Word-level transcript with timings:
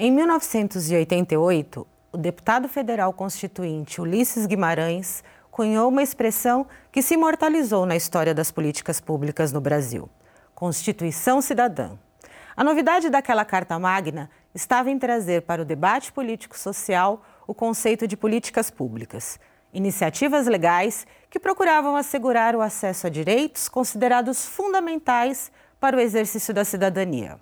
Em 0.00 0.12
1988, 0.12 1.84
o 2.12 2.16
deputado 2.16 2.68
federal 2.68 3.12
constituinte 3.12 4.00
Ulisses 4.00 4.46
Guimarães 4.46 5.24
cunhou 5.50 5.88
uma 5.88 6.04
expressão 6.04 6.68
que 6.92 7.02
se 7.02 7.14
imortalizou 7.14 7.84
na 7.84 7.96
história 7.96 8.32
das 8.32 8.52
políticas 8.52 9.00
públicas 9.00 9.50
no 9.52 9.60
Brasil: 9.60 10.08
Constituição 10.54 11.42
Cidadã. 11.42 11.98
A 12.56 12.62
novidade 12.62 13.10
daquela 13.10 13.44
Carta 13.44 13.76
Magna 13.76 14.30
estava 14.54 14.88
em 14.88 15.00
trazer 15.00 15.42
para 15.42 15.62
o 15.62 15.64
debate 15.64 16.12
político-social 16.12 17.20
o 17.44 17.52
conceito 17.52 18.06
de 18.06 18.16
políticas 18.16 18.70
públicas, 18.70 19.40
iniciativas 19.74 20.46
legais 20.46 21.08
que 21.28 21.40
procuravam 21.40 21.96
assegurar 21.96 22.54
o 22.54 22.60
acesso 22.60 23.08
a 23.08 23.10
direitos 23.10 23.68
considerados 23.68 24.46
fundamentais 24.46 25.50
para 25.80 25.96
o 25.96 26.00
exercício 26.00 26.54
da 26.54 26.64
cidadania. 26.64 27.40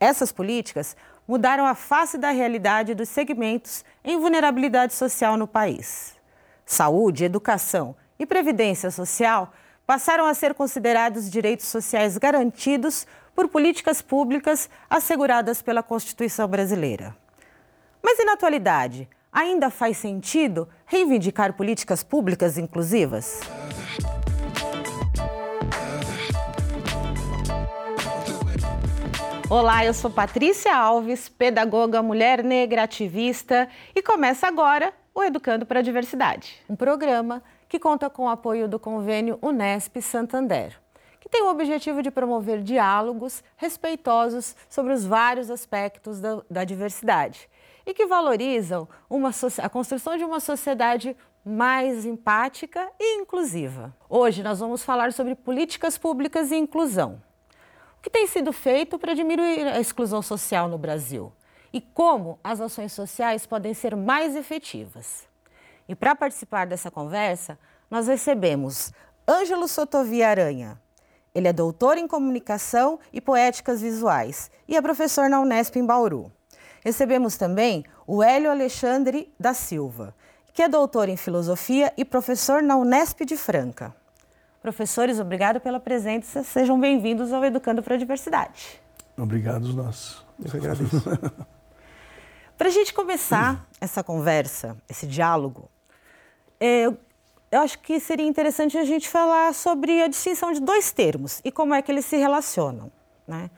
Essas 0.00 0.32
políticas 0.32 0.96
mudaram 1.26 1.66
a 1.66 1.74
face 1.74 2.18
da 2.18 2.30
realidade 2.30 2.94
dos 2.94 3.08
segmentos 3.08 3.84
em 4.04 4.18
vulnerabilidade 4.18 4.94
social 4.94 5.36
no 5.36 5.46
país. 5.46 6.14
Saúde, 6.64 7.24
educação 7.24 7.96
e 8.18 8.26
previdência 8.26 8.90
social 8.90 9.52
passaram 9.86 10.26
a 10.26 10.34
ser 10.34 10.54
considerados 10.54 11.30
direitos 11.30 11.66
sociais 11.66 12.16
garantidos 12.16 13.06
por 13.34 13.48
políticas 13.48 14.00
públicas 14.00 14.70
asseguradas 14.88 15.60
pela 15.60 15.82
Constituição 15.82 16.46
brasileira. 16.48 17.14
Mas 18.02 18.18
e 18.18 18.24
na 18.24 18.34
atualidade, 18.34 19.08
ainda 19.32 19.70
faz 19.70 19.96
sentido 19.96 20.68
reivindicar 20.86 21.54
políticas 21.54 22.02
públicas 22.02 22.56
inclusivas? 22.56 23.40
Olá, 29.56 29.84
eu 29.84 29.94
sou 29.94 30.10
Patrícia 30.10 30.74
Alves, 30.74 31.28
pedagoga, 31.28 32.02
mulher 32.02 32.42
negra, 32.42 32.82
ativista, 32.82 33.68
e 33.94 34.02
começa 34.02 34.48
agora 34.48 34.92
o 35.14 35.22
Educando 35.22 35.64
para 35.64 35.78
a 35.78 35.82
Diversidade, 35.82 36.60
um 36.68 36.74
programa 36.74 37.40
que 37.68 37.78
conta 37.78 38.10
com 38.10 38.24
o 38.24 38.28
apoio 38.28 38.66
do 38.66 38.80
convênio 38.80 39.38
Unesp 39.40 40.02
Santander, 40.02 40.76
que 41.20 41.28
tem 41.28 41.40
o 41.42 41.50
objetivo 41.50 42.02
de 42.02 42.10
promover 42.10 42.62
diálogos 42.62 43.44
respeitosos 43.56 44.56
sobre 44.68 44.92
os 44.92 45.04
vários 45.04 45.48
aspectos 45.48 46.20
da, 46.20 46.42
da 46.50 46.64
diversidade 46.64 47.48
e 47.86 47.94
que 47.94 48.06
valorizam 48.06 48.88
uma, 49.08 49.30
a 49.62 49.68
construção 49.68 50.16
de 50.16 50.24
uma 50.24 50.40
sociedade 50.40 51.16
mais 51.44 52.04
empática 52.04 52.90
e 52.98 53.20
inclusiva. 53.20 53.94
Hoje 54.08 54.42
nós 54.42 54.58
vamos 54.58 54.82
falar 54.82 55.12
sobre 55.12 55.36
políticas 55.36 55.96
públicas 55.96 56.50
e 56.50 56.56
inclusão 56.56 57.22
que 58.04 58.10
tem 58.10 58.26
sido 58.26 58.52
feito 58.52 58.98
para 58.98 59.14
diminuir 59.14 59.66
a 59.66 59.80
exclusão 59.80 60.20
social 60.20 60.68
no 60.68 60.76
Brasil 60.76 61.32
e 61.72 61.80
como 61.80 62.38
as 62.44 62.60
ações 62.60 62.92
sociais 62.92 63.46
podem 63.46 63.72
ser 63.72 63.96
mais 63.96 64.36
efetivas. 64.36 65.26
E 65.88 65.94
para 65.94 66.14
participar 66.14 66.66
dessa 66.66 66.90
conversa, 66.90 67.58
nós 67.90 68.06
recebemos 68.06 68.92
Ângelo 69.26 69.66
Sotovia 69.66 70.28
Aranha. 70.28 70.78
Ele 71.34 71.48
é 71.48 71.52
doutor 71.52 71.96
em 71.96 72.06
comunicação 72.06 73.00
e 73.10 73.22
poéticas 73.22 73.80
visuais 73.80 74.50
e 74.68 74.76
é 74.76 74.82
professor 74.82 75.30
na 75.30 75.40
Unesp 75.40 75.76
em 75.76 75.86
Bauru. 75.86 76.30
Recebemos 76.84 77.38
também 77.38 77.86
o 78.06 78.22
Hélio 78.22 78.50
Alexandre 78.50 79.32
da 79.40 79.54
Silva, 79.54 80.14
que 80.52 80.62
é 80.62 80.68
doutor 80.68 81.08
em 81.08 81.16
filosofia 81.16 81.90
e 81.96 82.04
professor 82.04 82.62
na 82.62 82.76
Unesp 82.76 83.24
de 83.24 83.38
Franca. 83.38 83.96
Professores, 84.64 85.20
obrigado 85.20 85.60
pela 85.60 85.78
presença. 85.78 86.42
Sejam 86.42 86.80
bem-vindos 86.80 87.34
ao 87.34 87.44
Educando 87.44 87.82
para 87.82 87.96
a 87.96 87.98
Diversidade. 87.98 88.80
Obrigados 89.14 89.74
nós. 89.74 90.24
Eu 90.42 90.50
que 90.50 90.56
agradeço. 90.56 91.02
para 92.56 92.68
a 92.68 92.70
gente 92.70 92.94
começar 92.94 93.68
essa 93.78 94.02
conversa, 94.02 94.74
esse 94.88 95.06
diálogo, 95.06 95.68
é, 96.58 96.86
eu 96.86 97.60
acho 97.60 97.78
que 97.80 98.00
seria 98.00 98.26
interessante 98.26 98.78
a 98.78 98.84
gente 98.84 99.06
falar 99.06 99.52
sobre 99.52 100.00
a 100.00 100.08
distinção 100.08 100.50
de 100.50 100.62
dois 100.62 100.90
termos 100.90 101.42
e 101.44 101.52
como 101.52 101.74
é 101.74 101.82
que 101.82 101.92
eles 101.92 102.06
se 102.06 102.16
relacionam. 102.16 102.90
Né? 103.28 103.50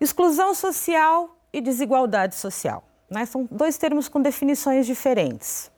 Exclusão 0.00 0.54
social 0.54 1.36
e 1.52 1.60
desigualdade 1.60 2.36
social. 2.36 2.82
Né? 3.10 3.26
São 3.26 3.46
dois 3.50 3.76
termos 3.76 4.08
com 4.08 4.22
definições 4.22 4.86
diferentes. 4.86 5.70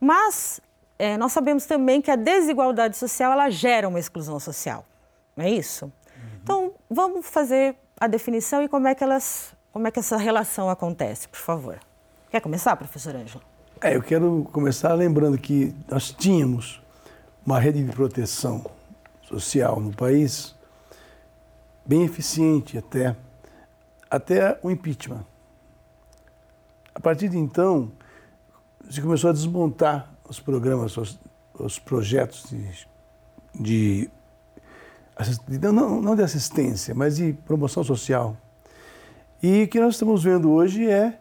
Mas 0.00 0.60
é, 0.98 1.16
nós 1.16 1.32
sabemos 1.32 1.64
também 1.64 2.00
que 2.00 2.10
a 2.10 2.16
desigualdade 2.16 2.96
social 2.96 3.32
ela 3.32 3.48
gera 3.50 3.88
uma 3.88 3.98
exclusão 3.98 4.40
social, 4.40 4.84
não 5.36 5.44
é 5.44 5.50
isso? 5.50 5.84
Uhum. 5.84 5.92
Então, 6.42 6.72
vamos 6.90 7.28
fazer 7.28 7.76
a 8.00 8.06
definição 8.06 8.62
e 8.62 8.68
como 8.68 8.88
é 8.88 8.94
que 8.94 9.04
elas, 9.04 9.54
como 9.72 9.86
é 9.86 9.90
que 9.90 9.98
essa 9.98 10.16
relação 10.16 10.68
acontece, 10.68 11.28
por 11.28 11.38
favor. 11.38 11.78
Quer 12.30 12.40
começar, 12.40 12.74
professor 12.76 13.14
Ângelo? 13.14 13.42
É, 13.80 13.94
eu 13.94 14.02
quero 14.02 14.48
começar 14.52 14.92
lembrando 14.94 15.38
que 15.38 15.74
nós 15.88 16.10
tínhamos 16.10 16.82
uma 17.46 17.60
rede 17.60 17.82
de 17.84 17.92
proteção 17.92 18.64
social 19.22 19.78
no 19.78 19.94
país 19.94 20.54
bem 21.86 22.04
eficiente 22.04 22.76
até 22.76 23.16
até 24.10 24.58
o 24.62 24.70
impeachment. 24.70 25.24
A 26.94 27.00
partir 27.00 27.28
de 27.28 27.38
então, 27.38 27.92
se 28.90 29.00
começou 29.00 29.30
a 29.30 29.32
desmontar 29.32 30.10
os 30.28 30.38
programas, 30.38 30.96
os, 30.96 31.18
os 31.54 31.78
projetos 31.78 32.44
de, 33.54 34.10
de 35.48 35.58
não, 35.72 36.00
não 36.00 36.14
de 36.14 36.22
assistência, 36.22 36.94
mas 36.94 37.16
de 37.16 37.32
promoção 37.32 37.82
social. 37.82 38.36
E 39.42 39.64
o 39.64 39.68
que 39.68 39.80
nós 39.80 39.94
estamos 39.94 40.22
vendo 40.22 40.50
hoje 40.50 40.88
é 40.88 41.18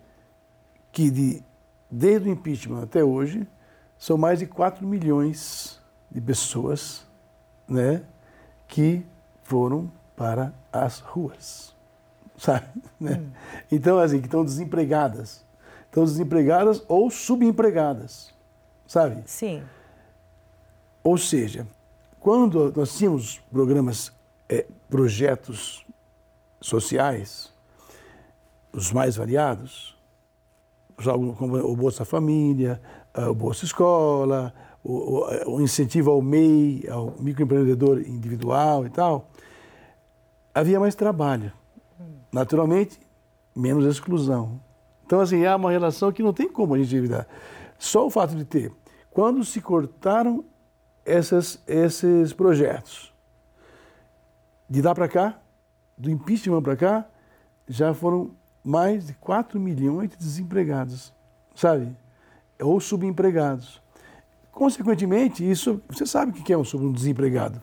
que 0.92 1.10
de, 1.10 1.44
desde 1.90 2.30
o 2.30 2.32
impeachment 2.32 2.84
até 2.84 3.04
hoje, 3.04 3.48
são 3.98 4.18
mais 4.18 4.40
de 4.40 4.46
4 4.46 4.86
milhões 4.86 5.82
de 6.12 6.22
pessoas 6.22 7.06
né, 7.68 8.04
que 8.68 9.06
foram 9.44 9.92
para 10.16 10.54
as 10.72 11.00
ruas. 11.00 11.76
Sabe? 12.38 12.68
Né? 13.00 13.20
Hum. 13.20 13.32
Então, 13.72 13.98
assim, 13.98 14.20
que 14.20 14.28
estão 14.28 14.46
desempregadas. 14.46 15.44
Estão 15.86 16.04
desempregadas 16.04 16.84
ou 16.88 17.10
subempregadas 17.10 18.37
sabe? 18.88 19.22
Sim. 19.26 19.62
Ou 21.04 21.18
seja, 21.18 21.68
quando 22.20 22.74
nós 22.76 22.98
tínhamos 22.98 23.40
programas, 23.52 24.12
é, 24.50 24.66
projetos 24.90 25.86
sociais, 26.60 27.54
os 28.72 28.92
mais 28.92 29.16
variados, 29.16 29.96
como 31.38 31.58
o 31.58 31.76
Bolsa 31.76 32.04
Família, 32.04 32.82
o 33.16 33.34
Bolsa 33.34 33.66
Escola, 33.66 34.54
o, 34.84 35.26
o 35.48 35.62
incentivo 35.62 36.12
ao 36.12 36.22
MEI, 36.22 36.86
ao 36.90 37.14
microempreendedor 37.20 38.00
individual 38.00 38.86
e 38.86 38.90
tal, 38.90 39.30
havia 40.54 40.80
mais 40.80 40.96
trabalho. 40.96 41.52
Naturalmente, 42.32 43.00
menos 43.56 43.86
exclusão. 43.86 44.60
Então, 45.06 45.20
assim, 45.20 45.46
há 45.46 45.56
uma 45.56 45.72
relação 45.72 46.12
que 46.12 46.22
não 46.22 46.34
tem 46.34 46.52
como 46.52 46.74
a 46.74 46.78
gente 46.78 46.96
evitar. 46.96 47.28
Só 47.78 48.06
o 48.06 48.10
fato 48.10 48.36
de 48.36 48.46
ter, 48.46 48.72
quando 49.12 49.44
se 49.44 49.62
cortaram 49.62 50.44
essas, 51.06 51.62
esses 51.68 52.34
projetos, 52.34 53.14
de 54.70 54.82
lá 54.82 54.94
para 54.94 55.08
cá, 55.08 55.40
do 55.98 56.12
impeachment 56.12 56.62
para 56.62 56.76
cá, 56.76 57.08
já 57.68 57.94
foram 57.94 58.32
mais 58.64 59.08
de 59.08 59.14
4 59.14 59.60
milhões 59.60 60.10
de 60.10 60.18
desempregados, 60.18 61.14
sabe? 61.56 61.96
Ou 62.60 62.80
subempregados. 62.80 63.82
Consequentemente, 64.52 65.50
isso, 65.50 65.82
você 65.88 66.06
sabe 66.06 66.32
o 66.32 66.44
que 66.44 66.52
é 66.52 66.58
um 66.58 66.64
subempregado? 66.64 67.62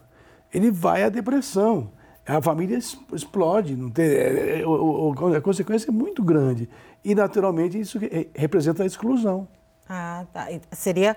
Ele 0.52 0.70
vai 0.70 1.02
à 1.02 1.08
depressão, 1.08 1.90
a 2.26 2.40
família 2.40 2.78
explode, 3.12 3.76
não 3.76 3.90
tem, 3.90 4.06
é, 4.06 4.60
é, 4.60 5.36
a 5.36 5.40
consequência 5.40 5.90
é 5.90 5.92
muito 5.92 6.22
grande. 6.22 6.68
E, 7.04 7.14
naturalmente, 7.14 7.78
isso 7.78 7.98
representa 8.34 8.82
a 8.82 8.86
exclusão. 8.86 9.46
Ah, 9.88 10.24
tá. 10.32 10.48
Seria 10.72 11.16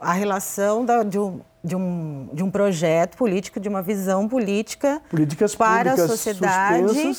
a 0.00 0.12
relação 0.12 0.84
da, 0.84 1.02
de, 1.02 1.18
um, 1.18 1.40
de, 1.62 1.74
um, 1.74 2.28
de 2.32 2.42
um 2.42 2.50
projeto 2.50 3.16
político, 3.16 3.58
de 3.58 3.68
uma 3.68 3.82
visão 3.82 4.28
política 4.28 5.02
Políticas 5.10 5.54
para 5.54 5.92
a 5.92 5.96
sociedade, 5.96 7.16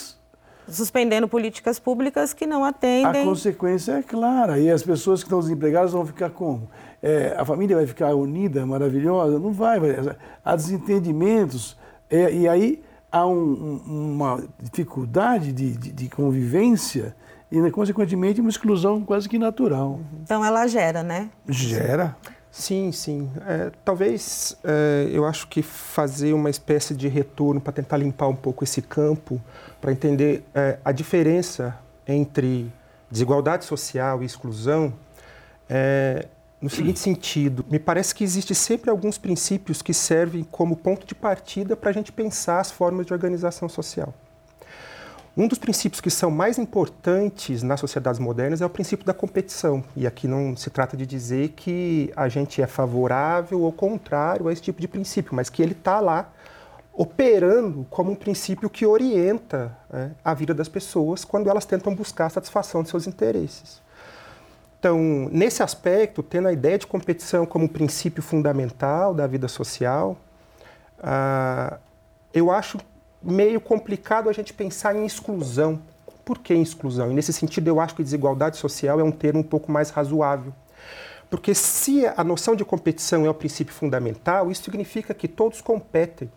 suspendendo 0.68 1.28
políticas 1.28 1.80
públicas 1.80 2.34
que 2.34 2.46
não 2.46 2.64
atendem. 2.64 3.22
A 3.22 3.26
consequência 3.26 3.94
é 3.94 4.04
clara. 4.04 4.60
E 4.60 4.70
as 4.70 4.84
pessoas 4.84 5.22
que 5.22 5.28
estão 5.28 5.40
desempregadas 5.40 5.92
vão 5.92 6.06
ficar 6.06 6.30
como? 6.30 6.70
É, 7.02 7.36
a 7.38 7.44
família 7.44 7.76
vai 7.76 7.88
ficar 7.88 8.14
unida, 8.14 8.66
maravilhosa? 8.66 9.40
Não 9.40 9.52
vai. 9.52 9.80
vai. 9.80 10.16
Há 10.44 10.56
desentendimentos. 10.56 11.78
É, 12.10 12.32
e 12.34 12.48
aí 12.48 12.82
há 13.12 13.26
um, 13.26 13.82
uma 13.88 14.44
dificuldade 14.62 15.52
de, 15.52 15.72
de, 15.76 15.92
de 15.92 16.10
convivência 16.10 17.16
e, 17.52 17.60
né, 17.60 17.72
consequentemente, 17.72 18.40
uma 18.42 18.50
exclusão 18.50 19.04
quase 19.04 19.28
que 19.28 19.40
natural. 19.40 20.00
Então, 20.24 20.44
ela 20.44 20.68
gera, 20.68 21.02
né? 21.02 21.30
Gera. 21.48 22.16
Sim, 22.52 22.92
sim. 22.92 23.30
É, 23.46 23.72
talvez 23.86 24.58
é, 24.64 25.08
eu 25.12 25.26
acho 25.26 25.48
que 25.48 25.62
fazer 25.62 26.34
uma 26.34 26.50
espécie 26.50 26.96
de 26.96 27.08
retorno 27.08 27.62
para 27.62 27.74
tentar 27.74 27.98
limpar 27.98 28.28
um 28.28 28.36
pouco 28.36 28.64
esse 28.64 28.82
campo, 28.82 29.40
para 29.80 29.92
entender 29.92 30.44
é, 30.54 30.80
a 30.84 30.92
diferença 30.92 31.78
entre 32.08 32.72
desigualdade 33.10 33.66
social 33.66 34.22
e 34.22 34.26
exclusão 34.26 34.94
é, 35.70 36.28
no 36.60 36.70
seguinte 36.70 37.00
sentido: 37.00 37.64
me 37.70 37.80
parece 37.80 38.14
que 38.14 38.24
existe 38.24 38.56
sempre 38.56 38.90
alguns 38.90 39.18
princípios 39.18 39.82
que 39.82 39.94
servem 39.94 40.44
como 40.44 40.76
ponto 40.76 41.06
de 41.06 41.14
partida 41.14 41.78
para 41.78 41.92
a 41.92 41.94
gente 41.94 42.12
pensar 42.12 42.60
as 42.60 42.72
formas 42.72 43.06
de 43.06 43.14
organização 43.14 43.70
social. 43.70 44.14
Um 45.40 45.48
dos 45.48 45.58
princípios 45.58 46.02
que 46.02 46.10
são 46.10 46.30
mais 46.30 46.58
importantes 46.58 47.64
nas 47.64 47.80
sociedades 47.80 48.20
modernas 48.20 48.60
é 48.60 48.66
o 48.66 48.70
princípio 48.70 49.06
da 49.06 49.14
competição. 49.14 49.82
E 49.96 50.06
aqui 50.06 50.28
não 50.28 50.54
se 50.54 50.70
trata 50.70 50.98
de 50.98 51.06
dizer 51.06 51.54
que 51.56 52.12
a 52.14 52.28
gente 52.28 52.62
é 52.62 52.68
favorável 52.68 53.62
ou 53.62 53.72
contrário 53.72 54.50
a 54.50 54.52
esse 54.52 54.62
tipo 54.62 54.82
de 54.82 54.88
princípio, 54.90 55.34
mas 55.34 55.50
que 55.50 55.64
ele 55.64 55.72
está 55.72 56.02
lá 56.02 56.30
operando 56.92 57.88
como 57.90 58.12
um 58.12 58.16
princípio 58.16 58.70
que 58.70 58.86
orienta 58.86 59.74
né, 59.90 60.12
a 60.26 60.34
vida 60.34 60.54
das 60.54 60.68
pessoas 60.68 61.24
quando 61.24 61.50
elas 61.50 61.64
tentam 61.64 61.96
buscar 61.96 62.26
a 62.26 62.30
satisfação 62.30 62.84
de 62.84 62.90
seus 62.90 63.08
interesses. 63.08 63.82
Então, 64.78 65.30
nesse 65.32 65.64
aspecto, 65.64 66.22
tendo 66.22 66.50
a 66.50 66.52
ideia 66.52 66.78
de 66.78 66.86
competição 66.86 67.46
como 67.46 67.64
um 67.64 67.70
princípio 67.70 68.22
fundamental 68.22 69.14
da 69.14 69.26
vida 69.26 69.48
social, 69.48 70.18
uh, 71.00 71.80
eu 72.34 72.52
acho 72.52 72.78
meio 73.22 73.60
complicado 73.60 74.30
a 74.30 74.34
gente 74.34 74.54
pensar 74.54 74.96
em 74.96 75.06
exclusão. 75.06 75.82
Por 76.24 76.40
que 76.40 76.54
exclusão? 76.54 77.12
E 77.12 77.14
nesse 77.14 77.34
sentido, 77.34 77.68
eu 77.68 77.80
acho 77.80 77.96
que 77.96 78.04
desigualdade 78.04 78.58
social 78.58 79.00
é 79.00 79.04
um 79.04 79.12
termo 79.12 79.40
um 79.40 79.44
pouco 79.44 79.72
mais 79.72 79.90
razoável. 79.90 80.54
Porque 81.30 81.54
se 81.54 82.06
a 82.06 82.24
noção 82.24 82.56
de 82.56 82.66
competição 82.66 83.26
é 83.26 83.30
o 83.30 83.34
princípio 83.34 83.74
fundamental, 83.74 84.50
isso 84.52 84.64
significa 84.64 85.14
que 85.14 85.28
todos 85.28 85.62
competem. 85.62 86.32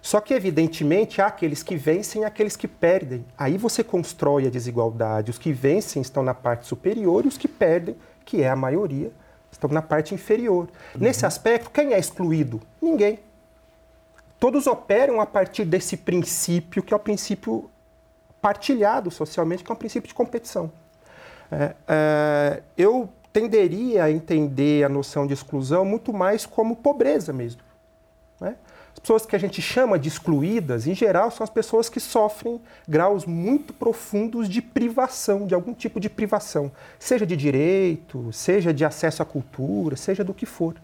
Só 0.00 0.20
que, 0.20 0.34
evidentemente, 0.34 1.20
há 1.20 1.26
aqueles 1.26 1.62
que 1.62 1.76
vencem 1.76 2.22
e 2.22 2.24
aqueles 2.24 2.56
que 2.56 2.66
perdem. 2.66 3.24
Aí 3.38 3.56
você 3.56 3.84
constrói 3.84 4.46
a 4.46 4.50
desigualdade. 4.50 5.30
Os 5.30 5.38
que 5.38 5.52
vencem 5.52 6.02
estão 6.02 6.22
na 6.22 6.34
parte 6.34 6.66
superior 6.66 7.24
e 7.24 7.28
os 7.28 7.38
que 7.38 7.46
perdem, 7.46 7.96
que 8.24 8.42
é 8.42 8.48
a 8.48 8.56
maioria, 8.56 9.12
estão 9.50 9.70
na 9.70 9.80
parte 9.82 10.14
inferior. 10.14 10.68
Uhum. 10.94 11.02
Nesse 11.02 11.24
aspecto, 11.24 11.70
quem 11.70 11.92
é 11.92 11.98
excluído? 11.98 12.60
Ninguém. 12.80 13.20
Todos 14.42 14.66
operam 14.66 15.20
a 15.20 15.24
partir 15.24 15.64
desse 15.64 15.96
princípio, 15.96 16.82
que 16.82 16.92
é 16.92 16.96
o 16.96 16.98
princípio 16.98 17.70
partilhado 18.40 19.08
socialmente, 19.08 19.62
que 19.62 19.70
é 19.70 19.72
um 19.72 19.78
princípio 19.78 20.08
de 20.08 20.14
competição. 20.14 20.72
É, 21.48 21.76
é, 21.86 22.62
eu 22.76 23.08
tenderia 23.32 24.02
a 24.02 24.10
entender 24.10 24.82
a 24.82 24.88
noção 24.88 25.28
de 25.28 25.32
exclusão 25.32 25.84
muito 25.84 26.12
mais 26.12 26.44
como 26.44 26.74
pobreza 26.74 27.32
mesmo. 27.32 27.62
Né? 28.40 28.56
As 28.92 28.98
pessoas 28.98 29.24
que 29.24 29.36
a 29.36 29.38
gente 29.38 29.62
chama 29.62 29.96
de 29.96 30.08
excluídas, 30.08 30.88
em 30.88 30.94
geral, 30.96 31.30
são 31.30 31.44
as 31.44 31.50
pessoas 31.50 31.88
que 31.88 32.00
sofrem 32.00 32.60
graus 32.88 33.24
muito 33.24 33.72
profundos 33.72 34.48
de 34.48 34.60
privação, 34.60 35.46
de 35.46 35.54
algum 35.54 35.72
tipo 35.72 36.00
de 36.00 36.10
privação, 36.10 36.72
seja 36.98 37.24
de 37.24 37.36
direito, 37.36 38.32
seja 38.32 38.74
de 38.74 38.84
acesso 38.84 39.22
à 39.22 39.24
cultura, 39.24 39.94
seja 39.94 40.24
do 40.24 40.34
que 40.34 40.46
for. 40.46 40.74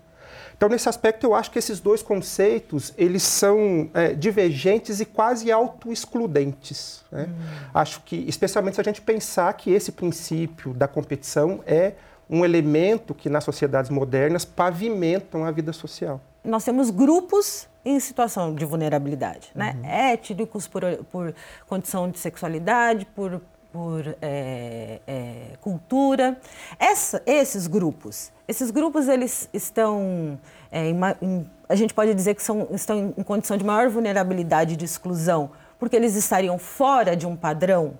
Então, 0.59 0.69
nesse 0.69 0.89
aspecto, 0.89 1.25
eu 1.25 1.37
acho 1.37 1.53
que 1.53 1.59
esses 1.59 1.79
dois 1.79 2.03
conceitos 2.03 2.93
eles 2.99 3.23
são 3.23 3.89
é, 3.95 4.13
divergentes 4.13 4.99
e 4.99 5.05
quase 5.05 5.53
auto-excludentes. 5.53 7.05
Né? 7.13 7.29
Hum. 7.31 7.69
Acho 7.73 8.03
que, 8.03 8.25
especialmente 8.27 8.75
se 8.75 8.81
a 8.81 8.85
gente 8.85 9.01
pensar 9.01 9.53
que 9.53 9.71
esse 9.71 9.93
princípio 9.93 10.75
da 10.75 10.89
competição 10.89 11.61
é 11.65 11.93
um 12.29 12.45
elemento 12.45 13.15
que 13.15 13.31
nas 13.31 13.45
sociedades 13.45 13.89
modernas 13.89 14.45
pavimentam 14.45 15.45
a 15.45 15.51
vida 15.53 15.73
social. 15.73 16.21
Nós 16.45 16.65
temos 16.65 16.91
grupos 16.91 17.69
em 17.85 18.01
situação 18.01 18.53
de 18.53 18.65
vulnerabilidade, 18.65 19.51
né? 19.55 19.77
Uhum. 19.77 19.89
Étnicos 19.89 20.67
por, 20.67 20.83
por 21.11 21.35
condição 21.69 22.11
de 22.11 22.19
sexualidade, 22.19 23.07
por, 23.15 23.41
por 23.73 24.17
é, 24.21 25.01
é, 25.07 25.57
cultura. 25.61 26.37
Essa, 26.81 27.23
esses 27.25 27.69
grupos, 27.69 28.33
esses 28.49 28.71
grupos 28.71 29.09
eles 29.09 29.49
estão, 29.53 30.41
é, 30.73 30.89
em, 30.89 30.97
em, 31.21 31.51
a 31.69 31.75
gente 31.75 31.93
pode 31.93 32.15
dizer 32.15 32.35
que 32.35 32.43
são, 32.43 32.67
estão 32.73 33.15
em, 33.17 33.23
condição 33.23 33.59
de 33.59 33.65
maior 33.65 33.91
vulnerabilidade 33.91 34.75
de 34.75 34.87
exclusão, 34.87 35.51
porque 35.79 35.95
eles 35.95 36.17
estariam 36.17 36.59
fora 36.59 37.15
de 37.15 37.27
um 37.27 37.37
padrão 37.37 37.93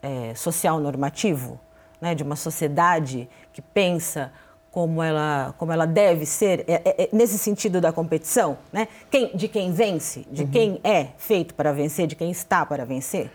é, 0.00 0.32
social 0.36 0.78
normativo, 0.78 1.58
né? 2.00 2.14
De 2.14 2.22
uma 2.22 2.36
sociedade 2.36 3.28
que 3.52 3.60
pensa 3.60 4.32
como 4.70 5.02
ela, 5.02 5.52
como 5.58 5.72
ela 5.72 5.86
deve 5.86 6.24
ser, 6.24 6.64
é, 6.68 6.74
é, 6.84 7.02
é, 7.02 7.08
nesse 7.12 7.36
sentido 7.36 7.80
da 7.80 7.92
competição, 7.92 8.56
né? 8.72 8.86
Quem, 9.10 9.36
de 9.36 9.48
quem 9.48 9.72
vence, 9.72 10.24
de 10.30 10.44
uhum. 10.44 10.50
quem 10.50 10.80
é 10.84 11.08
feito 11.18 11.54
para 11.54 11.72
vencer, 11.72 12.06
de 12.06 12.14
quem 12.14 12.30
está 12.30 12.64
para 12.64 12.84
vencer? 12.86 13.30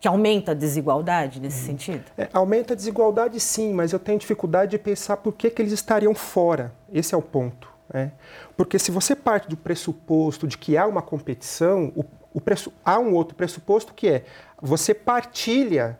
Que 0.00 0.08
aumenta 0.08 0.52
a 0.52 0.54
desigualdade 0.54 1.38
nesse 1.38 1.62
sentido? 1.62 2.04
É, 2.16 2.26
aumenta 2.32 2.72
a 2.72 2.76
desigualdade, 2.76 3.38
sim, 3.38 3.74
mas 3.74 3.92
eu 3.92 3.98
tenho 3.98 4.18
dificuldade 4.18 4.70
de 4.70 4.78
pensar 4.78 5.18
por 5.18 5.34
que, 5.34 5.50
que 5.50 5.60
eles 5.60 5.72
estariam 5.72 6.14
fora. 6.14 6.72
Esse 6.90 7.14
é 7.14 7.18
o 7.18 7.22
ponto. 7.22 7.68
Né? 7.92 8.10
Porque 8.56 8.78
se 8.78 8.90
você 8.90 9.14
parte 9.14 9.46
do 9.46 9.58
pressuposto 9.58 10.48
de 10.48 10.56
que 10.56 10.74
há 10.74 10.86
uma 10.86 11.02
competição, 11.02 11.92
o, 11.94 12.02
o 12.32 12.40
pressu... 12.40 12.72
há 12.82 12.98
um 12.98 13.12
outro 13.12 13.34
pressuposto 13.34 13.92
que 13.92 14.08
é 14.08 14.24
você 14.60 14.94
partilha 14.94 15.98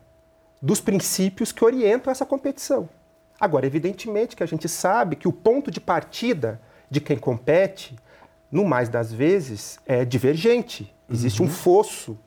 dos 0.62 0.80
princípios 0.80 1.52
que 1.52 1.62
orientam 1.62 2.10
essa 2.10 2.24
competição. 2.24 2.88
Agora, 3.38 3.66
evidentemente 3.66 4.34
que 4.34 4.42
a 4.42 4.46
gente 4.46 4.66
sabe 4.66 5.14
que 5.14 5.28
o 5.28 5.32
ponto 5.32 5.70
de 5.70 5.80
partida 5.80 6.58
de 6.88 7.02
quem 7.02 7.18
compete, 7.18 7.96
no 8.50 8.64
mais 8.64 8.88
das 8.88 9.12
vezes, 9.12 9.78
é 9.84 10.06
divergente. 10.06 10.94
Existe 11.08 11.42
uhum. 11.42 11.48
um 11.48 11.50
fosso 11.50 12.18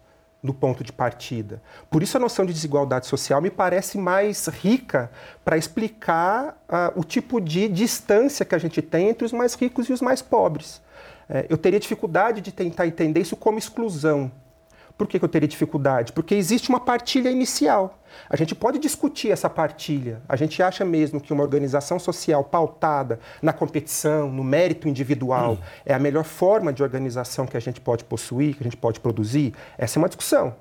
no 0.44 0.54
ponto 0.54 0.84
de 0.84 0.92
partida. 0.92 1.62
Por 1.90 2.04
isso 2.04 2.18
a 2.18 2.20
noção 2.20 2.46
de 2.46 2.52
desigualdade 2.52 3.08
social 3.08 3.42
me 3.42 3.50
parece 3.50 3.98
mais 3.98 4.46
rica 4.48 5.10
para 5.44 5.58
explicar 5.58 6.62
uh, 6.68 7.00
o 7.00 7.04
tipo 7.04 7.40
de 7.40 7.70
distância 7.70 8.46
que 8.46 8.54
a 8.54 8.58
gente 8.58 8.82
tem 8.82 9.08
entre 9.08 9.26
os 9.26 9.32
mais 9.32 9.56
ricos 9.56 9.88
e 9.88 9.94
os 9.94 10.02
mais 10.02 10.22
pobres. 10.22 10.82
É, 11.30 11.46
eu 11.50 11.58
teria 11.58 11.80
dificuldade 11.80 12.42
de 12.42 12.52
tentar 12.52 12.86
entender 12.86 13.22
isso 13.22 13.38
como 13.38 13.58
exclusão, 13.58 14.30
por 14.98 15.08
que, 15.08 15.18
que 15.18 15.26
eu 15.26 15.30
teria 15.30 15.48
dificuldade? 15.48 16.12
Porque 16.14 16.36
existe 16.36 16.70
uma 16.70 16.80
partilha 16.80 17.30
inicial. 17.30 18.00
A 18.30 18.36
gente 18.36 18.56
pode 18.56 18.80
discutir 18.80 19.32
essa 19.32 19.50
partilha. 19.50 20.22
A 20.28 20.36
gente 20.36 20.62
acha 20.62 20.84
mesmo 20.84 21.20
que 21.20 21.34
uma 21.34 21.44
organização 21.44 22.00
social 22.00 22.44
pautada 22.44 23.20
na 23.42 23.54
competição, 23.54 24.32
no 24.32 24.44
mérito 24.44 24.88
individual, 24.88 25.54
hum. 25.54 25.58
é 25.86 25.94
a 25.94 26.00
melhor 26.00 26.24
forma 26.24 26.72
de 26.74 26.84
organização 26.84 27.46
que 27.46 27.58
a 27.58 27.60
gente 27.60 27.82
pode 27.82 28.04
possuir, 28.04 28.56
que 28.56 28.64
a 28.64 28.66
gente 28.66 28.78
pode 28.78 29.00
produzir? 29.00 29.54
Essa 29.78 29.98
é 29.98 30.02
uma 30.02 30.10
discussão. 30.10 30.56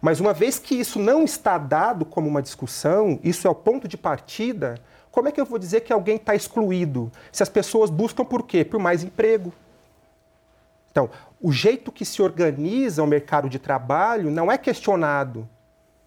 Mas 0.00 0.20
uma 0.20 0.32
vez 0.32 0.58
que 0.58 0.74
isso 0.74 0.98
não 0.98 1.24
está 1.24 1.58
dado 1.58 2.04
como 2.04 2.28
uma 2.28 2.42
discussão, 2.42 3.18
isso 3.22 3.46
é 3.46 3.50
o 3.50 3.54
ponto 3.54 3.86
de 3.86 3.96
partida, 3.96 4.76
como 5.10 5.28
é 5.28 5.32
que 5.32 5.40
eu 5.40 5.44
vou 5.44 5.60
dizer 5.60 5.82
que 5.82 5.92
alguém 5.92 6.16
está 6.16 6.34
excluído? 6.34 7.12
Se 7.30 7.42
as 7.42 7.48
pessoas 7.48 7.88
buscam 7.88 8.24
por 8.24 8.42
quê? 8.42 8.64
Por 8.64 8.80
mais 8.80 9.04
emprego. 9.04 9.52
Então, 10.90 11.08
o 11.40 11.52
jeito 11.52 11.92
que 11.92 12.04
se 12.04 12.20
organiza 12.20 13.02
o 13.02 13.06
mercado 13.06 13.48
de 13.48 13.58
trabalho 13.58 14.30
não 14.30 14.50
é 14.50 14.58
questionado. 14.58 15.48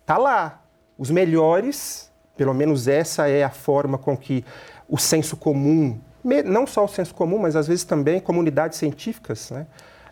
Está 0.02 0.18
lá. 0.18 0.62
Os 0.98 1.12
melhores, 1.12 2.12
pelo 2.36 2.54
menos 2.54 2.88
essa 2.88 3.28
é 3.28 3.44
a 3.44 3.50
forma 3.50 3.98
com 3.98 4.18
que 4.18 4.44
o 4.90 4.98
senso 4.98 5.38
comum, 5.38 6.00
não 6.46 6.66
só 6.66 6.86
o 6.86 6.88
senso 6.88 7.14
comum, 7.14 7.38
mas 7.38 7.56
às 7.56 7.68
vezes 7.68 7.84
também 7.84 8.20
comunidades 8.20 8.78
científicas, 8.78 9.52
né, 9.52 9.68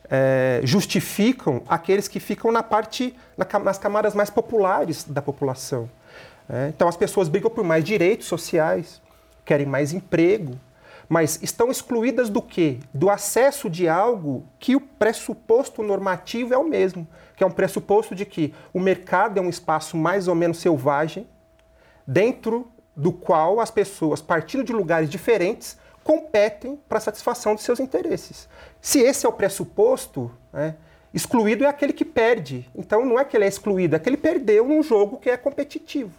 é, 0.09 0.61
justificam 0.63 1.63
aqueles 1.67 2.07
que 2.07 2.19
ficam 2.19 2.51
na 2.51 2.61
parte, 2.61 3.15
nas 3.63 3.77
camadas 3.77 4.13
mais 4.13 4.29
populares 4.29 5.03
da 5.03 5.21
população. 5.21 5.89
É, 6.47 6.67
então 6.69 6.87
as 6.87 6.95
pessoas 6.95 7.27
brigam 7.27 7.49
por 7.49 7.63
mais 7.63 7.83
direitos 7.83 8.27
sociais, 8.27 9.01
querem 9.43 9.65
mais 9.65 9.93
emprego, 9.93 10.59
mas 11.07 11.39
estão 11.41 11.69
excluídas 11.69 12.29
do 12.29 12.41
quê? 12.41 12.79
Do 12.93 13.09
acesso 13.09 13.69
de 13.69 13.87
algo 13.87 14.45
que 14.59 14.75
o 14.75 14.81
pressuposto 14.81 15.83
normativo 15.83 16.53
é 16.53 16.57
o 16.57 16.67
mesmo, 16.67 17.07
que 17.35 17.43
é 17.43 17.47
um 17.47 17.51
pressuposto 17.51 18.15
de 18.15 18.25
que 18.25 18.53
o 18.73 18.79
mercado 18.79 19.37
é 19.37 19.41
um 19.41 19.49
espaço 19.49 19.95
mais 19.97 20.27
ou 20.27 20.35
menos 20.35 20.57
selvagem, 20.57 21.27
dentro 22.05 22.67
do 22.95 23.11
qual 23.11 23.59
as 23.59 23.69
pessoas, 23.69 24.21
partindo 24.21 24.63
de 24.63 24.71
lugares 24.71 25.09
diferentes, 25.09 25.77
competem 26.03 26.79
para 26.87 26.99
a 26.99 27.01
satisfação 27.01 27.55
de 27.55 27.61
seus 27.61 27.79
interesses. 27.79 28.47
Se 28.79 28.99
esse 28.99 29.25
é 29.25 29.29
o 29.29 29.33
pressuposto, 29.33 30.31
né, 30.53 30.75
excluído 31.13 31.63
é 31.63 31.67
aquele 31.67 31.93
que 31.93 32.05
perde. 32.05 32.69
Então 32.75 33.05
não 33.05 33.19
é 33.19 33.25
que 33.25 33.35
ele 33.35 33.45
é 33.45 33.47
excluído, 33.47 33.95
é 33.95 33.99
que 33.99 34.07
ele 34.07 34.17
perdeu 34.17 34.67
num 34.67 34.83
jogo 34.83 35.17
que 35.17 35.29
é 35.29 35.37
competitivo. 35.37 36.13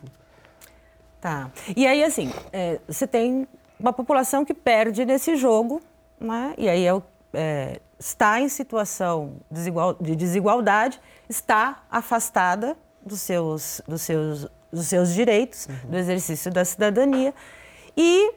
Tá. 1.21 1.51
E 1.77 1.87
aí, 1.87 2.03
assim, 2.03 2.33
é, 2.53 2.81
você 2.87 3.07
tem 3.07 3.47
uma 3.79 3.93
população 3.93 4.45
que 4.45 4.55
perde 4.55 5.05
nesse 5.05 5.37
jogo, 5.37 5.81
né? 6.19 6.55
e 6.57 6.69
aí 6.69 6.87
é, 6.87 7.03
é, 7.35 7.81
está 7.99 8.41
em 8.41 8.49
situação 8.49 9.37
desigual, 9.51 9.95
de 9.95 10.17
desigualdade, 10.17 11.01
está 11.29 11.83
afastada 11.91 12.77
dos 13.05 13.21
seus, 13.21 13.81
dos 13.87 14.03
seus, 14.03 14.49
dos 14.73 14.87
seus 14.87 15.13
direitos, 15.13 15.67
uhum. 15.67 15.91
do 15.91 15.97
exercício 15.97 16.51
da 16.51 16.65
cidadania. 16.65 17.35
E 17.97 18.33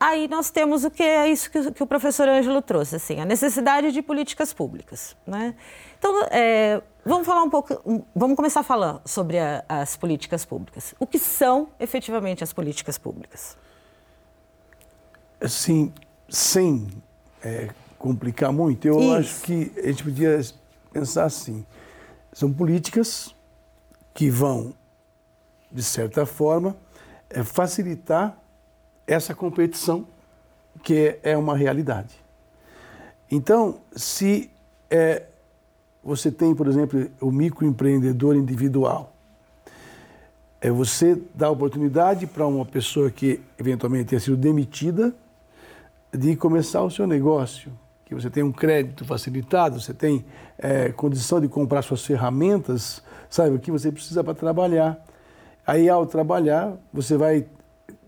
aí 0.00 0.28
nós 0.28 0.50
temos 0.50 0.84
o 0.84 0.90
que 0.90 1.02
é 1.02 1.28
isso 1.28 1.50
que, 1.50 1.72
que 1.72 1.82
o 1.82 1.86
professor 1.86 2.28
Ângelo 2.28 2.62
trouxe, 2.62 2.96
assim, 2.96 3.20
a 3.20 3.24
necessidade 3.24 3.92
de 3.92 4.02
políticas 4.02 4.52
públicas. 4.52 5.16
Né? 5.26 5.54
Então, 5.98 6.24
é, 6.30 6.82
Vamos 7.08 7.26
falar 7.26 7.42
um 7.42 7.48
pouco, 7.48 8.04
vamos 8.14 8.36
começar 8.36 8.60
a 8.60 8.62
falar 8.62 9.00
sobre 9.02 9.38
a, 9.38 9.64
as 9.66 9.96
políticas 9.96 10.44
públicas. 10.44 10.94
O 11.00 11.06
que 11.06 11.18
são 11.18 11.70
efetivamente 11.80 12.44
as 12.44 12.52
políticas 12.52 12.98
públicas? 12.98 13.56
Assim, 15.40 15.92
sem 16.28 16.88
é, 17.42 17.70
complicar 17.98 18.52
muito, 18.52 18.86
eu 18.86 18.98
Isso. 18.98 19.12
acho 19.12 19.42
que 19.42 19.72
a 19.76 19.86
gente 19.86 20.04
podia 20.04 20.40
pensar 20.92 21.24
assim: 21.24 21.64
são 22.32 22.52
políticas 22.52 23.34
que 24.14 24.30
vão, 24.30 24.74
de 25.70 25.82
certa 25.82 26.26
forma, 26.26 26.76
é, 27.30 27.42
facilitar 27.44 28.36
essa 29.06 29.34
competição 29.34 30.06
que 30.82 31.18
é 31.22 31.36
uma 31.36 31.56
realidade. 31.56 32.14
Então, 33.30 33.80
se 33.94 34.50
é, 34.90 35.24
você 36.02 36.30
tem, 36.30 36.54
por 36.54 36.66
exemplo, 36.66 37.10
o 37.20 37.30
microempreendedor 37.30 38.36
individual, 38.36 39.12
é 40.60 40.70
você 40.70 41.20
dá 41.34 41.50
oportunidade 41.50 42.26
para 42.26 42.46
uma 42.46 42.64
pessoa 42.64 43.10
que 43.10 43.40
eventualmente 43.58 44.06
tenha 44.06 44.20
sido 44.20 44.36
demitida 44.36 45.14
de 46.12 46.36
começar 46.36 46.82
o 46.82 46.90
seu 46.90 47.06
negócio, 47.06 47.72
que 48.04 48.14
você 48.14 48.30
tem 48.30 48.42
um 48.42 48.52
crédito 48.52 49.04
facilitado, 49.04 49.80
você 49.80 49.92
tem 49.92 50.24
é, 50.58 50.90
condição 50.90 51.40
de 51.40 51.48
comprar 51.48 51.82
suas 51.82 52.04
ferramentas, 52.04 53.02
sabe 53.28 53.54
o 53.54 53.58
que 53.58 53.70
você 53.70 53.92
precisa 53.92 54.24
para 54.24 54.34
trabalhar. 54.34 55.04
Aí, 55.66 55.88
ao 55.88 56.06
trabalhar, 56.06 56.74
você 56.92 57.16
vai 57.16 57.46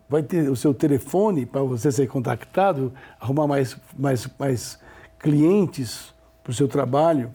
vai 0.09 0.25
ter 0.25 0.51
o 0.51 0.57
seu 0.57 0.75
telefone 0.75 1.47
para 1.47 1.63
você 1.63 1.93
ser 1.93 2.09
contactado, 2.09 2.93
arrumar 3.21 3.47
mais, 3.47 3.77
mais, 3.97 4.29
mais 4.37 4.77
clientes 5.21 6.13
para 6.43 6.51
o 6.51 6.53
seu 6.53 6.67
trabalho, 6.67 7.33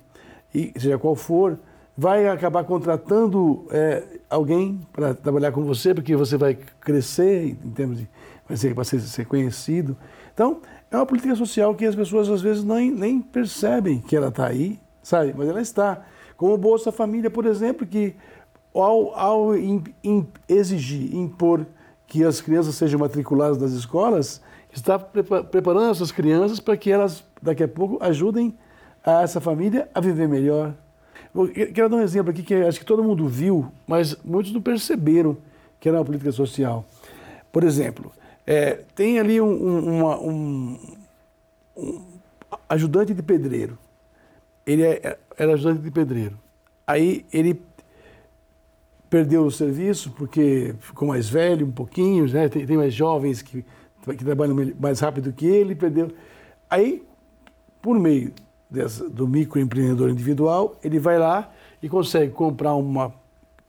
e 0.54 0.74
seja 0.76 0.98
qual 0.98 1.16
for, 1.16 1.58
vai 1.98 2.28
acabar 2.28 2.66
contratando 2.66 3.66
é, 3.72 4.04
alguém 4.30 4.82
para 4.92 5.14
trabalhar 5.14 5.54
com 5.54 5.64
você, 5.64 5.94
porque 5.94 6.18
você 6.18 6.36
vai 6.38 6.58
crescer 6.82 7.58
em 7.64 7.72
termos 7.72 8.00
de 8.00 8.10
vai 8.48 8.58
ser, 8.58 8.74
vai 8.74 8.86
ser, 8.86 9.00
ser 9.00 9.26
conhecido. 9.26 9.98
Então, 10.36 10.60
é 10.92 10.98
uma 10.98 11.06
política 11.06 11.34
social 11.34 11.74
que 11.74 11.86
as 11.86 11.96
pessoas 11.96 12.30
às 12.30 12.42
vezes 12.42 12.62
nem, 12.62 12.92
nem 12.92 13.22
percebem 13.22 14.00
que 14.00 14.16
ela 14.16 14.28
está 14.28 14.48
aí, 14.48 14.78
sabe? 15.02 15.34
Mas 15.36 15.48
ela 15.48 15.62
está. 15.62 16.04
Como 16.36 16.54
o 16.54 16.58
Bolsa 16.58 16.92
Família, 16.92 17.30
por 17.32 17.46
exemplo, 17.46 17.88
que 17.88 18.14
ao, 18.74 19.18
ao 19.18 19.58
in, 19.58 19.82
in, 20.04 20.28
exigir, 20.50 21.16
impor 21.16 21.66
que 22.06 22.22
as 22.22 22.42
crianças 22.42 22.76
sejam 22.76 23.00
matriculadas 23.00 23.58
nas 23.58 23.72
escolas, 23.72 24.42
está 24.74 25.00
preparando 25.00 25.90
essas 25.90 26.12
crianças 26.12 26.60
para 26.60 26.76
que 26.76 26.92
elas, 26.92 27.24
daqui 27.42 27.64
a 27.64 27.68
pouco, 27.68 27.98
ajudem 28.04 28.54
a 29.06 29.22
essa 29.22 29.40
família 29.40 29.90
a 29.94 30.02
viver 30.02 30.28
melhor. 30.28 30.74
Eu 31.34 31.72
quero 31.74 31.90
dar 31.90 31.96
um 31.96 32.02
exemplo 32.02 32.32
aqui 32.32 32.44
que 32.44 32.54
acho 32.54 32.80
que 32.80 32.86
todo 32.86 33.02
mundo 33.02 33.26
viu, 33.26 33.72
mas 33.88 34.18
muitos 34.24 34.52
não 34.52 34.62
perceberam 34.62 35.38
que 35.80 35.88
era 35.88 35.98
uma 35.98 36.06
política 36.06 36.32
social. 36.34 36.86
Por 37.54 37.64
exemplo, 37.64 38.12
é, 38.46 38.84
tem 38.94 39.20
ali 39.20 39.42
um, 39.42 39.48
um, 39.48 40.00
uma, 40.00 40.20
um, 40.20 40.80
um, 41.76 42.02
ajudante 42.70 43.14
de 43.14 43.24
pedreiro. 43.24 43.78
Ele 44.66 44.84
é, 44.84 45.18
era 45.38 45.54
ajudante 45.54 45.82
de 45.82 45.92
pedreiro. 45.92 46.38
Aí 46.86 47.26
ele 47.34 47.60
perdeu 49.10 49.46
o 49.46 49.52
serviço 49.52 50.12
porque 50.12 50.76
ficou 50.80 51.08
mais 51.08 51.30
velho 51.30 51.66
um 51.66 51.72
pouquinho, 51.72 52.28
né? 52.32 52.50
tem, 52.50 52.66
tem 52.66 52.78
mais 52.78 52.94
jovens 52.94 53.42
que, 53.42 53.66
que 54.04 54.26
trabalham 54.26 54.56
mais 54.80 55.00
rápido 55.00 55.34
que 55.34 55.46
ele, 55.46 55.74
perdeu. 55.74 56.12
Aí, 56.70 57.04
por 57.82 58.00
meio 58.00 58.32
dessa, 58.70 59.10
do 59.10 59.28
microempreendedor 59.28 60.10
individual, 60.10 60.76
ele 60.84 61.00
vai 61.00 61.18
lá 61.18 61.52
e 61.82 61.90
consegue 61.90 62.32
comprar 62.32 62.76
uma 62.76 63.14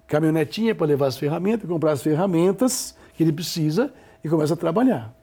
caminhonetinha 0.07 0.75
para 0.75 0.87
levar 0.87 1.07
as 1.07 1.17
ferramentas, 1.17 1.69
comprar 1.69 1.93
as 1.93 2.03
ferramentas 2.03 2.97
que 3.15 3.23
ele 3.23 3.33
precisa 3.33 3.93
e 4.27 4.29
começa 4.29 4.55
a 4.55 4.57
trabalhar. 4.57 5.15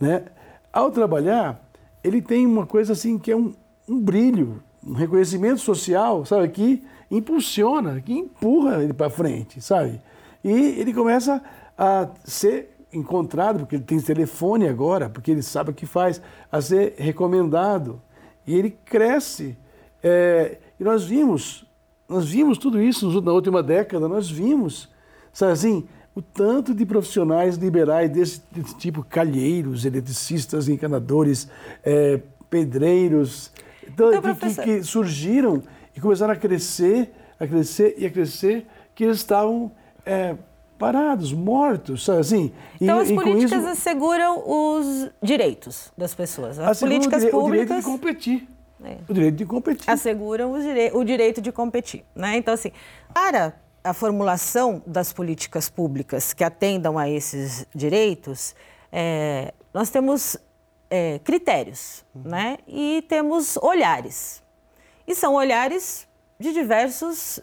Né? 0.00 0.24
Ao 0.72 0.90
trabalhar, 0.90 1.62
ele 2.02 2.22
tem 2.22 2.46
uma 2.46 2.64
coisa 2.64 2.94
assim 2.94 3.18
que 3.18 3.30
é 3.30 3.36
um, 3.36 3.52
um 3.86 4.00
brilho, 4.00 4.62
um 4.82 4.94
reconhecimento 4.94 5.60
social, 5.60 6.24
sabe, 6.24 6.48
que 6.48 6.82
impulsiona, 7.10 8.00
que 8.00 8.14
empurra 8.14 8.82
ele 8.82 8.94
para 8.94 9.10
frente, 9.10 9.60
sabe? 9.60 10.00
E 10.42 10.50
ele 10.50 10.94
começa 10.94 11.42
a 11.76 12.08
ser 12.24 12.70
encontrado, 12.90 13.58
porque 13.58 13.76
ele 13.76 13.84
tem 13.84 14.00
telefone 14.00 14.66
agora, 14.66 15.10
porque 15.10 15.30
ele 15.30 15.42
sabe 15.42 15.70
o 15.70 15.74
que 15.74 15.84
faz, 15.84 16.22
a 16.50 16.58
ser 16.62 16.94
recomendado. 16.96 18.00
E 18.46 18.54
ele 18.54 18.70
cresce. 18.70 19.58
É, 20.02 20.56
e 20.78 20.82
nós 20.84 21.04
vimos, 21.04 21.66
nós 22.08 22.26
vimos 22.26 22.56
tudo 22.56 22.80
isso 22.80 23.20
na 23.20 23.32
última 23.32 23.62
década, 23.62 24.08
nós 24.08 24.30
vimos, 24.30 24.88
sabe 25.34 25.52
assim, 25.52 25.86
o 26.20 26.22
tanto 26.22 26.74
de 26.74 26.84
profissionais 26.84 27.56
liberais 27.56 28.10
desse, 28.10 28.42
desse 28.52 28.76
tipo, 28.76 29.02
calheiros, 29.02 29.86
eletricistas, 29.86 30.68
encanadores, 30.68 31.48
é, 31.82 32.20
pedreiros, 32.50 33.50
então, 33.88 34.12
então 34.12 34.34
que, 34.34 34.54
que, 34.54 34.62
que, 34.62 34.82
surgiram 34.82 35.62
e 35.96 36.00
começaram 36.00 36.34
a 36.34 36.36
crescer, 36.36 37.10
a 37.38 37.46
crescer 37.46 37.94
e 37.96 38.04
a 38.04 38.10
crescer, 38.10 38.66
que 38.94 39.04
eles 39.04 39.16
estavam 39.16 39.72
é, 40.04 40.36
parados, 40.78 41.32
mortos, 41.32 42.04
sabe 42.04 42.20
assim? 42.20 42.52
Então 42.78 42.98
e, 42.98 43.02
as 43.02 43.12
políticas 43.12 43.62
isso, 43.62 43.68
asseguram 43.68 44.42
os 44.46 45.10
direitos 45.22 45.90
das 45.96 46.14
pessoas. 46.14 46.58
As 46.58 46.80
políticas 46.80 47.24
o, 47.24 47.30
públicas... 47.30 47.64
O 47.64 47.66
direito 47.66 47.84
de 47.84 47.90
competir. 47.90 48.48
É. 48.84 48.96
O 49.08 49.14
direito 49.14 49.36
de 49.36 49.46
competir. 49.46 49.90
Asseguram 49.90 50.52
o, 50.52 50.60
direi 50.60 50.90
o 50.92 51.02
direito 51.02 51.40
de 51.40 51.50
competir. 51.50 52.04
Né? 52.14 52.36
Então, 52.36 52.52
assim, 52.52 52.72
para 53.14 53.54
a 53.82 53.94
formulação 53.94 54.82
das 54.86 55.12
políticas 55.12 55.68
públicas 55.70 56.32
que 56.32 56.44
atendam 56.44 56.98
a 56.98 57.08
esses 57.08 57.66
direitos, 57.74 58.54
é, 58.92 59.54
nós 59.72 59.90
temos 59.90 60.36
é, 60.90 61.18
critérios 61.20 62.04
uhum. 62.14 62.22
né? 62.30 62.58
e 62.66 63.02
temos 63.08 63.56
olhares. 63.56 64.42
E 65.06 65.14
são 65.14 65.34
olhares 65.34 66.06
de 66.38 66.52
diversos 66.52 67.40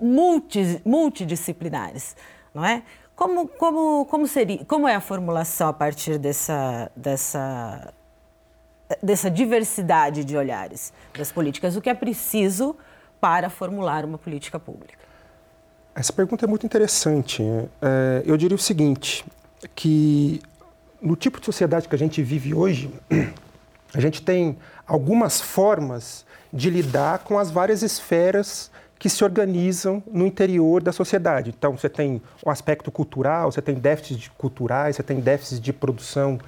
multi, 0.00 0.80
multidisciplinares, 0.84 2.16
não 2.54 2.64
é? 2.64 2.82
Como, 3.16 3.46
como, 3.48 4.06
como, 4.06 4.26
seria, 4.26 4.64
como 4.64 4.88
é 4.88 4.94
a 4.94 5.00
formulação 5.00 5.68
a 5.68 5.72
partir 5.74 6.16
dessa, 6.16 6.90
dessa, 6.96 7.92
dessa 9.02 9.30
diversidade 9.30 10.24
de 10.24 10.36
olhares 10.36 10.92
das 11.16 11.30
políticas? 11.30 11.76
O 11.76 11.82
que 11.82 11.90
é 11.90 11.94
preciso 11.94 12.74
para 13.20 13.50
formular 13.50 14.06
uma 14.06 14.16
política 14.16 14.58
pública? 14.58 14.99
Essa 15.94 16.12
pergunta 16.12 16.44
é 16.44 16.48
muito 16.48 16.64
interessante. 16.64 17.42
É, 17.82 18.22
eu 18.24 18.36
diria 18.36 18.54
o 18.54 18.58
seguinte, 18.58 19.24
que 19.74 20.40
no 21.00 21.16
tipo 21.16 21.40
de 21.40 21.46
sociedade 21.46 21.88
que 21.88 21.94
a 21.94 21.98
gente 21.98 22.22
vive 22.22 22.54
hoje, 22.54 22.90
a 23.92 24.00
gente 24.00 24.22
tem 24.22 24.56
algumas 24.86 25.40
formas 25.40 26.24
de 26.52 26.70
lidar 26.70 27.20
com 27.20 27.38
as 27.38 27.50
várias 27.50 27.82
esferas 27.82 28.70
que 28.98 29.08
se 29.08 29.24
organizam 29.24 30.02
no 30.12 30.26
interior 30.26 30.82
da 30.82 30.92
sociedade. 30.92 31.54
Então, 31.56 31.76
você 31.76 31.88
tem 31.88 32.20
o 32.44 32.50
aspecto 32.50 32.90
cultural, 32.90 33.50
você 33.50 33.62
tem 33.62 33.74
déficits 33.76 34.30
culturais, 34.36 34.96
você 34.96 35.02
tem 35.02 35.20
déficits 35.20 35.58
de 35.58 35.72
produção 35.72 36.38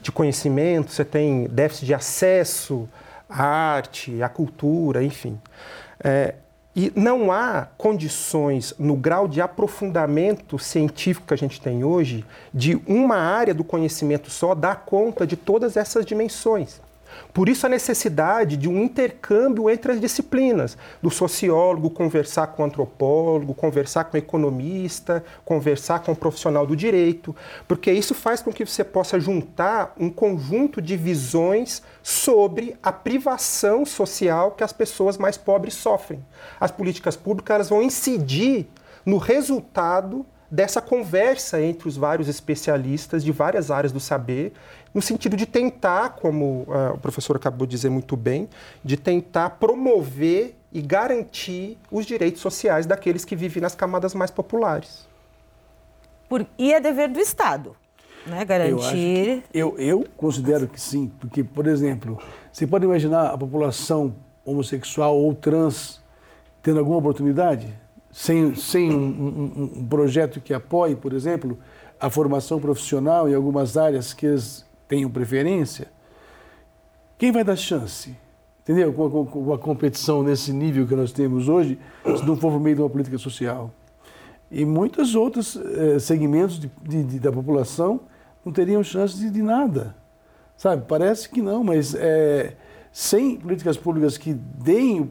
de 0.00 0.10
conhecimento, 0.10 0.90
você 0.90 1.04
tem 1.04 1.46
déficit 1.46 1.86
de 1.86 1.94
acesso 1.94 2.88
à 3.28 3.44
arte, 3.44 4.20
à 4.22 4.28
cultura, 4.28 5.04
enfim. 5.04 5.40
É, 6.02 6.34
e 6.74 6.92
não 6.94 7.32
há 7.32 7.66
condições, 7.76 8.74
no 8.78 8.94
grau 8.94 9.26
de 9.26 9.40
aprofundamento 9.40 10.58
científico 10.58 11.26
que 11.26 11.34
a 11.34 11.38
gente 11.38 11.60
tem 11.60 11.82
hoje, 11.82 12.24
de 12.54 12.80
uma 12.86 13.16
área 13.16 13.52
do 13.52 13.64
conhecimento 13.64 14.30
só 14.30 14.54
dar 14.54 14.84
conta 14.84 15.26
de 15.26 15.36
todas 15.36 15.76
essas 15.76 16.06
dimensões. 16.06 16.80
Por 17.32 17.48
isso 17.48 17.66
a 17.66 17.68
necessidade 17.68 18.56
de 18.56 18.68
um 18.68 18.82
intercâmbio 18.82 19.70
entre 19.70 19.92
as 19.92 20.00
disciplinas, 20.00 20.76
do 21.02 21.10
sociólogo 21.10 21.90
conversar 21.90 22.48
com 22.48 22.62
o 22.62 22.66
antropólogo, 22.66 23.54
conversar 23.54 24.04
com 24.04 24.16
o 24.16 24.18
economista, 24.18 25.24
conversar 25.44 26.00
com 26.00 26.12
o 26.12 26.16
profissional 26.16 26.66
do 26.66 26.74
direito, 26.74 27.34
porque 27.68 27.92
isso 27.92 28.14
faz 28.14 28.42
com 28.42 28.52
que 28.52 28.64
você 28.64 28.82
possa 28.82 29.20
juntar 29.20 29.94
um 29.98 30.10
conjunto 30.10 30.80
de 30.80 30.96
visões 30.96 31.82
sobre 32.02 32.76
a 32.82 32.92
privação 32.92 33.84
social 33.84 34.52
que 34.52 34.64
as 34.64 34.72
pessoas 34.72 35.16
mais 35.16 35.36
pobres 35.36 35.74
sofrem. 35.74 36.24
As 36.58 36.70
políticas 36.70 37.16
públicas 37.16 37.68
vão 37.68 37.82
incidir 37.82 38.68
no 39.04 39.18
resultado 39.18 40.26
dessa 40.50 40.82
conversa 40.82 41.62
entre 41.62 41.88
os 41.88 41.96
vários 41.96 42.28
especialistas 42.28 43.22
de 43.22 43.30
várias 43.30 43.70
áreas 43.70 43.92
do 43.92 44.00
saber, 44.00 44.52
no 44.92 45.00
sentido 45.00 45.36
de 45.36 45.46
tentar, 45.46 46.10
como 46.10 46.62
uh, 46.62 46.94
o 46.94 46.98
professor 46.98 47.36
acabou 47.36 47.66
de 47.66 47.70
dizer 47.70 47.90
muito 47.90 48.16
bem, 48.16 48.48
de 48.84 48.96
tentar 48.96 49.50
promover 49.50 50.56
e 50.72 50.80
garantir 50.80 51.78
os 51.90 52.06
direitos 52.06 52.40
sociais 52.40 52.86
daqueles 52.86 53.24
que 53.24 53.36
vivem 53.36 53.62
nas 53.62 53.74
camadas 53.74 54.14
mais 54.14 54.30
populares. 54.30 55.08
Por, 56.28 56.46
e 56.58 56.72
é 56.72 56.80
dever 56.80 57.08
do 57.08 57.18
Estado, 57.18 57.74
né? 58.26 58.44
Garantir. 58.44 59.42
Eu, 59.52 59.74
eu, 59.78 60.00
eu 60.00 60.06
considero 60.16 60.68
que 60.68 60.80
sim, 60.80 61.10
porque, 61.20 61.42
por 61.42 61.66
exemplo, 61.66 62.18
você 62.52 62.66
pode 62.66 62.84
imaginar 62.84 63.30
a 63.30 63.38
população 63.38 64.14
homossexual 64.44 65.16
ou 65.16 65.34
trans 65.34 66.00
tendo 66.62 66.78
alguma 66.78 66.98
oportunidade? 66.98 67.72
Sem, 68.12 68.56
sem 68.56 68.92
um, 68.92 68.96
um, 68.96 69.70
um 69.80 69.86
projeto 69.86 70.40
que 70.40 70.52
apoie, 70.52 70.96
por 70.96 71.12
exemplo, 71.12 71.56
a 71.98 72.10
formação 72.10 72.58
profissional 72.60 73.28
em 73.28 73.34
algumas 73.34 73.76
áreas 73.76 74.12
que 74.12 74.26
eles 74.26 74.64
tenham 74.90 75.08
preferência? 75.08 75.86
Quem 77.16 77.30
vai 77.30 77.44
dar 77.44 77.54
chance? 77.54 78.16
Entendeu? 78.62 78.92
Com 78.92 79.06
a, 79.06 79.26
com 79.26 79.52
a, 79.54 79.58
competição 79.58 80.22
nesse 80.22 80.52
nível 80.52 80.86
que 80.86 80.96
nós 80.96 81.12
temos 81.12 81.48
hoje, 81.48 81.78
se 82.04 82.26
não 82.26 82.36
for 82.36 82.50
por 82.50 82.60
meio 82.60 82.74
de 82.74 82.82
uma 82.82 82.90
política 82.90 83.16
social. 83.16 83.70
E 84.50 84.64
muitos 84.64 85.14
outros 85.14 85.56
eh, 85.56 86.00
segmentos 86.00 86.58
de, 86.58 86.68
de, 86.82 87.04
de, 87.04 87.18
da 87.20 87.30
população 87.30 88.00
não 88.44 88.52
teriam 88.52 88.82
chance 88.82 89.30
de, 89.30 89.42
nada. 89.42 89.94
Sabe? 90.56 90.84
Parece 90.88 91.28
que 91.28 91.40
não, 91.40 91.62
mas 91.62 91.94
é, 91.94 92.56
sem 92.92 93.36
políticas 93.36 93.76
públicas 93.76 94.18
que 94.18 94.34
deem 94.34 95.08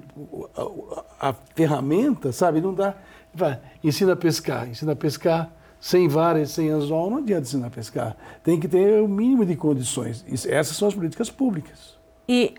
a, 1.19 1.29
a, 1.29 1.33
ferramenta, 1.55 2.33
sabe? 2.33 2.59
Não 2.59 2.73
dá. 2.73 2.95
Vai, 3.33 3.59
ensina 3.81 4.11
a 4.11 4.15
pescar, 4.15 4.67
ensina 4.67 4.91
a 4.91 4.95
pescar 4.95 5.49
sem 5.79 6.07
vara 6.07 6.41
e 6.41 6.47
sem 6.47 6.69
anzol, 6.69 7.09
não 7.09 7.17
adianta 7.17 7.43
ensinar 7.43 7.67
a 7.67 7.69
pescar. 7.71 8.17
Tem 8.43 8.59
que 8.59 8.67
ter 8.67 9.01
o 9.01 9.07
mínimo 9.07 9.45
de 9.45 9.55
condições. 9.55 10.25
Essas 10.47 10.75
são 10.75 10.87
as 10.87 10.93
políticas 10.93 11.29
públicas. 11.29 11.97
E 12.27 12.55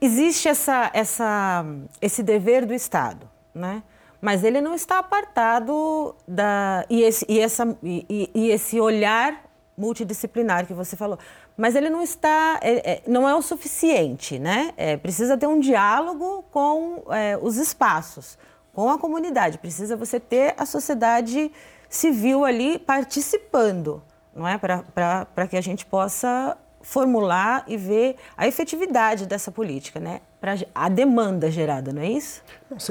existe 0.00 0.48
essa, 0.48 0.90
essa, 0.94 1.64
esse 2.00 2.22
dever 2.22 2.64
do 2.64 2.72
Estado, 2.72 3.28
né? 3.54 3.82
mas 4.20 4.42
ele 4.44 4.60
não 4.60 4.74
está 4.74 4.98
apartado 4.98 6.14
da 6.26 6.84
e 6.88 7.02
esse, 7.02 7.24
e 7.28 7.38
essa, 7.38 7.76
e, 7.82 8.30
e 8.34 8.50
esse 8.50 8.80
olhar 8.80 9.44
multidisciplinar 9.76 10.66
que 10.66 10.72
você 10.72 10.96
falou, 10.96 11.18
mas 11.56 11.74
ele 11.74 11.90
não 11.90 12.02
está, 12.02 12.58
é, 12.62 12.92
é, 12.92 13.02
não 13.06 13.28
é 13.28 13.34
o 13.34 13.42
suficiente, 13.42 14.38
né? 14.38 14.72
É, 14.76 14.96
precisa 14.96 15.36
ter 15.36 15.46
um 15.46 15.60
diálogo 15.60 16.44
com 16.50 17.04
é, 17.10 17.38
os 17.40 17.56
espaços, 17.56 18.38
com 18.72 18.90
a 18.90 18.98
comunidade. 18.98 19.58
Precisa 19.58 19.96
você 19.96 20.18
ter 20.18 20.54
a 20.56 20.64
sociedade 20.64 21.52
civil 21.88 22.44
ali 22.44 22.78
participando, 22.78 24.02
não 24.34 24.46
é? 24.46 24.58
Para 24.58 25.46
que 25.48 25.56
a 25.56 25.60
gente 25.60 25.84
possa 25.86 26.56
formular 26.80 27.64
e 27.66 27.76
ver 27.76 28.16
a 28.36 28.46
efetividade 28.46 29.26
dessa 29.26 29.50
política, 29.50 29.98
né? 29.98 30.20
Para 30.40 30.54
a 30.74 30.88
demanda 30.88 31.50
gerada, 31.50 31.92
não 31.92 32.00
é 32.00 32.08
isso? 32.08 32.42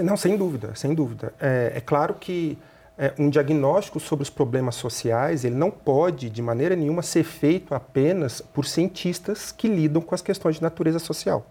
Não, 0.03 0.17
sem 0.17 0.35
dúvida, 0.35 0.75
sem 0.75 0.93
dúvida. 0.93 1.33
É, 1.39 1.73
é 1.75 1.81
claro 1.81 2.15
que 2.15 2.57
é, 2.97 3.13
um 3.17 3.29
diagnóstico 3.29 3.99
sobre 3.99 4.23
os 4.23 4.29
problemas 4.29 4.75
sociais 4.75 5.45
ele 5.45 5.55
não 5.55 5.71
pode, 5.71 6.29
de 6.29 6.41
maneira 6.41 6.75
nenhuma, 6.75 7.01
ser 7.01 7.23
feito 7.23 7.73
apenas 7.73 8.41
por 8.41 8.65
cientistas 8.65 9.51
que 9.51 9.67
lidam 9.67 10.01
com 10.01 10.13
as 10.13 10.21
questões 10.21 10.57
de 10.57 10.61
natureza 10.61 10.99
social 10.99 11.45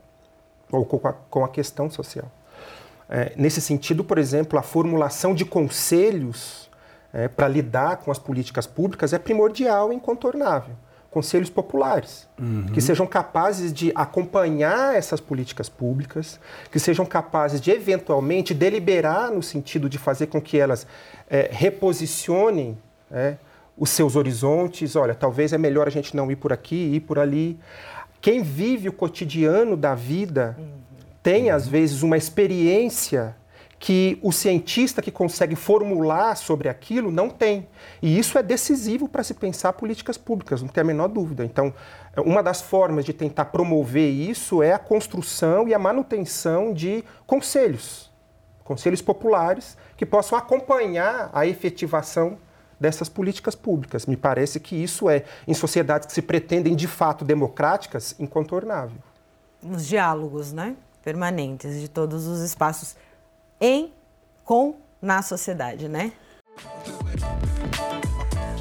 ou 0.70 0.84
com 0.84 1.06
a, 1.06 1.12
com 1.12 1.44
a 1.44 1.48
questão 1.48 1.88
social. 1.90 2.30
É, 3.08 3.32
nesse 3.36 3.60
sentido, 3.60 4.02
por 4.02 4.18
exemplo, 4.18 4.58
a 4.58 4.62
formulação 4.62 5.34
de 5.34 5.44
conselhos 5.44 6.63
é, 7.14 7.28
para 7.28 7.46
lidar 7.46 7.98
com 7.98 8.10
as 8.10 8.18
políticas 8.18 8.66
públicas 8.66 9.12
é 9.12 9.18
primordial 9.18 9.92
e 9.92 9.96
incontornável 9.96 10.74
conselhos 11.14 11.48
populares, 11.48 12.26
uhum. 12.36 12.66
que 12.74 12.80
sejam 12.80 13.06
capazes 13.06 13.72
de 13.72 13.92
acompanhar 13.94 14.96
essas 14.96 15.20
políticas 15.20 15.68
públicas, 15.68 16.40
que 16.72 16.80
sejam 16.80 17.06
capazes 17.06 17.60
de 17.60 17.70
eventualmente 17.70 18.52
deliberar 18.52 19.30
no 19.30 19.40
sentido 19.40 19.88
de 19.88 19.96
fazer 19.96 20.26
com 20.26 20.42
que 20.42 20.58
elas 20.58 20.88
é, 21.30 21.48
reposicionem 21.52 22.76
é, 23.12 23.36
os 23.78 23.90
seus 23.90 24.16
horizontes. 24.16 24.96
Olha, 24.96 25.14
talvez 25.14 25.52
é 25.52 25.58
melhor 25.58 25.86
a 25.86 25.90
gente 25.90 26.16
não 26.16 26.32
ir 26.32 26.36
por 26.36 26.52
aqui, 26.52 26.96
ir 26.96 27.00
por 27.00 27.16
ali. 27.16 27.60
Quem 28.20 28.42
vive 28.42 28.88
o 28.88 28.92
cotidiano 28.92 29.76
da 29.76 29.94
vida 29.94 30.56
uhum. 30.58 30.66
tem, 31.22 31.48
às 31.48 31.68
vezes, 31.68 32.02
uma 32.02 32.16
experiência 32.16 33.36
que 33.84 34.18
o 34.22 34.32
cientista 34.32 35.02
que 35.02 35.10
consegue 35.10 35.54
formular 35.54 36.38
sobre 36.38 36.70
aquilo 36.70 37.12
não 37.12 37.28
tem. 37.28 37.68
E 38.00 38.18
isso 38.18 38.38
é 38.38 38.42
decisivo 38.42 39.06
para 39.06 39.22
se 39.22 39.34
pensar 39.34 39.74
políticas 39.74 40.16
públicas, 40.16 40.62
não 40.62 40.70
tem 40.70 40.80
a 40.80 40.84
menor 40.84 41.08
dúvida. 41.08 41.44
Então, 41.44 41.70
uma 42.24 42.42
das 42.42 42.62
formas 42.62 43.04
de 43.04 43.12
tentar 43.12 43.44
promover 43.44 44.08
isso 44.08 44.62
é 44.62 44.72
a 44.72 44.78
construção 44.78 45.68
e 45.68 45.74
a 45.74 45.78
manutenção 45.78 46.72
de 46.72 47.04
conselhos, 47.26 48.10
conselhos 48.64 49.02
populares, 49.02 49.76
que 49.98 50.06
possam 50.06 50.38
acompanhar 50.38 51.28
a 51.34 51.46
efetivação 51.46 52.38
dessas 52.80 53.10
políticas 53.10 53.54
públicas. 53.54 54.06
Me 54.06 54.16
parece 54.16 54.58
que 54.60 54.82
isso 54.82 55.10
é, 55.10 55.24
em 55.46 55.52
sociedades 55.52 56.06
que 56.06 56.14
se 56.14 56.22
pretendem 56.22 56.74
de 56.74 56.88
fato 56.88 57.22
democráticas, 57.22 58.14
incontornável. 58.18 58.96
Os 59.62 59.86
diálogos, 59.86 60.54
né? 60.54 60.74
Permanentes 61.02 61.78
de 61.82 61.88
todos 61.90 62.26
os 62.26 62.40
espaços 62.40 62.96
em, 63.64 63.90
com, 64.44 64.74
na 65.00 65.22
sociedade, 65.22 65.88
né? 65.88 66.12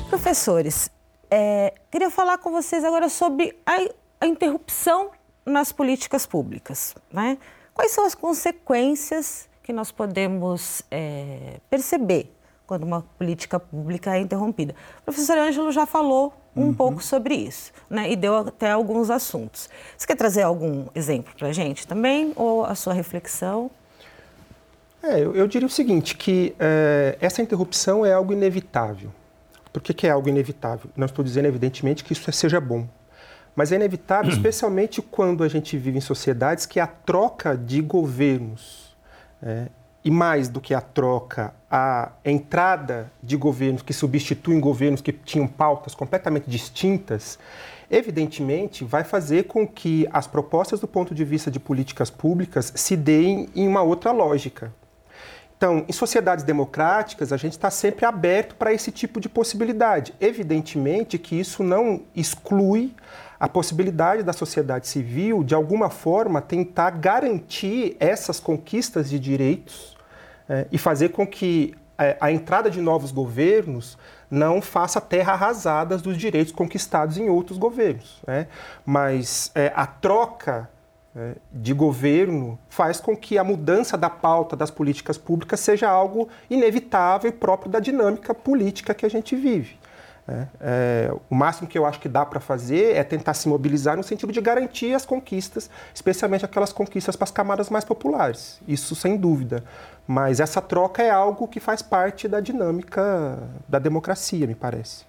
Professores, 0.10 0.90
é, 1.30 1.74
queria 1.92 2.10
falar 2.10 2.38
com 2.38 2.52
vocês 2.52 2.86
agora 2.86 3.10
sobre 3.10 3.54
a, 3.66 3.86
a 4.22 4.28
interrupção 4.28 5.12
nas 5.46 5.74
políticas 5.74 6.26
públicas. 6.26 6.96
Né? 7.12 7.38
Quais 7.74 7.92
são 7.92 8.06
as 8.06 8.16
consequências 8.16 9.50
que 9.62 9.74
nós 9.74 9.92
podemos 9.92 10.84
é, 10.90 11.60
perceber 11.70 12.34
quando 12.66 12.84
uma 12.84 13.02
política 13.18 13.60
pública 13.60 14.16
é 14.16 14.22
interrompida? 14.22 14.74
O 15.02 15.04
professor 15.04 15.38
Ângelo 15.38 15.70
já 15.74 15.86
falou 15.86 16.34
um 16.56 16.68
uhum. 16.68 16.74
pouco 16.74 17.04
sobre 17.04 17.36
isso 17.36 17.74
né? 17.90 18.10
e 18.10 18.16
deu 18.16 18.38
até 18.38 18.72
alguns 18.72 19.10
assuntos. 19.10 19.70
Você 19.98 20.08
quer 20.08 20.16
trazer 20.16 20.44
algum 20.44 20.86
exemplo 20.96 21.34
para 21.38 21.50
a 21.50 21.52
gente 21.52 21.86
também 21.86 22.32
ou 22.38 22.64
a 22.64 22.74
sua 22.74 22.94
reflexão? 22.94 23.70
É, 25.04 25.20
eu, 25.20 25.36
eu, 25.36 25.46
diria 25.50 25.68
o 25.68 25.70
seguinte, 25.70 26.16
que 26.16 26.56
é, 26.58 27.18
essa 27.20 27.42
interrupção 27.42 28.06
é 28.06 28.14
algo 28.14 28.32
inevitável. 28.32 29.12
Por 29.74 29.82
que, 29.82 29.94
que 29.94 30.08
é 30.08 30.10
algo 30.10 30.30
inevitável? 30.30 30.90
Não 30.96 31.06
estou 31.06 31.26
dizendo, 31.26 31.46
evidentemente, 31.46 32.06
que 32.06 32.14
isso 32.14 32.32
seja 32.32 32.62
bom. 32.62 32.88
Mas 33.54 33.74
é 33.74 33.76
inevitável, 33.76 34.32
especialmente 34.32 35.02
quando 35.02 35.44
a 35.44 35.50
gente 35.50 35.78
vive 35.78 35.98
em 35.98 36.02
sociedades 36.02 36.66
que 36.66 36.80
a 36.80 36.88
troca 36.88 37.58
de 37.58 37.82
governos, 37.82 38.96
é, 39.42 39.68
e 40.06 40.10
mais 40.10 40.48
do 40.48 40.62
que 40.62 40.74
a 40.74 40.80
troca, 40.80 41.54
a 41.70 42.14
entrada 42.24 43.12
de 43.22 43.36
governos 43.36 43.82
que 43.82 43.92
substituem 43.92 44.58
governos 44.62 45.02
que 45.02 45.12
tinham 45.12 45.48
pautas 45.48 45.94
completamente 45.94 46.50
distintas, 46.50 47.38
evidentemente 47.92 48.86
vai 48.86 49.04
fazer 49.04 49.44
com 49.44 49.68
que 49.68 50.08
as 50.14 50.28
propostas 50.28 50.80
do 50.80 50.88
ponto 50.88 51.14
de 51.14 51.26
vista 51.26 51.52
de 51.52 51.60
políticas 51.60 52.10
públicas 52.10 52.72
se 52.74 52.96
deem 52.96 53.50
em 53.54 53.68
uma 53.68 53.82
outra 53.82 54.14
lógica. 54.14 54.72
Então, 55.64 55.86
em 55.88 55.94
sociedades 55.94 56.44
democráticas, 56.44 57.32
a 57.32 57.38
gente 57.38 57.54
está 57.54 57.72
sempre 57.72 58.06
aberto 58.06 58.54
para 58.54 58.74
esse 58.74 58.92
tipo 58.92 59.18
de 59.22 59.30
possibilidade. 59.30 60.14
Evidentemente 60.20 61.18
que 61.18 61.40
isso 61.40 61.64
não 61.64 62.02
exclui 62.14 62.94
a 63.40 63.48
possibilidade 63.48 64.24
da 64.24 64.34
sociedade 64.34 64.90
civil, 64.90 65.42
de 65.42 65.56
alguma 65.56 65.90
forma, 65.90 66.42
tentar 66.42 66.90
garantir 66.90 67.96
essas 67.98 68.42
conquistas 68.42 69.10
de 69.10 69.18
direitos 69.18 69.96
é, 70.50 70.68
e 70.70 70.78
fazer 70.78 71.14
com 71.14 71.26
que 71.26 71.74
é, 71.98 72.18
a 72.20 72.30
entrada 72.30 72.70
de 72.70 72.82
novos 72.82 73.14
governos 73.14 73.98
não 74.30 74.62
faça 74.62 75.00
terra 75.00 75.32
arrasadas 75.32 76.02
dos 76.02 76.18
direitos 76.18 76.52
conquistados 76.52 77.18
em 77.18 77.30
outros 77.30 77.58
governos. 77.58 78.22
Né? 78.28 78.48
Mas 78.86 79.50
é, 79.56 79.72
a 79.74 79.88
troca 79.88 80.70
de 81.52 81.74
governo 81.74 82.58
faz 82.70 83.00
com 83.00 83.16
que 83.16 83.38
a 83.38 83.44
mudança 83.44 83.96
da 83.96 84.10
pauta 84.10 84.56
das 84.56 84.72
políticas 84.72 85.18
públicas 85.18 85.60
seja 85.60 85.88
algo 85.88 86.28
inevitável 86.50 87.30
e 87.30 87.34
próprio 87.34 87.72
da 87.72 87.80
dinâmica 87.80 88.34
política 88.34 88.94
que 88.94 89.06
a 89.06 89.10
gente 89.10 89.36
vive. 89.36 89.78
É, 90.28 90.48
é, 90.62 91.14
o 91.30 91.36
máximo 91.36 91.68
que 91.68 91.78
eu 91.78 91.86
acho 91.86 92.00
que 92.00 92.08
dá 92.08 92.26
para 92.26 92.40
fazer 92.40 92.96
é 92.96 93.04
tentar 93.04 93.34
se 93.34 93.48
mobilizar 93.48 93.98
no 93.98 94.04
sentido 94.04 94.32
de 94.32 94.40
garantir 94.40 94.94
as 94.94 95.06
conquistas, 95.06 95.70
especialmente 95.94 96.46
aquelas 96.46 96.72
conquistas 96.72 97.16
para 97.16 97.26
as 97.26 97.32
camadas 97.32 97.70
mais 97.70 97.84
populares. 97.84 98.60
Isso 98.68 98.96
sem 98.96 99.18
dúvida. 99.18 99.64
Mas 100.08 100.40
essa 100.40 100.62
troca 100.62 101.04
é 101.04 101.10
algo 101.10 101.48
que 101.48 101.60
faz 101.60 101.82
parte 101.82 102.28
da 102.28 102.40
dinâmica 102.40 103.38
da 103.68 103.80
democracia, 103.80 104.48
me 104.48 104.56
parece. 104.56 105.06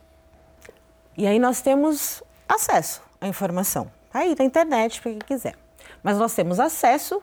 E 1.16 1.26
aí 1.26 1.38
nós 1.38 1.62
temos 1.62 2.22
acesso 2.48 3.00
à 3.20 3.28
informação. 3.28 3.90
Tá 4.12 4.20
aí 4.20 4.34
na 4.36 4.44
internet 4.44 5.00
para 5.00 5.12
quem 5.12 5.20
quiser. 5.20 5.63
Mas 6.04 6.18
nós 6.18 6.34
temos 6.34 6.60
acesso 6.60 7.22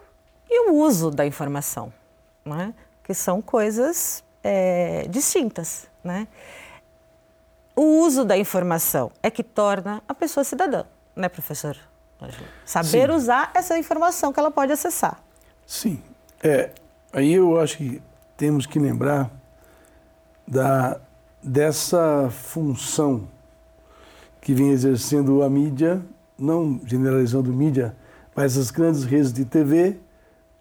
e 0.50 0.70
o 0.70 0.74
uso 0.74 1.12
da 1.12 1.24
informação, 1.24 1.94
né? 2.44 2.74
que 3.04 3.14
são 3.14 3.40
coisas 3.40 4.24
é, 4.44 5.06
distintas. 5.08 5.88
Né? 6.04 6.28
O 7.76 8.02
uso 8.02 8.26
da 8.26 8.36
informação 8.36 9.12
é 9.22 9.30
que 9.30 9.44
torna 9.44 10.02
a 10.08 10.16
pessoa 10.16 10.44
cidadã, 10.44 10.84
né, 11.16 11.30
professor? 11.30 11.78
Saber 12.66 13.10
Sim. 13.10 13.16
usar 13.16 13.52
essa 13.54 13.78
informação 13.78 14.34
que 14.34 14.40
ela 14.40 14.52
pode 14.52 14.72
acessar. 14.72 15.22
Sim. 15.66 16.02
É, 16.44 16.72
aí 17.14 17.34
eu 17.34 17.60
acho 17.60 17.78
que 17.78 18.02
temos 18.36 18.66
que 18.66 18.80
lembrar 18.80 19.30
da, 20.48 21.00
dessa 21.42 22.30
função 22.32 23.28
que 24.40 24.56
vem 24.56 24.72
exercendo 24.72 25.44
a 25.44 25.50
mídia, 25.50 26.02
não 26.38 26.82
generalizando 26.84 27.54
mídia, 27.54 27.96
mas 28.42 28.58
as 28.58 28.72
grandes 28.72 29.04
redes 29.04 29.32
de 29.32 29.46
TV, 29.46 29.98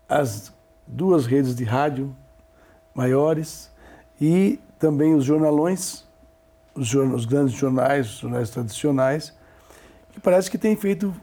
as 0.07 0.53
duas 0.87 1.25
redes 1.25 1.55
de 1.57 1.64
rádio 1.64 2.14
maiores 2.95 3.71
e 4.21 4.61
também 4.79 5.14
os 5.14 5.25
jornalões, 5.25 6.07
os, 6.75 6.93
os 6.93 7.25
grandes 7.25 7.55
jornais, 7.55 8.07
os 8.07 8.19
jornais 8.19 8.51
tradicionais, 8.51 9.35
que 10.12 10.21
parece 10.21 10.51
que 10.51 10.59
têm 10.59 10.77
feito, 10.77 11.14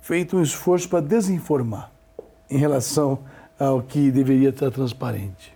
feito 0.00 0.36
um 0.36 0.42
esforço 0.42 0.88
para 0.88 1.00
desinformar 1.00 1.90
em 2.48 2.58
relação 2.58 3.18
ao 3.58 3.82
que 3.82 4.12
deveria 4.12 4.50
estar 4.50 4.70
transparente. 4.70 5.52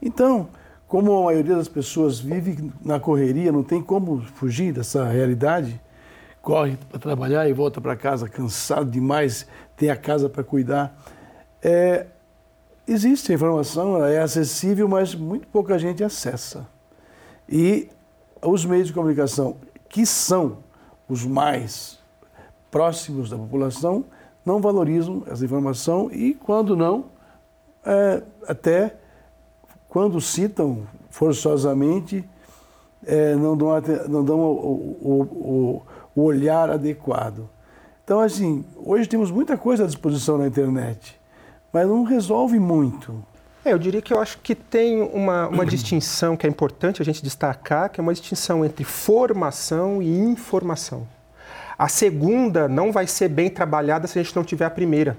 Então, 0.00 0.50
como 0.86 1.18
a 1.18 1.24
maioria 1.24 1.56
das 1.56 1.66
pessoas 1.66 2.20
vive 2.20 2.72
na 2.80 3.00
correria, 3.00 3.50
não 3.50 3.64
tem 3.64 3.82
como 3.82 4.22
fugir 4.22 4.72
dessa 4.72 5.08
realidade, 5.08 5.80
corre 6.44 6.76
para 6.90 7.00
trabalhar 7.00 7.48
e 7.48 7.52
volta 7.54 7.80
para 7.80 7.96
casa 7.96 8.28
cansado 8.28 8.90
demais, 8.90 9.46
tem 9.76 9.90
a 9.90 9.96
casa 9.96 10.28
para 10.28 10.44
cuidar. 10.44 10.96
É, 11.62 12.06
existe 12.86 13.32
a 13.32 13.34
informação, 13.34 13.96
ela 13.96 14.10
é 14.10 14.20
acessível, 14.20 14.88
mas 14.88 15.14
muito 15.14 15.46
pouca 15.48 15.78
gente 15.78 16.02
acessa. 16.02 16.66
E 17.48 17.88
os 18.42 18.64
meios 18.64 18.88
de 18.88 18.92
comunicação, 18.92 19.56
que 19.88 20.04
são 20.04 20.58
os 21.08 21.24
mais 21.24 21.98
próximos 22.70 23.30
da 23.30 23.36
população, 23.36 24.04
não 24.44 24.60
valorizam 24.60 25.22
essa 25.26 25.44
informação 25.44 26.10
e, 26.12 26.34
quando 26.34 26.76
não, 26.76 27.06
é, 27.84 28.22
até 28.46 28.96
quando 29.88 30.20
citam 30.20 30.86
forçosamente, 31.08 32.28
é, 33.06 33.34
não 33.36 33.56
dão, 33.56 33.68
não 34.08 34.24
dão 34.24 34.40
o, 34.40 34.52
o, 35.00 35.22
o, 35.22 35.82
o, 36.16 36.22
olhar 36.22 36.68
adequado. 36.68 37.48
Então, 38.04 38.20
assim, 38.20 38.64
hoje 38.76 39.08
temos 39.08 39.30
muita 39.30 39.56
coisa 39.56 39.84
à 39.84 39.86
disposição 39.86 40.36
na 40.36 40.46
internet, 40.46 41.18
mas 41.72 41.88
não 41.88 42.04
resolve 42.04 42.58
muito. 42.58 43.24
É, 43.64 43.72
eu 43.72 43.78
diria 43.78 44.02
que 44.02 44.12
eu 44.12 44.20
acho 44.20 44.38
que 44.40 44.54
tem 44.54 45.00
uma, 45.00 45.48
uma 45.48 45.64
distinção 45.64 46.36
que 46.36 46.46
é 46.46 46.50
importante 46.50 47.00
a 47.00 47.04
gente 47.04 47.22
destacar, 47.22 47.88
que 47.88 47.98
é 47.98 48.02
uma 48.02 48.12
distinção 48.12 48.62
entre 48.62 48.84
formação 48.84 50.02
e 50.02 50.18
informação. 50.18 51.08
A 51.78 51.88
segunda 51.88 52.68
não 52.68 52.92
vai 52.92 53.06
ser 53.06 53.28
bem 53.28 53.48
trabalhada 53.48 54.06
se 54.06 54.18
a 54.18 54.22
gente 54.22 54.36
não 54.36 54.44
tiver 54.44 54.66
a 54.66 54.70
primeira. 54.70 55.16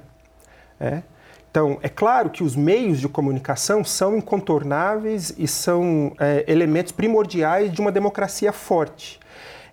É? 0.80 1.02
Então, 1.50 1.80
é 1.82 1.90
claro 1.90 2.30
que 2.30 2.44
os 2.44 2.56
meios 2.56 3.00
de 3.00 3.10
comunicação 3.10 3.84
são 3.84 4.16
incontornáveis 4.16 5.34
e 5.40 5.48
são 5.48 6.14
é, 6.20 6.46
elementos 6.48 6.92
primordiais 6.92 7.72
de 7.72 7.82
uma 7.82 7.92
democracia 7.92 8.52
forte. 8.54 9.20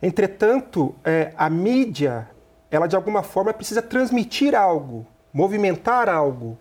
Entretanto, 0.00 0.94
é, 1.04 1.32
a 1.36 1.50
mídia, 1.50 2.26
ela 2.72 2.88
de 2.88 2.96
alguma 2.96 3.22
forma 3.22 3.52
precisa 3.52 3.82
transmitir 3.82 4.54
algo, 4.54 5.06
movimentar 5.32 6.08
algo. 6.08 6.58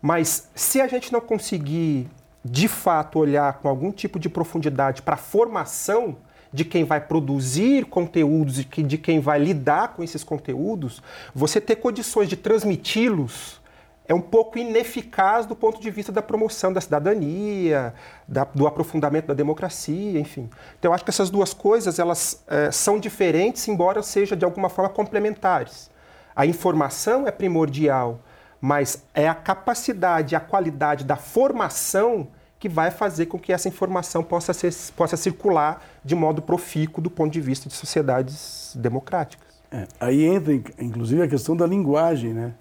Mas 0.00 0.48
se 0.54 0.80
a 0.80 0.88
gente 0.88 1.12
não 1.12 1.20
conseguir, 1.20 2.08
de 2.42 2.66
fato, 2.66 3.18
olhar 3.18 3.58
com 3.58 3.68
algum 3.68 3.92
tipo 3.92 4.18
de 4.18 4.30
profundidade 4.30 5.02
para 5.02 5.14
a 5.14 5.18
formação 5.18 6.16
de 6.50 6.64
quem 6.64 6.84
vai 6.84 7.00
produzir 7.00 7.84
conteúdos 7.84 8.58
e 8.58 8.64
de 8.64 8.96
quem 8.96 9.20
vai 9.20 9.38
lidar 9.38 9.88
com 9.88 10.02
esses 10.02 10.24
conteúdos, 10.24 11.02
você 11.34 11.60
ter 11.60 11.76
condições 11.76 12.28
de 12.28 12.36
transmiti-los 12.36 13.60
é 14.06 14.14
um 14.14 14.20
pouco 14.20 14.58
ineficaz 14.58 15.46
do 15.46 15.56
ponto 15.56 15.80
de 15.80 15.90
vista 15.90 16.12
da 16.12 16.20
promoção 16.20 16.72
da 16.72 16.80
cidadania, 16.80 17.94
da, 18.28 18.44
do 18.44 18.66
aprofundamento 18.66 19.26
da 19.26 19.34
democracia, 19.34 20.20
enfim. 20.20 20.50
Então, 20.78 20.90
eu 20.90 20.94
acho 20.94 21.04
que 21.04 21.10
essas 21.10 21.30
duas 21.30 21.54
coisas 21.54 21.98
elas 21.98 22.42
é, 22.46 22.70
são 22.70 22.98
diferentes, 22.98 23.66
embora 23.66 24.02
sejam 24.02 24.36
de 24.36 24.44
alguma 24.44 24.68
forma 24.68 24.90
complementares. 24.90 25.90
A 26.36 26.44
informação 26.44 27.26
é 27.26 27.30
primordial, 27.30 28.20
mas 28.60 29.04
é 29.14 29.28
a 29.28 29.34
capacidade, 29.34 30.36
a 30.36 30.40
qualidade 30.40 31.04
da 31.04 31.16
formação 31.16 32.28
que 32.58 32.68
vai 32.68 32.90
fazer 32.90 33.26
com 33.26 33.38
que 33.38 33.52
essa 33.52 33.68
informação 33.68 34.22
possa, 34.22 34.52
ser, 34.52 34.72
possa 34.96 35.16
circular 35.16 35.82
de 36.04 36.14
modo 36.14 36.42
profícuo 36.42 37.02
do 37.02 37.10
ponto 37.10 37.32
de 37.32 37.40
vista 37.40 37.68
de 37.68 37.74
sociedades 37.74 38.72
democráticas. 38.74 39.46
É, 39.70 39.86
aí 40.00 40.24
entra, 40.24 40.52
inclusive, 40.78 41.22
a 41.22 41.28
questão 41.28 41.56
da 41.56 41.66
linguagem, 41.66 42.32
né? 42.32 42.54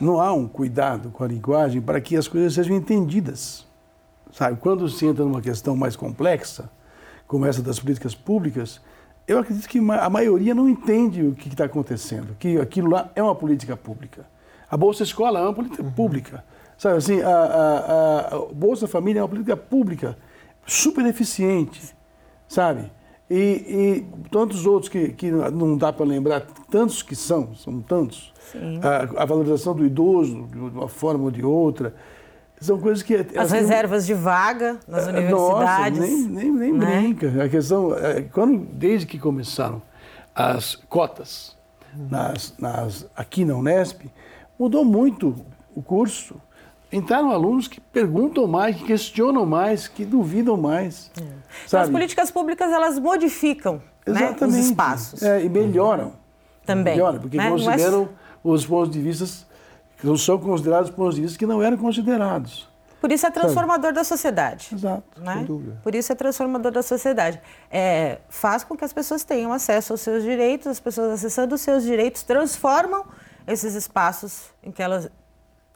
Não 0.00 0.20
há 0.20 0.32
um 0.32 0.48
cuidado 0.48 1.10
com 1.10 1.22
a 1.22 1.28
linguagem 1.28 1.80
para 1.80 2.00
que 2.00 2.16
as 2.16 2.26
coisas 2.26 2.54
sejam 2.54 2.74
entendidas. 2.74 3.66
Sabe, 4.32 4.58
quando 4.58 4.88
se 4.88 5.06
entra 5.06 5.24
numa 5.24 5.42
questão 5.42 5.76
mais 5.76 5.96
complexa, 5.96 6.70
como 7.26 7.44
essa 7.44 7.62
das 7.62 7.78
políticas 7.78 8.14
públicas, 8.14 8.80
eu 9.26 9.38
acredito 9.38 9.68
que 9.68 9.78
a 9.78 10.10
maioria 10.10 10.54
não 10.54 10.68
entende 10.68 11.22
o 11.22 11.34
que 11.34 11.48
está 11.48 11.64
acontecendo, 11.64 12.34
que 12.38 12.58
aquilo 12.58 12.90
lá 12.90 13.10
é 13.14 13.22
uma 13.22 13.34
política 13.34 13.76
pública. 13.76 14.26
A 14.70 14.76
Bolsa 14.76 15.02
Escola 15.02 15.40
é 15.40 15.42
uma 15.42 15.52
política 15.52 15.82
uhum. 15.82 15.90
pública. 15.90 16.44
Sabe 16.78 16.96
assim, 16.96 17.20
a, 17.20 17.28
a, 17.28 18.36
a, 18.36 18.38
Bolsa 18.52 18.88
Família 18.88 19.20
é 19.20 19.22
uma 19.22 19.28
política 19.28 19.56
pública 19.56 20.16
super 20.66 21.04
eficiente, 21.06 21.94
sabe? 22.48 22.90
E, 23.28 23.36
e 23.36 24.28
tantos 24.30 24.64
outros 24.64 24.88
que, 24.88 25.10
que 25.10 25.30
não 25.30 25.76
dá 25.76 25.92
para 25.92 26.06
lembrar, 26.06 26.40
tantos 26.70 27.02
que 27.02 27.14
são, 27.14 27.54
são 27.54 27.80
tantos. 27.80 28.29
A, 28.82 29.22
a, 29.22 29.24
valorização 29.24 29.74
do 29.74 29.84
idoso, 29.84 30.48
de 30.50 30.58
uma 30.58 30.88
forma 30.88 31.24
ou 31.24 31.30
de 31.30 31.44
outra. 31.44 31.94
São 32.60 32.78
coisas 32.78 33.02
que. 33.02 33.14
As 33.14 33.36
assim, 33.36 33.56
reservas 33.56 34.06
de 34.06 34.14
vaga 34.14 34.78
nas 34.86 35.06
é, 35.06 35.10
universidades. 35.10 35.98
Nossa, 35.98 36.12
nem, 36.12 36.26
nem, 36.26 36.52
nem 36.52 36.72
né? 36.72 37.00
brinca. 37.00 37.44
A 37.44 37.48
questão. 37.48 37.96
É, 37.96 38.22
quando, 38.22 38.58
desde 38.72 39.06
que 39.06 39.18
começaram 39.18 39.80
as 40.34 40.74
cotas 40.74 41.56
nas, 41.94 42.54
nas, 42.58 43.06
aqui 43.16 43.44
na 43.44 43.54
Unesp, 43.54 44.02
mudou 44.58 44.84
muito 44.84 45.34
o 45.74 45.82
curso 45.82 46.36
entraram 46.92 47.30
alunos 47.30 47.68
que 47.68 47.80
perguntam 47.80 48.46
mais, 48.46 48.76
que 48.76 48.84
questionam 48.84 49.46
mais, 49.46 49.86
que 49.86 50.04
duvidam 50.04 50.56
mais. 50.56 51.10
É. 51.20 51.24
Então, 51.66 51.80
as 51.80 51.88
políticas 51.88 52.30
públicas 52.30 52.72
elas 52.72 52.98
modificam 52.98 53.80
né, 54.06 54.34
os 54.40 54.56
espaços. 54.56 55.22
É, 55.22 55.44
e 55.44 55.48
melhoram. 55.48 56.12
Também. 56.66 56.94
Melhoram, 56.94 57.20
porque 57.20 57.36
né? 57.36 57.48
consideram. 57.50 58.08
Os 58.42 58.66
pontos 58.66 58.90
de 58.90 59.00
vista, 59.00 59.24
que 59.98 60.18
são 60.18 60.38
considerados 60.38 60.90
pontos 60.90 61.16
de 61.16 61.22
vista 61.22 61.38
que 61.38 61.46
não 61.46 61.62
eram 61.62 61.76
considerados. 61.76 62.68
Por 63.00 63.10
isso 63.10 63.26
é 63.26 63.30
transformador 63.30 63.86
Sabe? 63.86 63.94
da 63.94 64.04
sociedade. 64.04 64.68
Exato, 64.74 65.20
né? 65.20 65.34
sem 65.34 65.44
dúvida. 65.44 65.80
Por 65.82 65.94
isso 65.94 66.12
é 66.12 66.14
transformador 66.14 66.70
da 66.70 66.82
sociedade. 66.82 67.40
É, 67.70 68.18
faz 68.28 68.62
com 68.62 68.76
que 68.76 68.84
as 68.84 68.92
pessoas 68.92 69.24
tenham 69.24 69.52
acesso 69.52 69.94
aos 69.94 70.02
seus 70.02 70.22
direitos, 70.22 70.66
as 70.66 70.80
pessoas 70.80 71.12
acessando 71.12 71.54
os 71.54 71.62
seus 71.62 71.82
direitos 71.82 72.22
transformam 72.22 73.06
esses 73.46 73.74
espaços 73.74 74.50
em 74.62 74.70
que 74.70 74.82
elas 74.82 75.10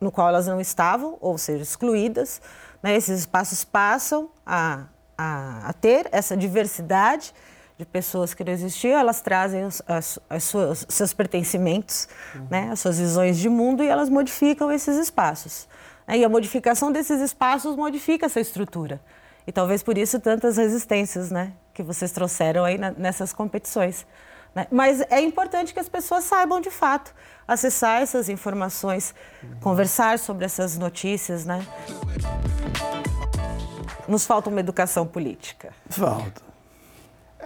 no 0.01 0.13
qual 0.13 0.29
elas 0.29 0.47
não 0.47 0.61
estavam, 0.61 1.17
ou 1.21 1.39
seja, 1.39 1.63
excluídas. 1.63 2.43
Né? 2.83 2.95
Esses 2.95 3.21
espaços 3.21 3.65
passam 3.65 4.29
a, 4.45 4.85
a, 5.17 5.69
a, 5.69 5.73
ter 5.73 6.09
essa 6.13 6.37
diversidade 6.37 7.33
de 7.77 7.85
pessoas 7.85 8.33
que 8.33 8.45
não 8.45 8.53
existiam, 8.53 8.99
elas 8.99 9.21
trazem 9.21 9.65
os 9.65 9.83
as, 9.87 10.19
as 10.31 10.45
suas, 10.45 10.87
seus 10.89 11.13
pertencimentos, 11.13 12.09
uhum. 12.35 12.47
né? 12.51 12.71
as 12.71 12.81
suas 12.81 12.99
visões 12.99 13.37
de 13.39 13.49
mundo 13.49 13.83
e 13.83 13.89
elas 13.89 14.09
modificam 14.09 14.71
esses 14.71 14.97
espaços. 14.97 15.69
Né? 16.07 16.19
E 16.19 16.25
a 16.25 16.29
modificação 16.29 16.93
desses 16.93 17.21
espaços 17.21 17.75
modifica 17.77 18.27
essa 18.27 18.41
estrutura. 18.41 19.01
E 19.47 19.53
talvez 19.53 19.83
por 19.83 19.99
isso 19.99 20.21
tantas 20.21 20.57
resistências 20.57 21.31
né? 21.31 21.53
que 21.73 21.83
vocês 21.83 22.13
trouxeram 22.13 22.65
aí 22.65 22.79
na, 22.79 22.93
nessas 22.93 23.33
competições. 23.33 24.07
Né? 24.55 24.69
Mas 24.71 25.01
é 25.11 25.21
importante 25.21 25.75
que 25.75 25.81
as 25.81 25.89
pessoas 25.89 26.25
saibam 26.25 26.61
de 26.61 26.71
fato 26.71 27.13
acessar 27.47 28.01
essas 28.01 28.29
informações, 28.29 29.15
conversar 29.61 30.19
sobre 30.19 30.45
essas 30.45 30.79
notícias, 30.79 31.45
né? 31.45 31.67
Nos 34.09 34.25
falta 34.25 34.49
uma 34.49 34.61
educação 34.61 35.07
política. 35.07 35.73
Falta. 35.91 36.44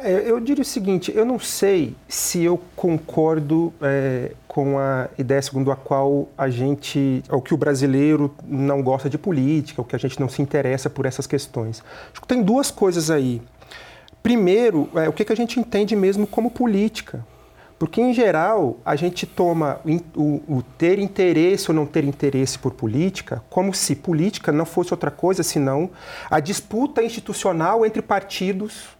É, 0.00 0.30
eu 0.30 0.38
diria 0.38 0.62
o 0.62 0.64
seguinte, 0.64 1.12
eu 1.14 1.24
não 1.24 1.38
sei 1.38 1.94
se 2.06 2.44
eu 2.44 2.60
concordo 2.76 3.72
é, 3.82 4.32
com 4.46 4.78
a 4.78 5.08
ideia 5.18 5.42
segundo 5.42 5.72
a 5.72 5.76
qual 5.76 6.28
a 6.38 6.48
gente, 6.48 7.22
ou 7.28 7.42
que 7.42 7.52
o 7.52 7.56
brasileiro 7.56 8.32
não 8.44 8.80
gosta 8.82 9.10
de 9.10 9.18
política, 9.18 9.80
ou 9.80 9.84
que 9.84 9.96
a 9.96 9.98
gente 9.98 10.20
não 10.20 10.28
se 10.28 10.40
interessa 10.40 10.88
por 10.88 11.04
essas 11.04 11.26
questões. 11.26 11.82
Acho 12.12 12.20
que 12.20 12.28
tem 12.28 12.42
duas 12.42 12.70
coisas 12.70 13.10
aí. 13.10 13.42
Primeiro, 14.22 14.88
é, 14.94 15.08
o 15.08 15.12
que, 15.12 15.24
que 15.24 15.32
a 15.32 15.36
gente 15.36 15.58
entende 15.58 15.96
mesmo 15.96 16.26
como 16.26 16.50
política. 16.50 17.24
Porque, 17.78 18.00
em 18.00 18.12
geral, 18.12 18.78
a 18.84 18.96
gente 18.96 19.24
toma 19.24 19.80
o, 20.16 20.42
o, 20.48 20.62
ter 20.76 20.98
interesse 20.98 21.70
ou 21.70 21.74
não 21.74 21.86
ter 21.86 22.02
interesse 22.02 22.58
por 22.58 22.72
política 22.72 23.40
como 23.48 23.72
se 23.72 23.94
política 23.94 24.50
não 24.50 24.66
fosse 24.66 24.92
outra 24.92 25.12
coisa 25.12 25.44
senão 25.44 25.88
a 26.28 26.40
disputa 26.40 27.04
institucional 27.04 27.86
entre 27.86 28.02
partidos 28.02 28.97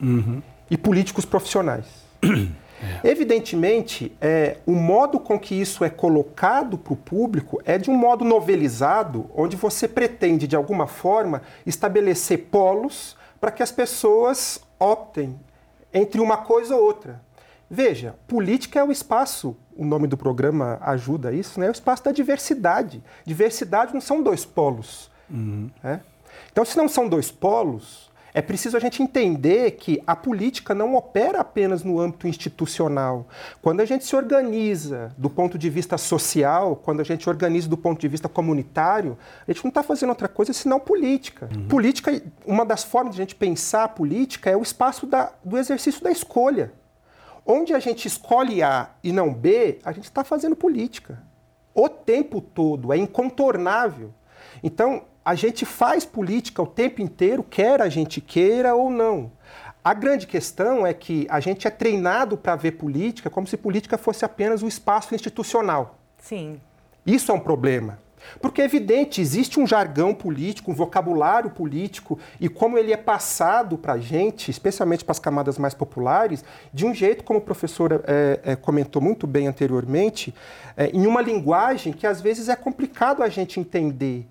uhum. 0.00 0.42
e 0.70 0.76
políticos 0.76 1.24
profissionais. 1.24 1.86
É. 3.02 3.08
Evidentemente, 3.08 4.16
é, 4.20 4.58
o 4.64 4.72
modo 4.72 5.18
com 5.18 5.36
que 5.36 5.52
isso 5.52 5.84
é 5.84 5.90
colocado 5.90 6.78
para 6.78 6.92
o 6.92 6.96
público 6.96 7.60
é 7.64 7.76
de 7.76 7.90
um 7.90 7.96
modo 7.96 8.24
novelizado, 8.24 9.28
onde 9.34 9.56
você 9.56 9.88
pretende, 9.88 10.46
de 10.46 10.54
alguma 10.54 10.86
forma, 10.86 11.42
estabelecer 11.66 12.46
polos 12.52 13.16
para 13.40 13.50
que 13.50 13.62
as 13.62 13.72
pessoas 13.72 14.60
optem 14.78 15.38
entre 15.92 16.20
uma 16.20 16.36
coisa 16.36 16.76
ou 16.76 16.84
outra. 16.84 17.20
Veja, 17.70 18.14
política 18.26 18.78
é 18.78 18.84
o 18.84 18.90
espaço, 18.90 19.56
o 19.76 19.84
nome 19.84 20.06
do 20.06 20.16
programa 20.16 20.78
ajuda 20.80 21.32
isso, 21.32 21.60
né? 21.60 21.66
É 21.66 21.68
o 21.68 21.72
espaço 21.72 22.04
da 22.04 22.12
diversidade. 22.12 23.02
Diversidade 23.26 23.92
não 23.92 24.00
são 24.00 24.22
dois 24.22 24.44
polos. 24.44 25.10
Uhum. 25.28 25.70
Né? 25.82 26.00
Então, 26.50 26.64
se 26.64 26.76
não 26.76 26.88
são 26.88 27.08
dois 27.08 27.30
polos, 27.30 28.07
é 28.38 28.40
preciso 28.40 28.76
a 28.76 28.80
gente 28.80 29.02
entender 29.02 29.72
que 29.72 30.00
a 30.06 30.14
política 30.14 30.72
não 30.72 30.94
opera 30.94 31.40
apenas 31.40 31.82
no 31.82 31.98
âmbito 31.98 32.28
institucional. 32.28 33.26
Quando 33.60 33.80
a 33.80 33.84
gente 33.84 34.04
se 34.04 34.14
organiza 34.14 35.12
do 35.18 35.28
ponto 35.28 35.58
de 35.58 35.68
vista 35.68 35.98
social, 35.98 36.76
quando 36.76 37.00
a 37.00 37.04
gente 37.04 37.28
organiza 37.28 37.68
do 37.68 37.76
ponto 37.76 38.00
de 38.00 38.06
vista 38.06 38.28
comunitário, 38.28 39.18
a 39.44 39.52
gente 39.52 39.64
não 39.64 39.70
está 39.70 39.82
fazendo 39.82 40.10
outra 40.10 40.28
coisa 40.28 40.52
senão 40.52 40.78
política. 40.78 41.48
Uhum. 41.52 41.66
Política, 41.66 42.22
uma 42.46 42.64
das 42.64 42.84
formas 42.84 43.16
de 43.16 43.20
a 43.20 43.24
gente 43.24 43.34
pensar 43.34 43.82
a 43.82 43.88
política 43.88 44.48
é 44.48 44.56
o 44.56 44.62
espaço 44.62 45.04
da, 45.04 45.32
do 45.44 45.58
exercício 45.58 46.00
da 46.00 46.12
escolha. 46.12 46.72
Onde 47.44 47.74
a 47.74 47.80
gente 47.80 48.06
escolhe 48.06 48.62
A 48.62 48.90
e 49.02 49.10
não 49.10 49.34
B, 49.34 49.80
a 49.84 49.90
gente 49.90 50.04
está 50.04 50.22
fazendo 50.22 50.54
política. 50.54 51.20
O 51.74 51.88
tempo 51.88 52.40
todo, 52.40 52.92
é 52.92 52.96
incontornável. 52.96 54.14
Então, 54.62 55.02
a 55.28 55.34
gente 55.34 55.66
faz 55.66 56.06
política 56.06 56.62
o 56.62 56.66
tempo 56.66 57.02
inteiro, 57.02 57.42
quer 57.42 57.82
a 57.82 57.88
gente 57.90 58.18
queira 58.18 58.74
ou 58.74 58.90
não. 58.90 59.30
A 59.84 59.92
grande 59.92 60.26
questão 60.26 60.86
é 60.86 60.94
que 60.94 61.26
a 61.28 61.38
gente 61.38 61.68
é 61.68 61.70
treinado 61.70 62.34
para 62.38 62.56
ver 62.56 62.72
política 62.72 63.28
como 63.28 63.46
se 63.46 63.54
política 63.58 63.98
fosse 63.98 64.24
apenas 64.24 64.62
o 64.62 64.66
espaço 64.66 65.14
institucional. 65.14 65.98
Sim. 66.16 66.58
Isso 67.04 67.30
é 67.30 67.34
um 67.34 67.40
problema. 67.40 67.98
Porque 68.40 68.62
é 68.62 68.64
evidente, 68.64 69.20
existe 69.20 69.60
um 69.60 69.66
jargão 69.66 70.14
político, 70.14 70.70
um 70.70 70.74
vocabulário 70.74 71.50
político, 71.50 72.18
e 72.40 72.48
como 72.48 72.78
ele 72.78 72.94
é 72.94 72.96
passado 72.96 73.76
para 73.76 73.92
a 73.92 73.98
gente, 73.98 74.50
especialmente 74.50 75.04
para 75.04 75.12
as 75.12 75.18
camadas 75.18 75.58
mais 75.58 75.74
populares, 75.74 76.42
de 76.72 76.86
um 76.86 76.94
jeito, 76.94 77.22
como 77.22 77.38
o 77.38 77.42
professor 77.42 78.02
é, 78.06 78.40
é, 78.42 78.56
comentou 78.56 79.02
muito 79.02 79.26
bem 79.26 79.46
anteriormente, 79.46 80.34
é, 80.74 80.86
em 80.86 81.06
uma 81.06 81.20
linguagem 81.20 81.92
que 81.92 82.06
às 82.06 82.18
vezes 82.18 82.48
é 82.48 82.56
complicado 82.56 83.22
a 83.22 83.28
gente 83.28 83.60
entender. 83.60 84.26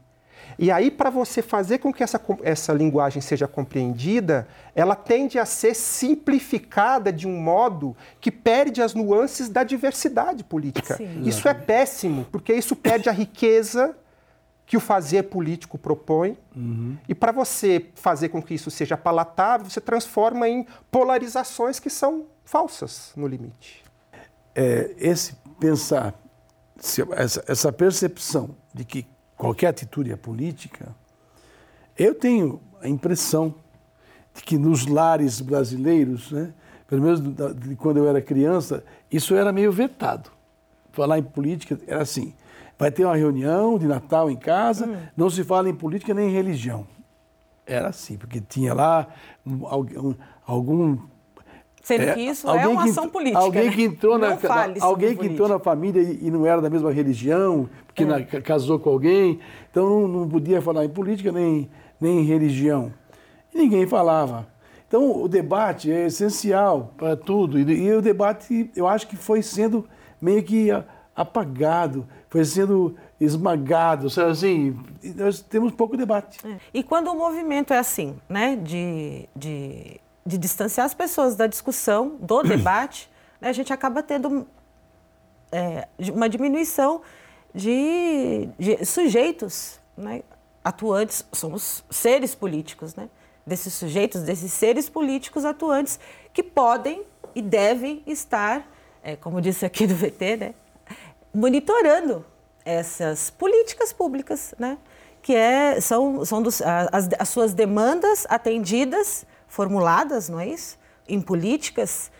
E 0.60 0.72
aí, 0.72 0.90
para 0.90 1.10
você 1.10 1.42
fazer 1.42 1.78
com 1.78 1.94
que 1.94 2.04
essa, 2.04 2.20
essa 2.42 2.74
linguagem 2.74 3.22
seja 3.22 3.48
compreendida, 3.48 4.48
ela 4.74 4.96
tende 4.96 5.38
a 5.38 5.46
ser 5.46 5.76
simplificada 5.76 7.14
de 7.14 7.28
um 7.28 7.40
modo 7.40 7.96
que 8.20 8.32
perde 8.32 8.82
as 8.82 8.96
nuances 8.96 9.50
da 9.50 9.64
diversidade 9.64 10.44
política. 10.44 10.98
Sim. 10.98 11.22
Isso 11.24 11.48
é 11.48 11.54
péssimo, 11.54 12.26
porque 12.32 12.54
isso 12.54 12.76
perde 12.76 13.08
a 13.08 13.12
riqueza 13.12 13.96
que 14.66 14.76
o 14.76 14.80
fazer 14.80 15.24
político 15.24 15.78
propõe. 15.78 16.38
Uhum. 16.56 16.98
E 17.08 17.16
para 17.16 17.32
você 17.32 17.86
fazer 17.96 18.30
com 18.30 18.42
que 18.42 18.54
isso 18.54 18.70
seja 18.70 18.98
palatável, 18.98 19.70
você 19.70 19.80
transforma 19.80 20.50
em 20.50 20.66
polarizações 20.92 21.80
que 21.80 21.90
são 21.90 22.26
falsas 22.44 23.14
no 23.16 23.28
limite. 23.28 23.84
É, 24.56 24.94
esse 24.98 25.36
pensar, 25.60 26.14
essa, 27.16 27.44
essa 27.48 27.72
percepção 27.72 28.56
de 28.74 28.84
que 28.84 29.08
qualquer 29.38 29.68
atitude 29.68 30.16
política, 30.18 30.94
eu 31.98 32.14
tenho 32.16 32.60
a 32.82 32.90
impressão 32.90 33.54
de 34.34 34.44
que 34.44 34.58
nos 34.58 34.86
lares 34.86 35.40
brasileiros, 35.40 36.32
né, 36.32 36.54
pelo 36.88 37.02
menos 37.02 37.22
de 37.22 37.76
quando 37.76 37.98
eu 37.98 38.08
era 38.08 38.22
criança, 38.22 38.84
isso 39.12 39.36
era 39.36 39.52
meio 39.52 39.72
vetado. 39.72 40.32
Falar 40.92 41.20
em 41.20 41.24
política 41.24 41.80
era 41.86 42.02
assim: 42.02 42.34
vai 42.78 42.92
ter 42.92 43.06
uma 43.06 43.16
reunião 43.16 43.78
de 43.78 43.88
Natal 43.88 44.30
em 44.30 44.36
casa, 44.36 44.88
hum. 44.88 44.98
não 45.16 45.30
se 45.30 45.44
fala 45.44 45.70
em 45.70 45.76
política 45.76 46.14
nem 46.14 46.30
em 46.30 46.34
religião. 46.34 46.88
Era 47.66 47.90
assim, 47.90 48.18
porque 48.18 48.40
tinha 48.40 48.74
lá 48.74 49.08
um, 49.46 50.16
algum 50.46 50.98
Sendo 51.88 52.04
é, 52.04 52.14
que 52.16 52.20
isso 52.20 52.50
é 52.50 52.68
uma 52.68 52.84
ação 52.84 53.08
política. 53.08 53.40
Alguém 53.40 53.68
né? 53.68 53.72
que 53.72 53.84
entrou 53.84 54.18
na, 54.18 54.38
alguém 54.82 55.16
que 55.16 55.26
entrou 55.26 55.48
na 55.48 55.58
família 55.58 56.02
e, 56.02 56.28
e, 56.28 56.30
não 56.30 56.46
era 56.46 56.62
da 56.62 56.70
mesma 56.70 56.92
religião, 56.92 57.70
porque 57.86 58.04
é. 58.04 58.06
na, 58.06 58.26
casou 58.26 58.78
com 58.78 58.90
alguém, 58.90 59.40
então 59.72 59.90
não, 59.90 60.06
não, 60.06 60.28
podia 60.28 60.62
falar 60.62 60.84
em 60.84 60.90
política 60.90 61.32
nem, 61.32 61.70
nem 61.98 62.20
em 62.20 62.24
religião. 62.26 62.92
E 63.56 63.58
ninguém 63.58 63.88
falava. 63.88 64.50
Então 64.86 65.24
o 65.24 65.30
debate 65.30 65.90
é 65.90 66.08
essencial 66.08 66.94
para 66.98 67.16
tudo. 67.16 67.58
E, 67.58 67.64
e 67.64 67.94
o 67.94 68.02
debate, 68.02 68.70
eu 68.76 68.86
acho 68.86 69.08
que 69.08 69.16
foi 69.16 69.42
sendo 69.42 69.88
meio 70.22 70.44
que 70.44 70.68
apagado, 71.16 72.06
foi 72.28 72.44
sendo 72.44 72.98
esmagado, 73.18 74.08
assim, 74.08 74.78
nós 75.16 75.40
temos 75.40 75.72
pouco 75.72 75.96
debate. 75.96 76.46
É. 76.46 76.58
E 76.74 76.84
quando 76.84 77.08
o 77.08 77.16
movimento 77.16 77.74
é 77.74 77.80
assim, 77.80 78.18
né, 78.28 78.58
de, 78.58 79.30
de 79.34 80.02
de 80.28 80.38
distanciar 80.38 80.86
as 80.86 80.94
pessoas 80.94 81.36
da 81.36 81.48
discussão, 81.48 82.18
do 82.20 82.44
debate, 82.44 83.10
né, 83.40 83.48
a 83.48 83.54
gente 83.54 83.72
acaba 83.72 84.04
tendo 84.04 84.46
é, 85.52 85.88
uma 86.14 86.28
diminuição 86.28 87.02
de, 87.56 88.50
de 88.60 88.86
sujeitos 88.86 89.80
né, 89.98 90.22
atuantes, 90.62 91.26
somos 91.32 91.82
seres 91.90 92.36
políticos, 92.36 92.94
né, 92.94 93.10
desses 93.46 93.74
sujeitos, 93.74 94.22
desses 94.24 94.52
seres 94.52 94.90
políticos 94.90 95.46
atuantes 95.46 95.98
que 96.34 96.44
podem 96.44 97.04
e 97.34 97.42
devem 97.42 98.04
estar, 98.06 98.70
é, 99.02 99.16
como 99.16 99.40
disse 99.40 99.66
aqui 99.66 99.88
do 99.88 99.96
VT, 99.96 100.36
né, 100.38 100.54
monitorando 101.34 102.26
essas 102.66 103.30
políticas 103.30 103.94
públicas, 103.94 104.54
né, 104.60 104.78
que 105.22 105.34
é, 105.34 105.80
são, 105.80 106.26
são 106.26 106.42
dos, 106.42 106.62
as, 106.62 107.08
as 107.18 107.30
suas 107.30 107.54
demandas 107.54 108.26
atendidas 108.30 109.26
formuladas, 109.48 110.30
não 110.30 110.40
é 110.40 110.48
isso? 110.48 110.78
Em 111.08 111.22
políticas 111.22 112.12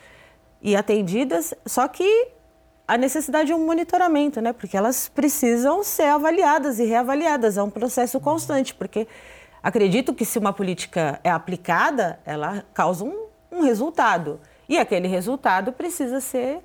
e 0.60 0.74
atendidas, 0.74 1.54
só 1.64 1.86
que 1.86 2.28
a 2.86 2.96
necessidade 2.96 3.48
de 3.48 3.54
um 3.54 3.66
monitoramento, 3.66 4.40
né? 4.40 4.52
Porque 4.52 4.76
elas 4.76 5.08
precisam 5.08 5.84
ser 5.84 6.04
avaliadas 6.04 6.78
e 6.78 6.84
reavaliadas, 6.84 7.58
é 7.58 7.62
um 7.62 7.68
processo 7.68 8.18
constante, 8.18 8.74
porque 8.74 9.06
acredito 9.62 10.14
que 10.14 10.24
se 10.24 10.38
uma 10.38 10.52
política 10.52 11.20
é 11.22 11.30
aplicada, 11.30 12.18
ela 12.24 12.64
causa 12.72 13.04
um, 13.04 13.26
um 13.52 13.60
resultado. 13.60 14.40
E 14.66 14.78
aquele 14.78 15.06
resultado 15.06 15.70
precisa 15.72 16.20
ser 16.20 16.60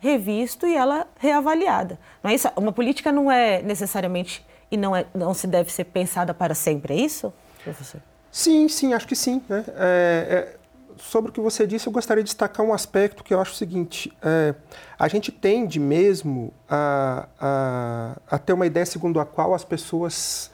revisto 0.00 0.66
e 0.66 0.76
ela 0.76 1.06
reavaliada. 1.18 1.98
Não 2.22 2.30
é 2.30 2.34
isso? 2.34 2.48
Uma 2.56 2.72
política 2.72 3.12
não 3.12 3.30
é 3.30 3.62
necessariamente 3.62 4.44
e 4.70 4.76
não, 4.76 4.94
é, 4.94 5.06
não 5.14 5.32
se 5.32 5.46
deve 5.46 5.72
ser 5.72 5.84
pensada 5.84 6.34
para 6.34 6.54
sempre, 6.54 6.94
é 6.94 6.96
isso, 6.96 7.32
professor? 7.62 8.00
Sim, 8.30 8.68
sim, 8.68 8.92
acho 8.92 9.06
que 9.06 9.16
sim. 9.16 9.42
Né? 9.48 9.64
É, 9.68 10.26
é, 10.30 10.56
sobre 10.98 11.30
o 11.30 11.32
que 11.32 11.40
você 11.40 11.66
disse, 11.66 11.86
eu 11.86 11.92
gostaria 11.92 12.22
de 12.22 12.28
destacar 12.28 12.64
um 12.64 12.72
aspecto 12.72 13.24
que 13.24 13.32
eu 13.32 13.40
acho 13.40 13.52
o 13.52 13.56
seguinte: 13.56 14.12
é, 14.22 14.54
a 14.98 15.08
gente 15.08 15.32
tende 15.32 15.80
mesmo 15.80 16.52
a, 16.68 17.28
a, 17.40 18.16
a, 18.30 18.38
ter 18.38 18.52
uma 18.52 18.66
ideia 18.66 18.86
segundo 18.86 19.20
a 19.20 19.26
qual 19.26 19.54
as 19.54 19.64
pessoas 19.64 20.50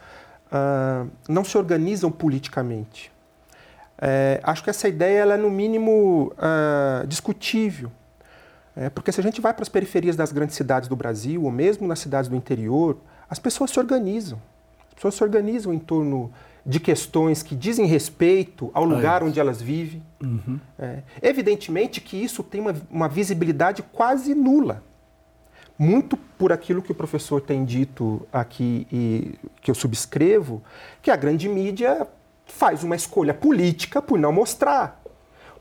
a, 0.51 1.07
não 1.29 1.45
se 1.45 1.57
organizam 1.59 2.11
politicamente. 2.11 3.13
É, 3.99 4.41
acho 4.43 4.63
que 4.63 4.71
essa 4.71 4.89
ideia 4.89 5.21
ela 5.21 5.35
é, 5.35 5.37
no 5.37 5.51
mínimo, 5.51 6.33
discutível. 7.07 7.91
É, 8.77 8.91
porque 8.91 9.13
se 9.13 9.21
a 9.21 9.23
gente 9.23 9.41
vai 9.41 9.55
para 9.55 9.63
as 9.63 9.69
periferias 9.69 10.17
das 10.17 10.33
grandes 10.33 10.57
cidades 10.57 10.89
do 10.89 10.97
Brasil, 10.97 11.45
ou 11.45 11.51
mesmo 11.51 11.87
nas 11.87 12.01
cidades 12.01 12.29
do 12.29 12.35
interior, 12.35 12.99
as 13.31 13.39
pessoas 13.39 13.71
se 13.71 13.79
organizam. 13.79 14.41
As 14.89 14.95
pessoas 14.95 15.15
se 15.15 15.23
organizam 15.23 15.73
em 15.73 15.79
torno 15.79 16.33
de 16.67 16.81
questões 16.81 17.43
que 17.43 17.55
dizem 17.55 17.87
respeito 17.87 18.71
ao 18.73 18.85
lugar 18.85 19.23
onde 19.23 19.39
elas 19.39 19.61
vivem. 19.61 20.03
Uhum. 20.23 20.59
É. 20.79 21.03
Evidentemente 21.21 22.01
que 22.01 22.17
isso 22.17 22.43
tem 22.43 22.61
uma, 22.61 22.75
uma, 22.91 23.09
visibilidade 23.09 23.83
quase 23.83 24.35
nula. 24.35 24.83
Muito 25.79 26.17
por 26.17 26.53
aquilo 26.53 26.81
que 26.81 26.93
o 26.93 26.95
professor 26.95 27.41
tem 27.41 27.65
dito 27.65 28.27
aqui 28.33 28.87
e 28.91 29.35
que 29.61 29.71
eu 29.71 29.75
subscrevo, 29.75 30.63
que 31.03 31.11
a 31.11 31.17
grande 31.17 31.49
mídia 31.49 32.07
faz 32.47 32.83
uma 32.83 32.97
escolha 32.97 33.35
política 33.35 34.01
por 34.01 34.19
não 34.19 34.33
mostrar. 34.33 35.03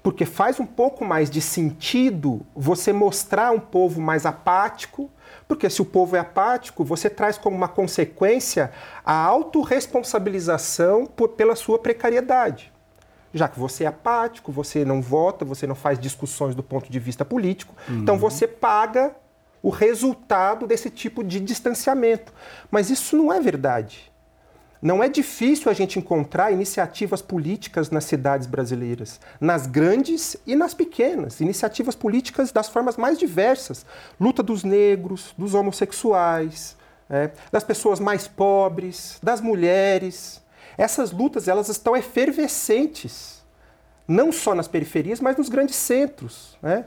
Porque 0.01 0.25
faz 0.25 0.59
um 0.59 0.65
pouco 0.65 1.03
mais 1.03 1.29
de 1.29 1.41
sentido 1.41 2.41
você 2.55 2.93
mostrar 2.93 3.51
um 3.51 3.59
povo 3.59 3.99
mais 3.99 4.25
apático, 4.25 5.09
porque 5.47 5.69
se 5.69 5.81
o 5.81 5.85
povo 5.85 6.15
é 6.15 6.19
apático, 6.19 6.83
você 6.83 7.09
traz 7.09 7.37
como 7.37 7.55
uma 7.55 7.67
consequência 7.67 8.71
a 9.05 9.13
autorresponsabilização 9.13 11.05
por, 11.05 11.29
pela 11.29 11.55
sua 11.55 11.79
precariedade. 11.79 12.71
Já 13.33 13.47
que 13.47 13.59
você 13.59 13.83
é 13.83 13.87
apático, 13.87 14.51
você 14.51 14.85
não 14.85 15.01
vota, 15.01 15.43
você 15.43 15.65
não 15.65 15.75
faz 15.75 15.99
discussões 15.99 16.53
do 16.53 16.61
ponto 16.61 16.91
de 16.91 16.99
vista 16.99 17.25
político, 17.25 17.73
então 17.85 17.95
uhum. 17.95 18.01
então 18.01 18.17
você 18.17 18.47
paga 18.47 19.15
o 19.61 19.69
resultado 19.69 20.67
desse 20.67 20.89
tipo 20.89 21.23
de 21.23 21.39
distanciamento. 21.39 22.33
Mas 22.69 22.89
isso 22.89 23.15
não 23.15 23.33
é 23.33 23.39
verdade. 23.39 24.12
Não 24.83 25.01
é 25.01 25.07
difícil 25.07 25.71
a 25.71 25.73
gente 25.73 25.97
encontrar 25.97 26.51
iniciativas 26.51 27.21
políticas 27.21 27.89
nas 27.89 28.03
cidades 28.03 28.45
brasileiras, 28.45 29.17
nas 29.39 29.65
grandes 29.65 30.35
e 30.45 30.57
nas 30.57 30.73
pequenas, 30.73 31.39
iniciativas 31.39 31.95
políticas 31.95 32.51
das 32.51 32.67
formas 32.67 32.97
mais 32.97 33.17
diversas, 33.17 33.85
luta 34.19 34.43
dos 34.43 34.65
negros, 34.65 35.33
dos 35.37 35.53
homossexuais, 35.53 36.75
é, 37.09 37.31
das 37.49 37.63
pessoas 37.63 38.01
mais 38.01 38.27
pobres, 38.27 39.19
das 39.23 39.39
mulheres. 39.39 40.41
Essas 40.77 41.13
lutas 41.13 41.47
elas 41.47 41.69
estão 41.69 41.95
efervescentes 41.95 43.41
não 44.05 44.33
só 44.33 44.53
nas 44.53 44.67
periferias, 44.67 45.21
mas 45.21 45.37
nos 45.37 45.47
grandes 45.47 45.77
centros. 45.77 46.57
Né? 46.61 46.83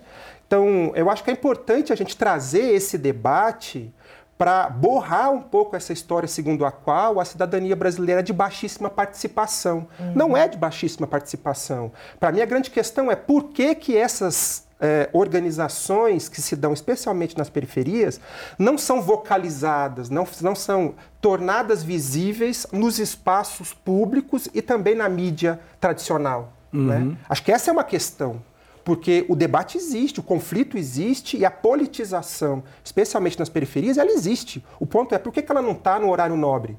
Então, 0.47 0.93
eu 0.95 1.09
acho 1.09 1.25
que 1.25 1.31
é 1.31 1.33
importante 1.33 1.95
a 1.95 1.97
gente 1.97 2.15
trazer 2.15 2.75
esse 2.75 2.99
debate 2.99 3.91
para 4.39 4.69
borrar 4.69 5.31
um 5.33 5.41
pouco 5.41 5.77
essa 5.77 5.93
história 5.93 6.29
segundo 6.29 6.65
a 6.65 6.71
qual 6.71 7.19
a 7.19 7.25
cidadania 7.25 7.75
brasileira 7.75 8.21
é 8.21 8.23
de 8.23 8.33
baixíssima 8.33 8.91
participação. 8.91 9.87
Uhum. 9.99 10.13
Não 10.15 10.37
é 10.37 10.47
de 10.47 10.59
baixíssima 10.59 11.07
participação. 11.07 11.91
Para 12.21 12.33
mim, 12.33 12.41
a 12.41 12.47
grande 12.47 12.71
questão 12.71 13.11
é 13.11 13.17
por 13.17 13.45
que, 13.45 13.75
que 13.75 13.97
essas 13.97 14.67
é, 14.79 15.09
organizações 15.13 16.29
que 16.29 16.43
se 16.43 16.55
dão 16.55 16.73
especialmente 16.73 17.37
nas 17.37 17.49
periferias 17.49 18.21
não 18.59 18.77
são 18.77 19.01
vocalizadas, 19.01 20.11
não, 20.11 20.27
não 20.43 20.55
são 20.55 20.95
tornadas 21.21 21.83
visíveis 21.83 22.67
nos 22.73 22.99
espaços 22.99 23.73
públicos 23.73 24.49
e 24.53 24.61
também 24.61 24.95
na 24.95 25.09
mídia 25.09 25.59
tradicional. 25.81 26.53
Né? 26.71 26.97
Uhum. 26.97 27.05
Né? 27.07 27.17
Acho 27.29 27.43
que 27.43 27.53
essa 27.53 27.71
é 27.71 27.73
uma 27.73 27.85
questão 27.85 28.43
porque 28.87 29.27
o 29.29 29.35
debate 29.35 29.77
existe, 29.77 30.21
o 30.21 30.23
conflito 30.23 30.79
existe 30.79 31.37
e 31.37 31.45
a 31.45 31.51
politização, 31.51 32.63
especialmente 32.85 33.37
nas 33.37 33.49
periferias, 33.49 33.99
ela 33.99 34.13
existe. 34.13 34.65
O 34.79 34.87
ponto 34.87 35.13
é 35.13 35.19
por 35.19 35.33
que 35.33 35.45
ela 35.51 35.61
não 35.61 35.73
está 35.73 35.99
no 35.99 36.09
horário 36.09 36.37
nobre? 36.37 36.79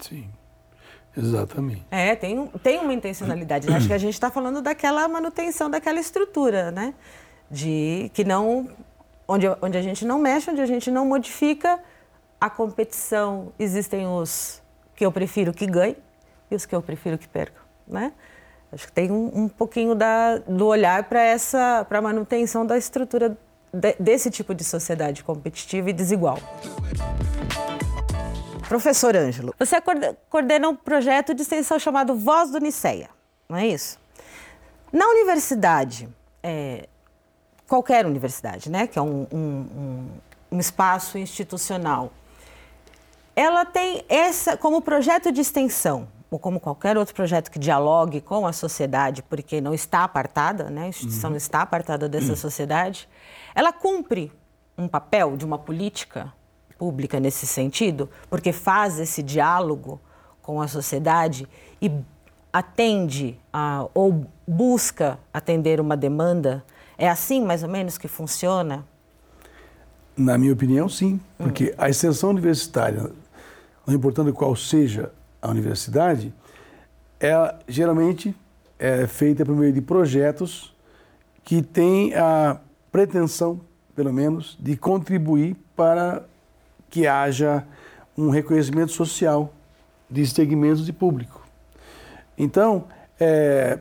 Sim. 0.00 0.28
Exatamente. 1.16 1.86
É, 1.92 2.16
tem, 2.16 2.44
tem 2.60 2.80
uma 2.80 2.92
intencionalidade. 2.92 3.72
Acho 3.72 3.86
que 3.86 3.92
a 3.92 3.98
gente 3.98 4.14
está 4.14 4.32
falando 4.32 4.60
daquela 4.60 5.06
manutenção 5.06 5.70
daquela 5.70 6.00
estrutura, 6.00 6.72
né? 6.72 6.92
De 7.48 8.10
que 8.14 8.24
não. 8.24 8.68
Onde, 9.28 9.46
onde 9.62 9.78
a 9.78 9.82
gente 9.82 10.04
não 10.04 10.18
mexe, 10.18 10.50
onde 10.50 10.60
a 10.60 10.66
gente 10.66 10.90
não 10.90 11.06
modifica 11.06 11.78
a 12.40 12.50
competição. 12.50 13.52
Existem 13.60 14.08
os 14.08 14.60
que 14.96 15.06
eu 15.06 15.12
prefiro 15.12 15.52
que 15.52 15.66
ganhem 15.66 15.96
e 16.50 16.56
os 16.56 16.66
que 16.66 16.74
eu 16.74 16.82
prefiro 16.82 17.16
que 17.16 17.28
percam, 17.28 17.62
né? 17.86 18.12
Acho 18.70 18.86
que 18.86 18.92
tem 18.92 19.10
um, 19.10 19.30
um 19.34 19.48
pouquinho 19.48 19.94
da, 19.94 20.38
do 20.38 20.66
olhar 20.66 21.04
para 21.04 21.22
essa 21.22 21.86
para 21.88 21.98
a 21.98 22.02
manutenção 22.02 22.66
da 22.66 22.76
estrutura 22.76 23.36
de, 23.72 23.96
desse 23.98 24.30
tipo 24.30 24.54
de 24.54 24.62
sociedade 24.62 25.24
competitiva 25.24 25.88
e 25.88 25.92
desigual. 25.92 26.38
Professor 28.68 29.16
Ângelo, 29.16 29.54
você 29.58 29.76
coordena 30.28 30.68
um 30.68 30.76
projeto 30.76 31.32
de 31.32 31.40
extensão 31.40 31.78
chamado 31.78 32.14
Voz 32.14 32.50
do 32.50 32.58
Niceia, 32.58 33.08
não 33.48 33.56
é 33.56 33.66
isso? 33.66 33.98
Na 34.92 35.06
universidade, 35.06 36.06
é, 36.42 36.86
qualquer 37.66 38.04
universidade, 38.04 38.70
né, 38.70 38.86
que 38.86 38.98
é 38.98 39.02
um, 39.02 39.26
um, 39.32 40.08
um 40.52 40.58
espaço 40.58 41.16
institucional, 41.16 42.12
ela 43.34 43.64
tem 43.64 44.04
essa 44.06 44.54
como 44.54 44.82
projeto 44.82 45.32
de 45.32 45.40
extensão 45.40 46.08
ou 46.30 46.38
como 46.38 46.60
qualquer 46.60 46.96
outro 46.96 47.14
projeto 47.14 47.50
que 47.50 47.58
dialogue 47.58 48.20
com 48.20 48.46
a 48.46 48.52
sociedade, 48.52 49.22
porque 49.22 49.60
não 49.60 49.72
está 49.72 50.04
apartada, 50.04 50.70
né? 50.70 50.84
a 50.84 50.88
instituição 50.88 51.28
uhum. 51.28 51.32
não 51.32 51.38
está 51.38 51.62
apartada 51.62 52.08
dessa 52.08 52.30
uhum. 52.30 52.36
sociedade, 52.36 53.08
ela 53.54 53.72
cumpre 53.72 54.30
um 54.76 54.86
papel 54.86 55.36
de 55.36 55.44
uma 55.44 55.58
política 55.58 56.32
pública 56.78 57.18
nesse 57.18 57.46
sentido, 57.46 58.08
porque 58.30 58.52
faz 58.52 58.98
esse 58.98 59.22
diálogo 59.22 60.00
com 60.42 60.60
a 60.60 60.68
sociedade 60.68 61.48
e 61.80 61.90
atende 62.52 63.38
a, 63.52 63.86
ou 63.92 64.26
busca 64.46 65.18
atender 65.32 65.80
uma 65.80 65.96
demanda. 65.96 66.64
É 66.96 67.08
assim, 67.08 67.44
mais 67.44 67.62
ou 67.62 67.68
menos, 67.68 67.98
que 67.98 68.06
funciona? 68.06 68.84
Na 70.16 70.38
minha 70.38 70.52
opinião, 70.52 70.88
sim, 70.88 71.20
porque 71.36 71.66
uhum. 71.66 71.74
a 71.78 71.88
extensão 71.88 72.30
universitária, 72.30 73.10
não 73.86 73.94
importando 73.94 74.32
qual 74.32 74.54
seja 74.54 75.12
universidade, 75.50 76.32
ela 77.20 77.58
geralmente 77.66 78.34
é 78.78 79.06
feita 79.06 79.44
por 79.44 79.56
meio 79.56 79.72
de 79.72 79.80
projetos 79.80 80.74
que 81.44 81.62
têm 81.62 82.14
a 82.14 82.60
pretensão, 82.92 83.60
pelo 83.94 84.12
menos, 84.12 84.56
de 84.60 84.76
contribuir 84.76 85.56
para 85.74 86.24
que 86.90 87.06
haja 87.06 87.64
um 88.16 88.30
reconhecimento 88.30 88.92
social 88.92 89.52
de 90.10 90.26
segmentos 90.26 90.84
de 90.84 90.92
público. 90.92 91.46
Então, 92.36 92.84
é, 93.18 93.78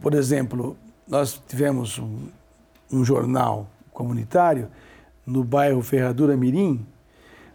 por 0.00 0.14
exemplo, 0.14 0.76
nós 1.06 1.40
tivemos 1.46 1.98
um, 1.98 2.28
um 2.90 3.04
jornal 3.04 3.68
comunitário 3.92 4.68
no 5.24 5.44
bairro 5.44 5.82
Ferradura 5.82 6.36
Mirim, 6.36 6.84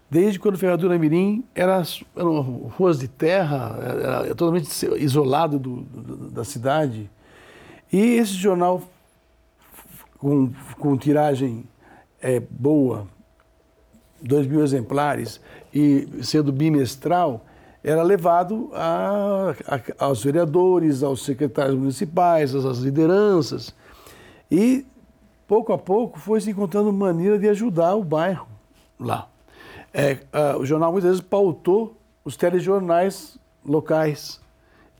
desde 0.09 0.39
quando 0.39 0.57
Ferradura 0.57 0.97
Mirim 0.97 1.43
era, 1.53 1.83
eram 2.15 2.41
ruas 2.77 2.99
de 2.99 3.07
terra, 3.07 3.77
era, 3.81 4.27
totalmente 4.27 4.69
isolado 4.97 5.59
do, 5.59 5.81
do, 5.81 6.31
da 6.31 6.43
cidade. 6.43 7.09
E 7.91 7.99
esse 8.15 8.33
jornal, 8.33 8.81
com, 10.17 10.51
com 10.79 10.97
tiragem 10.97 11.65
é, 12.21 12.39
boa, 12.39 13.07
dois 14.21 14.47
mil 14.47 14.63
exemplares, 14.63 15.41
e 15.73 16.07
sendo 16.23 16.51
bimestral, 16.53 17.45
era 17.83 18.01
levado 18.01 18.71
a, 18.73 19.53
a, 19.67 20.05
aos 20.05 20.23
vereadores, 20.23 21.03
aos 21.03 21.23
secretários 21.23 21.75
municipais, 21.75 22.55
às, 22.55 22.65
às 22.65 22.77
lideranças. 22.79 23.75
E, 24.49 24.85
pouco 25.45 25.73
a 25.73 25.77
pouco, 25.77 26.17
foi 26.17 26.39
se 26.39 26.49
encontrando 26.49 26.91
maneira 26.93 27.37
de 27.37 27.47
ajudar 27.49 27.95
o 27.95 28.03
bairro 28.03 28.47
lá 28.97 29.27
é, 29.97 30.55
o 30.55 30.63
jornal 30.63 30.91
muitas 30.91 31.09
vezes 31.09 31.25
pautou 31.25 31.97
os 32.23 32.37
telejornais 32.37 33.39
locais. 33.65 34.39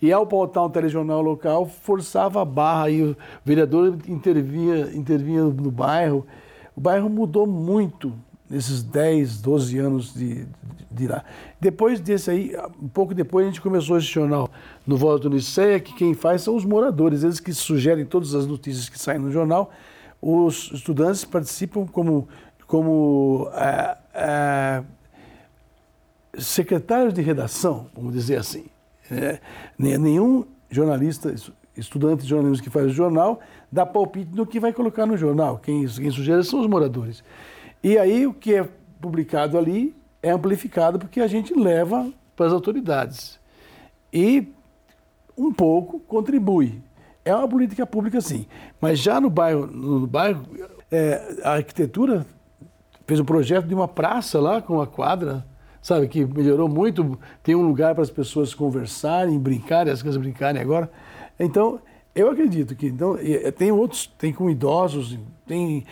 E 0.01 0.12
ao 0.12 0.25
pautar 0.25 0.65
um 0.65 0.69
telejornal 0.69 1.21
local, 1.21 1.67
forçava 1.67 2.41
a 2.41 2.45
barra 2.45 2.89
e 2.89 3.03
o 3.03 3.17
vereador 3.43 3.97
intervinha, 4.07 4.91
intervinha 4.93 5.43
no 5.43 5.71
bairro. 5.71 6.25
O 6.75 6.81
bairro 6.81 7.10
mudou 7.10 7.45
muito 7.47 8.13
nesses 8.49 8.81
10, 8.81 9.41
12 9.41 9.77
anos 9.77 10.13
de, 10.13 10.45
de, 10.45 10.47
de 10.89 11.07
lá. 11.07 11.23
Depois 11.60 11.99
desse 11.99 12.31
aí, 12.31 12.55
um 12.81 12.88
pouco 12.88 13.13
depois, 13.13 13.45
a 13.45 13.49
gente 13.49 13.62
começou 13.62 13.97
esse 13.97 14.07
jornal 14.07 14.49
no 14.86 14.95
Voz 14.97 15.19
do 15.19 15.29
Niceia, 15.29 15.79
que 15.79 15.93
quem 15.93 16.13
faz 16.13 16.43
são 16.43 16.55
os 16.55 16.63
moradores, 16.63 17.23
eles 17.23 17.39
que 17.39 17.53
sugerem 17.53 18.05
todas 18.05 18.33
as 18.33 18.45
notícias 18.45 18.89
que 18.89 18.97
saem 18.97 19.19
no 19.19 19.31
jornal. 19.31 19.71
Os 20.21 20.71
estudantes 20.71 21.25
participam 21.25 21.86
como, 21.86 22.27
como 22.65 23.49
é, 23.53 23.97
é, 24.17 24.84
secretários 26.38 27.13
de 27.13 27.21
redação, 27.21 27.88
vamos 27.95 28.13
dizer 28.13 28.38
assim. 28.38 28.65
É, 29.10 29.39
nenhum 29.77 30.43
jornalista, 30.69 31.34
estudante 31.75 32.23
de 32.23 32.30
jornalismo 32.30 32.63
que 32.63 32.69
faz 32.69 32.88
o 32.88 32.89
jornal, 32.89 33.39
dá 33.71 33.86
palpite 33.86 34.36
no 34.36 34.45
que 34.45 34.60
vai 34.60 34.73
colocar 34.73 35.06
no 35.06 35.15
jornal. 35.15 35.60
Quem, 35.60 35.86
quem 35.86 36.12
sugere 36.12 36.43
são 36.43 36.60
os 36.60 36.67
moradores. 36.67 37.23
E 37.84 37.97
aí 37.97 38.25
o 38.25 38.34
que 38.34 38.56
é 38.56 38.67
publicado 38.99 39.58
ali 39.58 39.95
é 40.21 40.32
amplificado 40.32 40.97
porque 40.97 41.21
a 41.21 41.27
gente 41.27 41.53
leva 41.53 42.12
para 42.36 42.47
as 42.47 42.53
autoridades. 42.53 43.39
E 44.12 44.47
um 45.38 45.53
pouco 45.53 45.99
contribui. 45.99 46.82
É 47.23 47.36
uma 47.36 47.47
política 47.47 47.86
pública, 47.86 48.19
sim. 48.19 48.47
Mas 48.82 48.99
já 48.99 49.21
no 49.21 49.30
bairro, 49.30 49.67
no 49.67 50.08
bairro 50.08 50.43
é, 50.91 51.39
a 51.43 51.53
arquitetura 51.53 52.25
fez 53.08 53.20
um 53.20 53.26
projeto 53.26 53.65
de 53.65 53.74
uma 53.74 53.88
praça 53.88 54.39
lá 54.39 54.62
com 54.62 54.74
uma 54.74 54.86
quadra, 54.86 55.46
sabe, 55.82 56.08
que 56.10 56.26
melhorou 56.26 56.67
muito. 56.67 57.17
Tem 57.41 57.56
um 57.56 57.65
lugar 57.65 57.96
para 57.96 58.04
as 58.04 58.12
pessoas 58.12 58.54
conversarem, 58.54 59.39
brincarem, 59.39 59.91
as 59.91 60.02
crianças 60.02 60.22
brincarem 60.22 60.62
agora. 60.62 60.91
Então, 61.39 61.80
eu 62.13 62.30
acredito 62.30 62.76
que 62.76 62.88
então, 62.88 63.17
tem 63.58 63.72
outros, 63.72 64.08
tem 64.17 64.34
com 64.34 64.50
idosos, 64.50 65.17
tem 65.48 65.86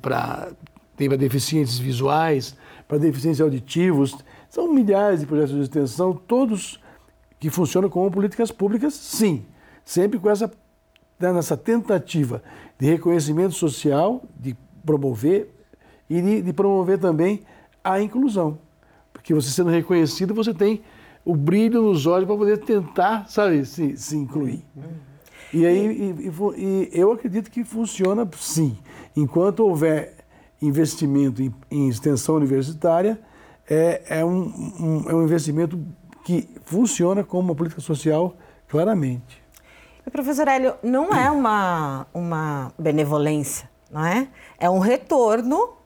para 0.00 0.52
tem 0.96 1.08
para 1.08 1.18
deficientes 1.18 1.78
visuais, 1.78 2.56
para 2.86 2.98
deficientes 2.98 3.40
auditivos. 3.40 4.16
São 4.48 4.72
milhares 4.72 5.20
de 5.20 5.26
projetos 5.26 5.54
de 5.54 5.62
extensão, 5.62 6.14
todos 6.14 6.80
que 7.40 7.50
funcionam 7.50 7.90
como 7.90 8.10
políticas 8.10 8.52
públicas, 8.52 8.94
sim. 8.94 9.44
Sempre 9.84 10.18
com 10.18 10.30
essa, 10.30 10.50
nessa 11.18 11.56
tentativa 11.56 12.42
de 12.78 12.86
reconhecimento 12.86 13.54
social, 13.54 14.22
de 14.38 14.56
promover 14.86 15.53
e 16.14 16.22
de, 16.22 16.42
de 16.42 16.52
promover 16.52 16.98
também 16.98 17.42
a 17.82 18.00
inclusão. 18.00 18.58
Porque 19.12 19.34
você 19.34 19.50
sendo 19.50 19.70
reconhecido, 19.70 20.32
você 20.32 20.54
tem 20.54 20.82
o 21.24 21.34
brilho 21.34 21.82
nos 21.82 22.06
olhos 22.06 22.26
para 22.26 22.36
poder 22.36 22.58
tentar, 22.58 23.28
sabe, 23.28 23.64
se, 23.64 23.96
se 23.96 24.16
incluir. 24.16 24.64
E 25.52 25.66
aí 25.66 26.14
e, 26.20 26.28
e, 26.56 26.88
eu 26.92 27.10
acredito 27.10 27.50
que 27.50 27.64
funciona 27.64 28.28
sim. 28.38 28.76
Enquanto 29.16 29.60
houver 29.60 30.14
investimento 30.62 31.42
em, 31.42 31.52
em 31.70 31.88
extensão 31.88 32.36
universitária, 32.36 33.18
é, 33.68 34.20
é, 34.20 34.24
um, 34.24 34.52
um, 34.80 35.10
é 35.10 35.14
um 35.14 35.24
investimento 35.24 35.80
que 36.24 36.48
funciona 36.64 37.24
como 37.24 37.48
uma 37.48 37.54
política 37.54 37.80
social 37.80 38.36
claramente. 38.68 39.42
Professor 40.12 40.46
Hélio, 40.46 40.74
não 40.82 41.08
é 41.08 41.30
uma, 41.30 42.06
uma 42.14 42.72
benevolência, 42.78 43.68
não 43.90 44.04
é? 44.04 44.28
É 44.58 44.70
um 44.70 44.78
retorno 44.78 45.83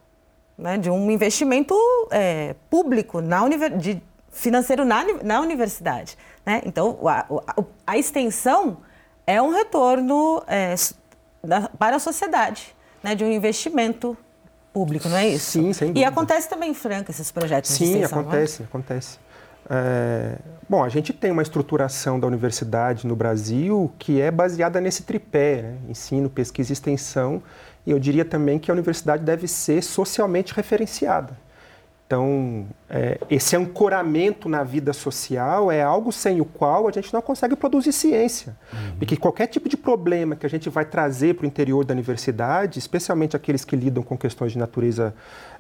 né, 0.59 0.77
de 0.77 0.91
um 0.91 1.11
investimento 1.11 1.75
é, 2.11 2.57
público 2.69 3.21
na 3.21 3.49
de, 3.77 4.03
financeiro 4.33 4.85
na, 4.85 5.05
na 5.23 5.41
universidade. 5.41 6.19
Né? 6.45 6.61
Então, 6.67 6.99
a, 7.07 7.21
a, 7.21 7.65
a, 7.87 7.97
extensão 7.97 8.79
é 9.27 9.41
um 9.41 9.51
retorno 9.51 10.43
é, 10.49 10.75
da, 11.43 11.69
para 11.69 11.97
a 11.97 11.99
sociedade, 12.01 12.75
né, 13.03 13.15
de 13.15 13.25
um 13.25 13.31
investimento 13.31 14.17
público, 14.73 15.09
não 15.09 15.17
é 15.17 15.29
isso? 15.29 15.53
Sim, 15.53 15.73
sem 15.73 15.89
dúvida. 15.89 16.01
E 16.01 16.05
acontece 16.05 16.49
também 16.49 16.71
em 16.71 16.75
Franca 16.75 17.11
esses 17.11 17.31
projetos 17.31 17.71
Sim, 17.71 17.85
de 17.85 17.91
extensão, 17.93 18.21
acontece, 18.21 18.63
acontece. 18.63 19.19
É, 19.71 20.39
bom, 20.69 20.83
a 20.83 20.89
gente 20.89 21.13
tem 21.13 21.31
uma 21.31 21.43
estruturação 21.43 22.19
da 22.19 22.27
universidade 22.27 23.07
no 23.07 23.15
Brasil 23.15 23.93
que 23.99 24.21
é 24.21 24.31
baseada 24.31 24.81
nesse 24.81 25.03
tripé, 25.03 25.63
né? 25.63 25.79
ensino, 25.89 26.31
pesquisa 26.31 26.73
e 26.73 26.75
extensão, 26.75 27.43
e 27.89 27.91
eu 27.91 27.99
diria 27.99 28.22
também 28.22 28.59
que 28.59 28.70
a 28.70 28.74
universidade 28.74 29.22
deve 29.22 29.49
ser 29.49 29.82
socialmente 29.82 30.53
referenciada. 30.53 31.34
Então, 32.07 32.66
é, 32.91 33.18
esse 33.30 33.57
ancoramento 33.57 34.47
na 34.47 34.62
vida 34.62 34.93
social 34.93 35.72
é 35.72 35.82
algo 35.82 36.12
sem 36.12 36.39
o 36.39 36.45
qual 36.45 36.86
a 36.86 36.91
gente 36.91 37.14
não 37.14 37.22
consegue 37.22 37.57
produzir 37.57 37.93
ciência. 37.93 38.55
Uhum. 38.70 38.97
Porque 38.99 39.16
qualquer 39.16 39.47
tipo 39.47 39.70
de 39.70 39.76
problema 39.78 40.36
que 40.36 40.45
a 40.45 40.51
gente 40.51 40.68
vai 40.68 40.84
trazer 40.84 41.34
para 41.34 41.45
o 41.45 41.47
interior 41.47 41.82
da 41.82 41.95
universidade, 41.95 42.78
especialmente 42.78 43.34
aqueles 43.34 43.64
que 43.64 43.74
lidam 43.74 44.03
com 44.03 44.18
questões 44.18 44.53
de 44.53 44.59
natureza 44.59 45.14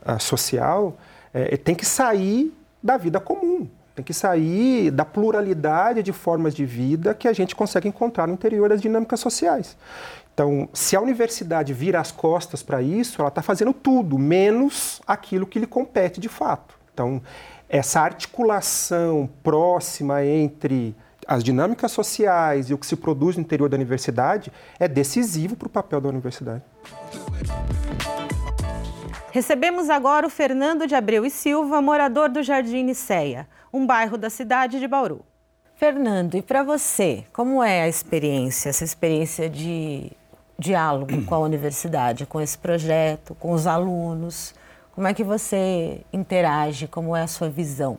uh, 0.06 0.20
social, 0.20 0.98
é, 1.32 1.56
tem 1.56 1.74
que 1.74 1.86
sair 1.86 2.52
da 2.82 2.98
vida 2.98 3.18
comum. 3.18 3.66
Tem 3.94 4.04
que 4.04 4.12
sair 4.12 4.90
da 4.90 5.04
pluralidade 5.06 6.02
de 6.02 6.12
formas 6.12 6.54
de 6.54 6.66
vida 6.66 7.14
que 7.14 7.26
a 7.26 7.32
gente 7.32 7.56
consegue 7.56 7.88
encontrar 7.88 8.26
no 8.26 8.34
interior 8.34 8.68
das 8.68 8.82
dinâmicas 8.82 9.18
sociais. 9.18 9.78
Então, 10.38 10.68
se 10.72 10.94
a 10.94 11.00
universidade 11.00 11.72
vira 11.74 11.98
as 11.98 12.12
costas 12.12 12.62
para 12.62 12.80
isso, 12.80 13.20
ela 13.20 13.28
está 13.28 13.42
fazendo 13.42 13.72
tudo, 13.72 14.16
menos 14.16 15.02
aquilo 15.04 15.44
que 15.44 15.58
lhe 15.58 15.66
compete 15.66 16.20
de 16.20 16.28
fato. 16.28 16.78
Então, 16.94 17.20
essa 17.68 18.00
articulação 18.00 19.28
próxima 19.42 20.24
entre 20.24 20.94
as 21.26 21.42
dinâmicas 21.42 21.90
sociais 21.90 22.70
e 22.70 22.74
o 22.74 22.78
que 22.78 22.86
se 22.86 22.94
produz 22.94 23.34
no 23.34 23.42
interior 23.42 23.68
da 23.68 23.74
universidade 23.74 24.52
é 24.78 24.86
decisivo 24.86 25.56
para 25.56 25.66
o 25.66 25.70
papel 25.70 26.00
da 26.00 26.08
universidade. 26.08 26.62
Recebemos 29.32 29.90
agora 29.90 30.24
o 30.24 30.30
Fernando 30.30 30.86
de 30.86 30.94
Abreu 30.94 31.26
e 31.26 31.30
Silva, 31.30 31.82
morador 31.82 32.28
do 32.28 32.44
Jardim 32.44 32.84
Niceia, 32.84 33.48
um 33.72 33.84
bairro 33.84 34.16
da 34.16 34.30
cidade 34.30 34.78
de 34.78 34.86
Bauru. 34.86 35.24
Fernando, 35.74 36.36
e 36.36 36.42
para 36.42 36.62
você, 36.62 37.24
como 37.32 37.60
é 37.60 37.82
a 37.82 37.88
experiência, 37.88 38.68
essa 38.68 38.84
experiência 38.84 39.50
de 39.50 40.12
diálogo 40.58 41.24
com 41.24 41.34
a 41.34 41.38
universidade, 41.38 42.26
com 42.26 42.40
esse 42.40 42.58
projeto, 42.58 43.34
com 43.34 43.52
os 43.52 43.66
alunos? 43.66 44.54
Como 44.92 45.06
é 45.06 45.14
que 45.14 45.22
você 45.22 46.00
interage? 46.12 46.88
Como 46.88 47.14
é 47.14 47.22
a 47.22 47.28
sua 47.28 47.48
visão? 47.48 47.98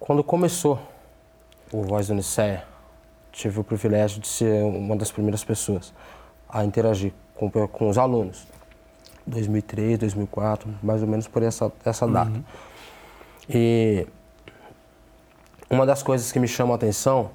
Quando 0.00 0.24
começou 0.24 0.80
o 1.70 1.82
Voz 1.82 2.06
do 2.06 2.14
Uniceia, 2.14 2.64
tive 3.30 3.60
o 3.60 3.64
privilégio 3.64 4.20
de 4.20 4.28
ser 4.28 4.64
uma 4.64 4.96
das 4.96 5.12
primeiras 5.12 5.44
pessoas 5.44 5.92
a 6.48 6.64
interagir 6.64 7.12
com, 7.34 7.50
com 7.50 7.88
os 7.88 7.98
alunos. 7.98 8.46
2003, 9.26 9.98
2004, 9.98 10.74
mais 10.82 11.02
ou 11.02 11.08
menos 11.08 11.28
por 11.28 11.42
essa, 11.42 11.70
essa 11.84 12.06
data. 12.06 12.30
Uhum. 12.30 12.44
E 13.48 14.06
uma 15.70 15.86
das 15.86 16.02
coisas 16.02 16.32
que 16.32 16.38
me 16.38 16.48
chama 16.48 16.72
a 16.72 16.76
atenção 16.76 17.30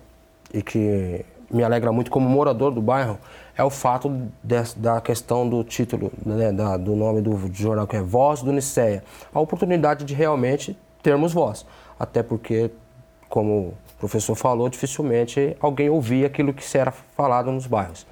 e 0.54 0.62
que 0.62 1.26
me 1.50 1.64
alegra 1.64 1.92
muito 1.92 2.12
como 2.12 2.28
morador 2.28 2.72
do 2.72 2.82
bairro 2.82 3.18
é 3.58 3.64
o 3.64 3.70
fato 3.70 4.30
de, 4.44 4.56
da 4.76 5.02
questão 5.02 5.48
do 5.48 5.64
título, 5.64 6.12
né, 6.24 6.52
da, 6.52 6.78
do 6.78 6.96
nome 6.96 7.22
do 7.22 7.52
jornal, 7.54 7.88
que 7.88 7.96
é 7.96 8.02
Voz 8.02 8.42
do 8.42 8.52
Niceia. 8.52 9.04
A 9.34 9.40
oportunidade 9.40 10.06
de 10.06 10.14
realmente 10.14 10.78
termos 11.02 11.34
voz. 11.34 11.66
Até 12.00 12.22
porque, 12.22 12.70
como 13.28 13.54
o 13.54 13.74
professor 14.00 14.36
falou, 14.36 14.70
dificilmente 14.70 15.58
alguém 15.60 15.90
ouvia 15.90 16.28
aquilo 16.28 16.54
que 16.54 16.78
era 16.78 16.92
falado 16.92 17.52
nos 17.52 17.66
bairros. 17.66 18.06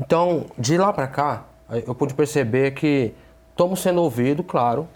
Então, 0.00 0.46
de 0.58 0.76
lá 0.76 0.92
para 0.92 1.06
cá, 1.06 1.44
eu 1.86 1.94
pude 1.94 2.12
perceber 2.12 2.72
que 2.72 3.14
estamos 3.50 3.80
sendo 3.80 4.02
ouvidos, 4.02 4.44
claro, 4.46 4.86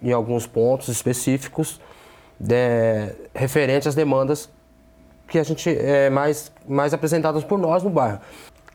em 0.00 0.12
alguns 0.12 0.46
pontos 0.46 0.88
específicos, 0.88 1.80
de, 2.38 3.14
referente 3.34 3.88
às 3.88 3.94
demandas 3.94 4.48
que 5.32 5.38
a 5.38 5.42
gente 5.42 5.70
é 5.70 6.10
mais, 6.10 6.52
mais 6.68 6.92
apresentadas 6.92 7.42
por 7.42 7.58
nós 7.58 7.82
no 7.82 7.88
bairro. 7.88 8.20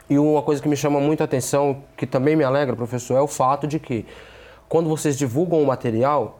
E 0.09 0.17
uma 0.17 0.41
coisa 0.41 0.59
que 0.59 0.67
me 0.67 0.75
chama 0.75 0.99
muito 0.99 1.21
a 1.21 1.25
atenção, 1.25 1.83
que 1.95 2.07
também 2.07 2.35
me 2.35 2.43
alegra, 2.43 2.75
professor, 2.75 3.15
é 3.15 3.21
o 3.21 3.27
fato 3.27 3.67
de 3.67 3.77
que 3.79 4.07
quando 4.67 4.89
vocês 4.89 5.15
divulgam 5.15 5.61
o 5.61 5.67
material, 5.67 6.39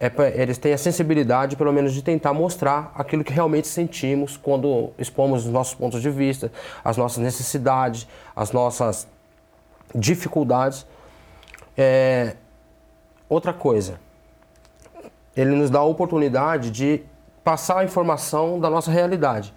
é, 0.00 0.10
eles 0.42 0.58
têm 0.58 0.72
a 0.72 0.78
sensibilidade, 0.78 1.54
pelo 1.54 1.72
menos, 1.72 1.94
de 1.94 2.02
tentar 2.02 2.34
mostrar 2.34 2.90
aquilo 2.96 3.22
que 3.22 3.32
realmente 3.32 3.68
sentimos 3.68 4.36
quando 4.36 4.90
expomos 4.98 5.46
os 5.46 5.52
nossos 5.52 5.74
pontos 5.74 6.02
de 6.02 6.10
vista, 6.10 6.50
as 6.84 6.96
nossas 6.96 7.22
necessidades, 7.22 8.08
as 8.34 8.50
nossas 8.50 9.06
dificuldades. 9.94 10.84
É, 11.78 12.34
outra 13.28 13.52
coisa, 13.52 14.00
ele 15.36 15.50
nos 15.50 15.70
dá 15.70 15.78
a 15.78 15.84
oportunidade 15.84 16.72
de 16.72 17.04
passar 17.44 17.80
a 17.80 17.84
informação 17.84 18.58
da 18.58 18.70
nossa 18.70 18.90
realidade. 18.90 19.54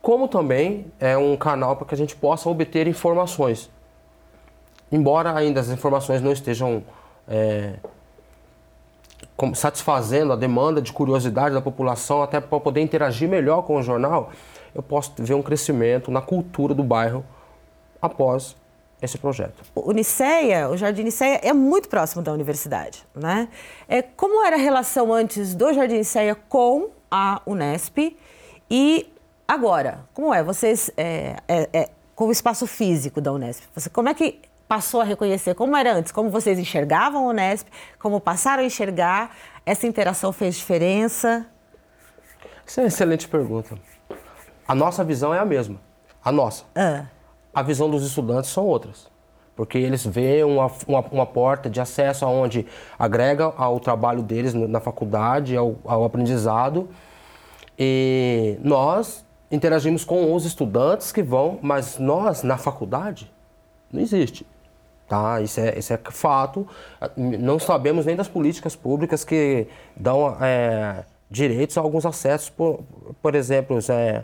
Como 0.00 0.28
também 0.28 0.92
é 1.00 1.16
um 1.16 1.36
canal 1.36 1.74
para 1.74 1.86
que 1.86 1.94
a 1.94 1.98
gente 1.98 2.14
possa 2.14 2.48
obter 2.48 2.86
informações. 2.86 3.70
Embora 4.92 5.34
ainda 5.34 5.60
as 5.60 5.70
informações 5.70 6.22
não 6.22 6.32
estejam 6.32 6.84
é, 7.26 7.74
satisfazendo 9.54 10.32
a 10.32 10.36
demanda 10.36 10.80
de 10.80 10.92
curiosidade 10.92 11.54
da 11.54 11.60
população, 11.60 12.22
até 12.22 12.40
para 12.40 12.60
poder 12.60 12.80
interagir 12.80 13.28
melhor 13.28 13.62
com 13.62 13.76
o 13.76 13.82
jornal, 13.82 14.30
eu 14.74 14.82
posso 14.82 15.12
ver 15.18 15.34
um 15.34 15.42
crescimento 15.42 16.10
na 16.10 16.20
cultura 16.20 16.74
do 16.74 16.84
bairro 16.84 17.24
após 18.00 18.56
esse 19.00 19.16
projeto. 19.16 19.62
O 19.74 19.92
Niceia, 19.92 20.68
o 20.68 20.76
Jardim 20.76 21.04
Niceia 21.04 21.40
é 21.42 21.52
muito 21.52 21.88
próximo 21.88 22.22
da 22.22 22.32
universidade, 22.32 23.04
né? 23.14 23.48
É, 23.88 24.02
como 24.02 24.44
era 24.44 24.56
a 24.56 24.58
relação 24.58 25.12
antes 25.12 25.54
do 25.54 25.72
Jardim 25.72 25.98
Niceia 25.98 26.34
com 26.34 26.97
a 27.10 27.40
Unesp. 27.46 28.16
E 28.70 29.12
agora, 29.46 30.04
como 30.14 30.32
é? 30.32 30.42
Vocês, 30.42 30.90
é, 30.96 31.36
é, 31.48 31.68
é, 31.72 31.88
com 32.14 32.26
o 32.26 32.32
espaço 32.32 32.66
físico 32.66 33.20
da 33.20 33.32
Unesp, 33.32 33.64
você, 33.74 33.88
como 33.90 34.08
é 34.08 34.14
que 34.14 34.40
passou 34.66 35.00
a 35.00 35.04
reconhecer? 35.04 35.54
Como 35.54 35.76
era 35.76 35.94
antes? 35.94 36.12
Como 36.12 36.30
vocês 36.30 36.58
enxergavam 36.58 37.26
a 37.26 37.30
Unesp? 37.30 37.68
Como 37.98 38.20
passaram 38.20 38.62
a 38.62 38.66
enxergar? 38.66 39.36
Essa 39.64 39.86
interação 39.86 40.32
fez 40.32 40.56
diferença? 40.56 41.46
Essa 42.66 42.80
é 42.80 42.84
uma 42.84 42.88
excelente 42.88 43.28
pergunta. 43.28 43.78
A 44.66 44.74
nossa 44.74 45.02
visão 45.02 45.32
é 45.32 45.38
a 45.38 45.44
mesma. 45.44 45.80
A 46.22 46.30
nossa. 46.30 46.64
Ah. 46.74 47.06
A 47.54 47.62
visão 47.62 47.90
dos 47.90 48.04
estudantes 48.04 48.50
são 48.50 48.64
outras 48.64 49.10
porque 49.58 49.76
eles 49.76 50.06
veem 50.06 50.44
uma, 50.44 50.70
uma, 50.86 51.00
uma, 51.10 51.26
porta 51.26 51.68
de 51.68 51.80
acesso 51.80 52.24
aonde 52.24 52.64
agrega 52.96 53.52
ao 53.56 53.80
trabalho 53.80 54.22
deles 54.22 54.54
na 54.54 54.78
faculdade, 54.78 55.56
ao, 55.56 55.74
ao 55.84 56.04
aprendizado. 56.04 56.88
E 57.76 58.56
nós 58.62 59.26
interagimos 59.50 60.04
com 60.04 60.32
os 60.32 60.44
estudantes 60.44 61.10
que 61.10 61.24
vão, 61.24 61.58
mas 61.60 61.98
nós, 61.98 62.44
na 62.44 62.56
faculdade, 62.56 63.28
não 63.92 64.00
existe. 64.00 64.46
Tá? 65.08 65.40
Isso, 65.40 65.58
é, 65.58 65.76
isso 65.76 65.92
é 65.92 65.98
fato. 66.08 66.64
Não 67.16 67.58
sabemos 67.58 68.06
nem 68.06 68.14
das 68.14 68.28
políticas 68.28 68.76
públicas 68.76 69.24
que 69.24 69.66
dão 69.96 70.36
é, 70.40 71.04
direitos 71.28 71.76
a 71.76 71.80
alguns 71.80 72.06
acessos, 72.06 72.48
por, 72.48 72.84
por 73.20 73.34
exemplo, 73.34 73.76
é, 73.88 74.22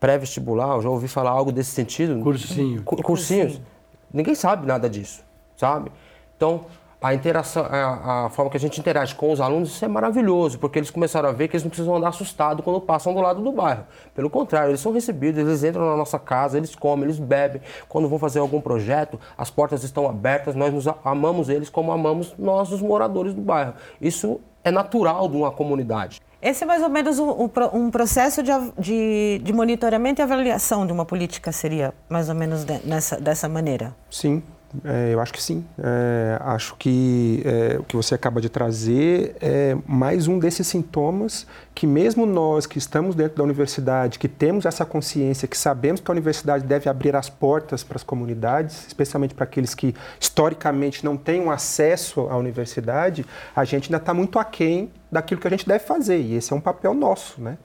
pré-vestibular, 0.00 0.80
já 0.80 0.88
ouvi 0.88 1.08
falar 1.08 1.32
algo 1.32 1.52
desse 1.52 1.72
sentido. 1.72 2.18
Cursinho. 2.22 2.82
Cursinhos. 2.84 3.04
Cursinho. 3.04 3.77
Ninguém 4.12 4.34
sabe 4.34 4.66
nada 4.66 4.88
disso, 4.88 5.22
sabe? 5.56 5.90
Então, 6.36 6.66
a 7.00 7.14
interação, 7.14 7.64
a, 7.64 8.26
a, 8.26 8.30
forma 8.30 8.50
que 8.50 8.56
a 8.56 8.60
gente 8.60 8.80
interage 8.80 9.14
com 9.14 9.30
os 9.30 9.40
alunos, 9.40 9.70
isso 9.70 9.84
é 9.84 9.88
maravilhoso, 9.88 10.58
porque 10.58 10.80
eles 10.80 10.90
começaram 10.90 11.28
a 11.28 11.32
ver 11.32 11.46
que 11.46 11.54
eles 11.54 11.62
não 11.62 11.70
precisam 11.70 11.94
andar 11.94 12.08
assustados 12.08 12.64
quando 12.64 12.80
passam 12.80 13.14
do 13.14 13.20
lado 13.20 13.40
do 13.40 13.52
bairro. 13.52 13.84
Pelo 14.14 14.28
contrário, 14.28 14.70
eles 14.70 14.80
são 14.80 14.92
recebidos, 14.92 15.40
eles 15.40 15.62
entram 15.62 15.88
na 15.88 15.96
nossa 15.96 16.18
casa, 16.18 16.56
eles 16.56 16.74
comem, 16.74 17.04
eles 17.04 17.18
bebem. 17.18 17.62
Quando 17.88 18.08
vão 18.08 18.18
fazer 18.18 18.40
algum 18.40 18.60
projeto, 18.60 19.18
as 19.36 19.48
portas 19.48 19.84
estão 19.84 20.08
abertas, 20.08 20.56
nós 20.56 20.74
nos 20.74 20.86
amamos 21.04 21.48
eles 21.48 21.70
como 21.70 21.92
amamos 21.92 22.34
nós, 22.36 22.72
os 22.72 22.82
moradores 22.82 23.32
do 23.32 23.42
bairro. 23.42 23.74
Isso 24.00 24.40
é 24.64 24.70
natural 24.70 25.28
de 25.28 25.36
uma 25.36 25.52
comunidade. 25.52 26.20
Esse 26.40 26.62
é 26.62 26.66
mais 26.66 26.82
ou 26.82 26.88
menos 26.88 27.18
um, 27.18 27.50
um 27.72 27.90
processo 27.90 28.42
de, 28.42 28.52
de, 28.78 29.40
de, 29.42 29.52
monitoramento 29.52 30.20
e 30.20 30.22
avaliação 30.22 30.86
de 30.86 30.92
uma 30.92 31.04
política, 31.04 31.50
seria 31.50 31.92
mais 32.08 32.28
ou 32.28 32.34
menos 32.34 32.64
de, 32.64 32.78
nessa, 32.86 33.20
dessa 33.20 33.48
maneira? 33.48 33.94
Sim, 34.08 34.42
é, 34.84 35.14
eu 35.14 35.20
acho 35.20 35.32
que 35.32 35.42
sim. 35.42 35.64
É, 35.82 36.38
acho 36.40 36.76
que 36.76 37.42
é, 37.44 37.78
o 37.78 37.84
que 37.84 37.96
você 37.96 38.14
acaba 38.14 38.40
de 38.40 38.48
trazer 38.48 39.36
é 39.40 39.76
mais 39.86 40.28
um 40.28 40.38
desses 40.38 40.66
sintomas 40.66 41.46
que, 41.74 41.86
mesmo 41.86 42.26
nós 42.26 42.66
que 42.66 42.76
estamos 42.76 43.14
dentro 43.14 43.38
da 43.38 43.44
universidade, 43.44 44.18
que 44.18 44.28
temos 44.28 44.66
essa 44.66 44.84
consciência, 44.84 45.48
que 45.48 45.56
sabemos 45.56 46.00
que 46.00 46.10
a 46.10 46.12
universidade 46.12 46.64
deve 46.64 46.88
abrir 46.88 47.16
as 47.16 47.30
portas 47.30 47.82
para 47.82 47.96
as 47.96 48.02
comunidades, 48.02 48.86
especialmente 48.86 49.34
para 49.34 49.44
aqueles 49.44 49.74
que 49.74 49.94
historicamente 50.20 51.04
não 51.04 51.16
têm 51.16 51.48
acesso 51.48 52.28
à 52.28 52.36
universidade, 52.36 53.24
a 53.56 53.64
gente 53.64 53.86
ainda 53.86 53.96
está 53.96 54.12
muito 54.12 54.38
aquém 54.38 54.90
daquilo 55.10 55.40
que 55.40 55.46
a 55.46 55.50
gente 55.50 55.66
deve 55.66 55.84
fazer. 55.84 56.20
E 56.20 56.34
esse 56.34 56.52
é 56.52 56.56
um 56.56 56.60
papel 56.60 56.92
nosso, 56.92 57.40
né? 57.40 57.56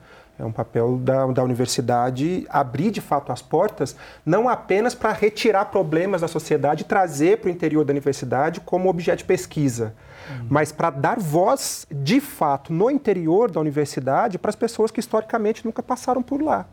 É 0.43 0.47
um 0.47 0.51
papel 0.51 0.97
da, 0.97 1.25
da 1.27 1.43
universidade 1.43 2.45
abrir 2.49 2.91
de 2.91 2.99
fato 2.99 3.31
as 3.31 3.41
portas, 3.41 3.95
não 4.25 4.49
apenas 4.49 4.93
para 4.93 5.13
retirar 5.13 5.65
problemas 5.65 6.21
da 6.21 6.27
sociedade 6.27 6.81
e 6.81 6.85
trazer 6.85 7.37
para 7.39 7.47
o 7.47 7.51
interior 7.51 7.85
da 7.85 7.91
universidade 7.91 8.59
como 8.59 8.89
objeto 8.89 9.19
de 9.19 9.23
pesquisa, 9.23 9.95
uhum. 10.29 10.47
mas 10.49 10.71
para 10.71 10.89
dar 10.89 11.17
voz 11.17 11.87
de 11.89 12.19
fato 12.19 12.73
no 12.73 12.91
interior 12.91 13.49
da 13.49 13.59
universidade 13.61 14.37
para 14.37 14.49
as 14.49 14.55
pessoas 14.55 14.91
que 14.91 14.99
historicamente 14.99 15.65
nunca 15.65 15.81
passaram 15.81 16.21
por 16.21 16.41
lá. 16.41 16.67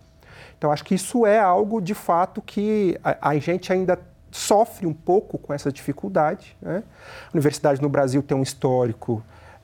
Então, 0.59 0.73
acho 0.73 0.85
que 0.85 0.95
isso 0.95 1.25
é 1.25 1.39
algo 1.39 1.81
de 1.81 1.95
fato 1.95 2.43
que 2.43 2.99
a, 3.05 3.31
a 3.31 3.39
gente 3.39 3.73
ainda 3.73 3.99
sofre 4.31 4.87
um 4.87 4.93
pouco 4.93 5.39
com 5.39 5.55
essa 5.55 5.71
dificuldade. 5.73 6.57
Né? 6.61 6.83
A 7.27 7.31
universidade 7.33 7.81
no 7.81 7.89
Brasil 7.89 8.23
tem 8.23 8.37
um 8.37 8.43
histórico 8.43 9.23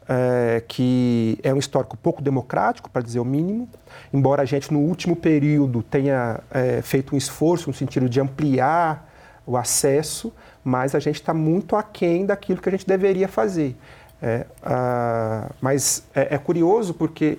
é, 0.09 0.63
que 0.67 1.39
é 1.43 1.53
um 1.53 1.59
histórico 1.59 1.97
pouco 1.97 2.23
democrático, 2.23 2.89
para 2.91 3.03
dizer 3.03 3.21
o 3.21 3.25
mínimo, 3.25 3.69
embora 4.13 4.43
a 4.43 4.45
gente 4.45 4.73
no 4.73 4.81
último 4.81 5.17
período 5.17 5.83
tenha 5.83 6.41
é, 6.51 6.81
feito 6.83 7.15
um 7.15 7.19
esforço 7.19 7.69
no 7.69 7.75
sentido 7.75 8.09
de 8.09 8.21
ampliar 8.21 9.13
o 9.47 9.57
acesso, 9.57 10.33
mas 10.65 10.95
a 10.95 10.99
gente 10.99 11.17
está 11.17 11.33
muito 11.33 11.77
aquém 11.77 12.27
daquilo 12.27 12.61
que 12.61 12.69
a 12.69 12.73
gente 12.73 12.87
deveria 12.87 13.29
fazer. 13.29 13.77
É, 14.21 14.47
a, 14.63 15.51
mas 15.61 16.05
é, 16.15 16.35
é, 16.35 16.39
curioso 16.39 16.95
porque 16.95 17.39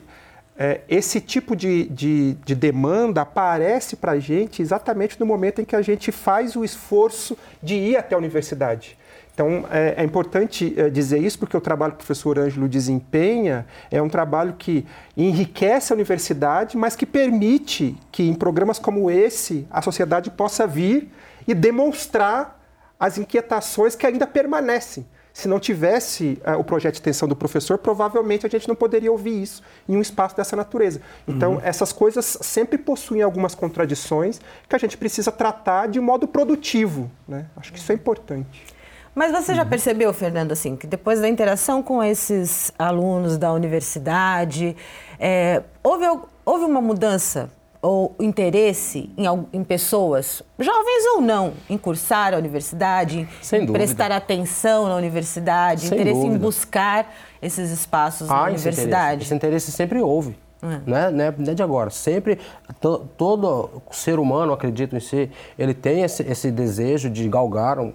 é, 0.58 0.82
esse 0.88 1.20
tipo 1.20 1.56
de, 1.56 1.86
de, 1.86 2.34
de 2.46 2.54
demanda 2.54 3.22
aparece 3.22 3.96
para 3.96 4.14
a 4.14 4.20
gente 4.20 4.62
exatamente 4.62 5.20
no 5.20 5.26
momento 5.26 5.60
em 5.60 5.66
que 5.66 5.76
a 5.76 5.82
gente 5.82 6.12
faz 6.12 6.56
o 6.56 6.64
esforço 6.64 7.38
de 7.62 7.76
ir 7.76 7.98
até 7.98 8.16
a 8.16 8.18
universidade. 8.18 8.98
Então, 9.38 9.66
é, 9.70 9.94
é 9.98 10.04
importante 10.04 10.74
é, 10.76 10.90
dizer 10.90 11.20
isso 11.20 11.38
porque 11.38 11.56
o 11.56 11.62
trabalho 11.62 11.92
que 11.92 11.98
o 11.98 12.00
professor 12.00 12.40
Ângelo 12.40 12.68
desempenha 12.68 13.68
é 13.92 14.02
um 14.02 14.10
trabalho 14.10 14.56
que 14.58 14.84
enriquece 15.16 15.94
a 15.94 15.96
universidade, 15.96 16.76
mas 16.76 16.96
que 16.96 17.06
permite 17.06 17.96
que 18.12 18.24
em 18.24 18.34
programas 18.34 18.80
como 18.80 19.12
esse 19.12 19.68
a 19.70 19.80
sociedade 19.80 20.32
possa 20.32 20.66
vir 20.66 21.14
e 21.48 21.54
demonstrar 21.54 22.60
as 23.00 23.20
inquietações 23.20 23.96
que 23.96 24.08
ainda 24.08 24.26
permanecem. 24.26 25.06
Se 25.32 25.48
não 25.48 25.60
tivesse 25.60 26.42
uh, 26.44 26.60
o 26.60 26.64
projeto 26.64 26.94
de 26.94 26.98
extensão 26.98 27.28
do 27.28 27.36
professor, 27.36 27.78
provavelmente 27.78 28.44
a 28.44 28.50
gente 28.50 28.68
não 28.68 28.76
poderia 28.76 29.12
ouvir 29.12 29.40
isso 29.40 29.62
em 29.88 29.96
um 29.96 30.02
espaço 30.02 30.36
dessa 30.36 30.56
natureza. 30.56 31.00
Então, 31.28 31.54
uhum. 31.54 31.62
essas 31.64 31.94
coisas 31.94 32.40
sempre 32.42 32.76
possuem 32.76 33.22
algumas 33.22 33.54
contradições 33.54 34.42
que 34.68 34.76
a 34.76 34.80
gente 34.80 34.98
precisa 34.98 35.32
tratar 35.32 35.90
de 35.90 36.00
modo 36.00 36.28
produtivo. 36.28 37.12
Né? 37.28 37.46
Acho 37.56 37.72
que 37.72 37.78
isso 37.78 37.92
é 37.92 37.94
importante. 37.96 38.77
Mas 39.18 39.32
você 39.32 39.56
já 39.56 39.64
uhum. 39.64 39.70
percebeu, 39.70 40.14
Fernando, 40.14 40.52
assim, 40.52 40.76
que 40.76 40.86
depois 40.86 41.20
da 41.20 41.28
interação 41.28 41.82
com 41.82 42.04
esses 42.04 42.72
alunos 42.78 43.36
da 43.36 43.52
universidade, 43.52 44.78
é, 45.20 45.64
houve, 45.84 46.06
houve 46.46 46.66
uma 46.66 46.80
mudança 46.80 47.50
ou 47.82 48.14
interesse 48.20 49.10
em, 49.18 49.26
em, 49.52 49.64
pessoas, 49.64 50.44
jovens 50.60 51.06
ou 51.16 51.22
não, 51.22 51.54
em 51.68 51.80
cursar 51.80 52.36
a 52.36 52.38
universidade, 52.38 53.28
Sem 53.42 53.64
em 53.64 53.66
dúvida. 53.66 53.84
prestar 53.84 54.12
atenção 54.12 54.88
na 54.88 54.96
universidade, 54.96 55.88
Sem 55.88 55.98
interesse 55.98 56.20
dúvida. 56.20 56.36
em 56.36 56.38
buscar 56.38 57.12
esses 57.42 57.72
espaços 57.72 58.30
ah, 58.30 58.36
na 58.36 58.44
universidade? 58.44 59.24
Esse 59.24 59.34
interesse, 59.34 59.34
esse 59.34 59.34
interesse 59.34 59.72
sempre 59.72 60.00
houve. 60.00 60.38
É. 60.62 60.68
Né? 60.68 60.82
Não, 60.86 61.24
é, 61.24 61.34
não 61.36 61.52
é 61.52 61.56
de 61.56 61.64
agora. 61.64 61.90
Sempre, 61.90 62.38
to, 62.80 63.08
todo 63.18 63.82
ser 63.90 64.20
humano, 64.20 64.54
acredito 64.54 64.96
em 64.96 65.00
si, 65.00 65.32
ele 65.58 65.74
tem 65.74 66.04
esse, 66.04 66.22
esse 66.22 66.52
desejo 66.52 67.10
de 67.10 67.28
galgar 67.28 67.80
um, 67.80 67.94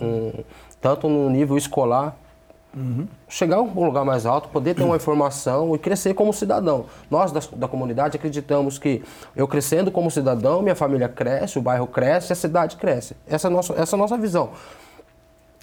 um, 0.00 0.32
tanto 0.80 1.08
no 1.08 1.28
nível 1.30 1.56
escolar, 1.56 2.16
uhum. 2.74 3.06
chegar 3.28 3.56
a 3.56 3.62
um 3.62 3.84
lugar 3.84 4.04
mais 4.04 4.26
alto, 4.26 4.48
poder 4.48 4.74
ter 4.74 4.82
uma 4.82 4.96
informação 4.96 5.74
e 5.74 5.78
crescer 5.78 6.14
como 6.14 6.32
cidadão. 6.32 6.86
Nós 7.10 7.32
da, 7.32 7.40
da, 7.56 7.68
comunidade 7.68 8.16
acreditamos 8.16 8.78
que 8.78 9.02
eu 9.34 9.48
crescendo 9.48 9.90
como 9.90 10.10
cidadão, 10.10 10.62
minha 10.62 10.76
família 10.76 11.08
cresce, 11.08 11.58
o 11.58 11.62
bairro 11.62 11.86
cresce, 11.86 12.32
a 12.32 12.36
cidade 12.36 12.76
cresce. 12.76 13.16
Essa 13.26 13.48
é 13.48 13.50
a 13.50 13.52
nossa, 13.52 13.72
essa 13.74 13.94
é 13.94 13.96
a 13.96 13.98
nossa 13.98 14.16
visão. 14.16 14.50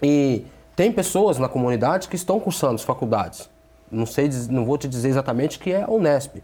E 0.02 0.46
tem 0.76 0.92
pessoas 0.92 1.38
na 1.38 1.48
comunidade 1.48 2.08
que 2.08 2.16
estão 2.16 2.40
cursando 2.40 2.76
as 2.76 2.84
faculdades. 2.84 3.50
Não 3.90 4.06
sei, 4.06 4.30
não 4.50 4.66
vou 4.66 4.78
te 4.78 4.88
dizer 4.88 5.10
exatamente 5.10 5.60
que 5.60 5.72
é 5.72 5.84
a 5.84 5.90
Unesp, 5.90 6.38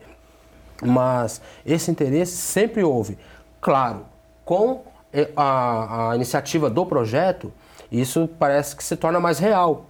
mas 0.81 1.41
esse 1.65 1.91
interesse 1.91 2.37
sempre 2.37 2.83
houve. 2.83 3.17
Claro, 3.59 4.05
com 4.45 4.83
a, 5.35 6.11
a 6.11 6.15
iniciativa 6.15 6.69
do 6.69 6.85
projeto, 6.85 7.51
isso 7.91 8.29
parece 8.39 8.75
que 8.75 8.83
se 8.83 8.95
torna 8.95 9.19
mais 9.19 9.39
real. 9.39 9.85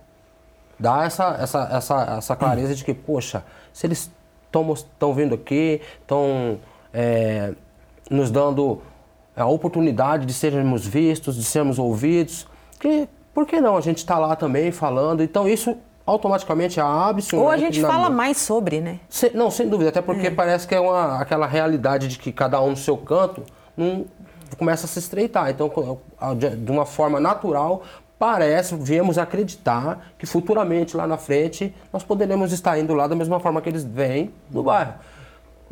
Dá 0.80 1.06
essa, 1.06 1.38
essa, 1.40 1.70
essa, 1.72 2.16
essa 2.18 2.36
clareza 2.36 2.74
de 2.74 2.84
que, 2.84 2.94
poxa, 2.94 3.44
se 3.72 3.86
eles 3.86 4.12
estão 4.48 5.14
vindo 5.14 5.36
aqui, 5.36 5.80
estão 6.02 6.60
é, 6.94 7.54
nos 8.10 8.32
dando 8.32 8.82
a 9.36 9.46
oportunidade 9.46 10.26
de 10.26 10.34
sermos 10.34 10.86
vistos, 10.86 11.36
de 11.36 11.44
sermos 11.44 11.78
ouvidos, 11.78 12.48
que, 12.80 13.08
por 13.34 13.46
que 13.46 13.62
não 13.62 13.78
a 13.78 13.82
gente 13.82 14.00
está 14.00 14.18
lá 14.18 14.36
também 14.36 14.72
falando? 14.72 15.22
Então 15.24 15.48
isso 15.48 15.78
automaticamente 16.06 16.80
abre 16.82 17.24
Ou 17.34 17.50
a 17.50 17.58
gente 17.58 17.80
fala 17.80 18.10
mais 18.10 18.38
sobre, 18.38 18.82
né? 18.82 19.00
Se, 19.08 19.30
não, 19.36 19.52
sem 19.52 19.70
dúvida, 19.70 19.90
até 19.90 20.02
porque 20.02 20.28
é. 20.28 20.32
parece 20.32 20.68
que 20.68 20.76
é 20.76 20.80
uma, 20.80 21.22
aquela 21.22 21.48
realidade 21.48 22.08
de 22.08 22.18
que 22.18 22.32
cada 22.32 22.62
um 22.62 22.72
no 22.72 22.78
seu 22.78 22.98
canto 22.98 23.44
não, 23.78 24.06
começa 24.56 24.86
a 24.86 24.90
se 24.90 25.00
estreitar. 25.00 25.50
Então, 25.50 25.72
de 26.58 26.72
uma 26.72 26.86
forma 26.86 27.20
natural, 27.20 27.84
parece, 28.20 28.76
viemos 28.76 29.18
acreditar 29.18 30.14
que 30.18 30.26
futuramente, 30.26 30.96
lá 30.96 31.08
na 31.08 31.18
frente, 31.18 31.74
nós 31.92 32.04
poderemos 32.04 32.52
estar 32.52 32.78
indo 32.78 32.94
lá 32.94 33.08
da 33.08 33.16
mesma 33.16 33.40
forma 33.40 33.62
que 33.62 33.70
eles 33.70 33.84
vêm 33.84 34.32
no 34.50 34.62
bairro. 34.62 34.94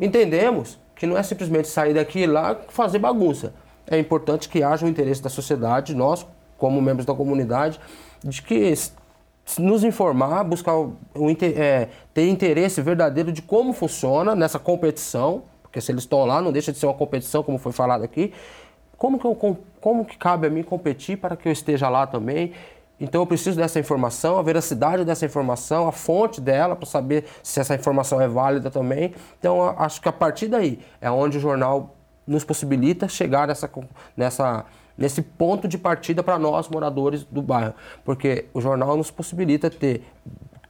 Entendemos 0.00 0.78
que 0.96 1.06
não 1.06 1.16
é 1.16 1.22
simplesmente 1.22 1.68
sair 1.68 1.94
daqui 1.94 2.20
e 2.20 2.26
lá 2.26 2.56
fazer 2.68 2.98
bagunça. 2.98 3.54
É 3.86 3.98
importante 3.98 4.48
que 4.48 4.62
haja 4.62 4.84
o 4.84 4.88
interesse 4.88 5.22
da 5.22 5.30
sociedade, 5.30 5.94
nós, 5.94 6.26
como 6.58 6.80
membros 6.82 7.06
da 7.06 7.14
comunidade, 7.14 7.80
de 8.22 8.42
que 8.42 8.74
nos 9.58 9.82
informar, 9.82 10.44
buscar 10.44 10.76
o, 10.76 10.96
é, 11.56 11.88
ter 12.12 12.28
interesse 12.28 12.82
verdadeiro 12.82 13.32
de 13.32 13.42
como 13.42 13.72
funciona 13.72 14.34
nessa 14.34 14.58
competição, 14.58 15.44
porque 15.62 15.80
se 15.80 15.90
eles 15.90 16.02
estão 16.02 16.24
lá, 16.24 16.42
não 16.42 16.52
deixa 16.52 16.72
de 16.72 16.78
ser 16.78 16.86
uma 16.86 16.94
competição, 16.94 17.42
como 17.42 17.58
foi 17.58 17.72
falado 17.72 18.02
aqui, 18.02 18.32
como 19.00 19.18
que, 19.18 19.24
eu, 19.24 19.34
como 19.80 20.04
que 20.04 20.18
cabe 20.18 20.46
a 20.46 20.50
mim 20.50 20.62
competir 20.62 21.16
para 21.16 21.34
que 21.34 21.48
eu 21.48 21.52
esteja 21.52 21.88
lá 21.88 22.06
também? 22.06 22.52
Então 23.00 23.22
eu 23.22 23.26
preciso 23.26 23.56
dessa 23.56 23.80
informação, 23.80 24.38
a 24.38 24.42
veracidade 24.42 25.06
dessa 25.06 25.24
informação, 25.24 25.88
a 25.88 25.92
fonte 25.92 26.38
dela, 26.38 26.76
para 26.76 26.84
saber 26.84 27.24
se 27.42 27.58
essa 27.58 27.74
informação 27.74 28.20
é 28.20 28.28
válida 28.28 28.70
também. 28.70 29.14
Então 29.38 29.74
acho 29.78 30.02
que 30.02 30.08
a 30.10 30.12
partir 30.12 30.48
daí 30.48 30.80
é 31.00 31.10
onde 31.10 31.38
o 31.38 31.40
jornal 31.40 31.96
nos 32.26 32.44
possibilita 32.44 33.08
chegar 33.08 33.48
nessa, 33.48 33.70
nessa, 34.14 34.66
nesse 34.98 35.22
ponto 35.22 35.66
de 35.66 35.78
partida 35.78 36.22
para 36.22 36.38
nós, 36.38 36.68
moradores 36.68 37.24
do 37.24 37.40
bairro. 37.40 37.72
Porque 38.04 38.48
o 38.52 38.60
jornal 38.60 38.98
nos 38.98 39.10
possibilita 39.10 39.70
ter, 39.70 40.04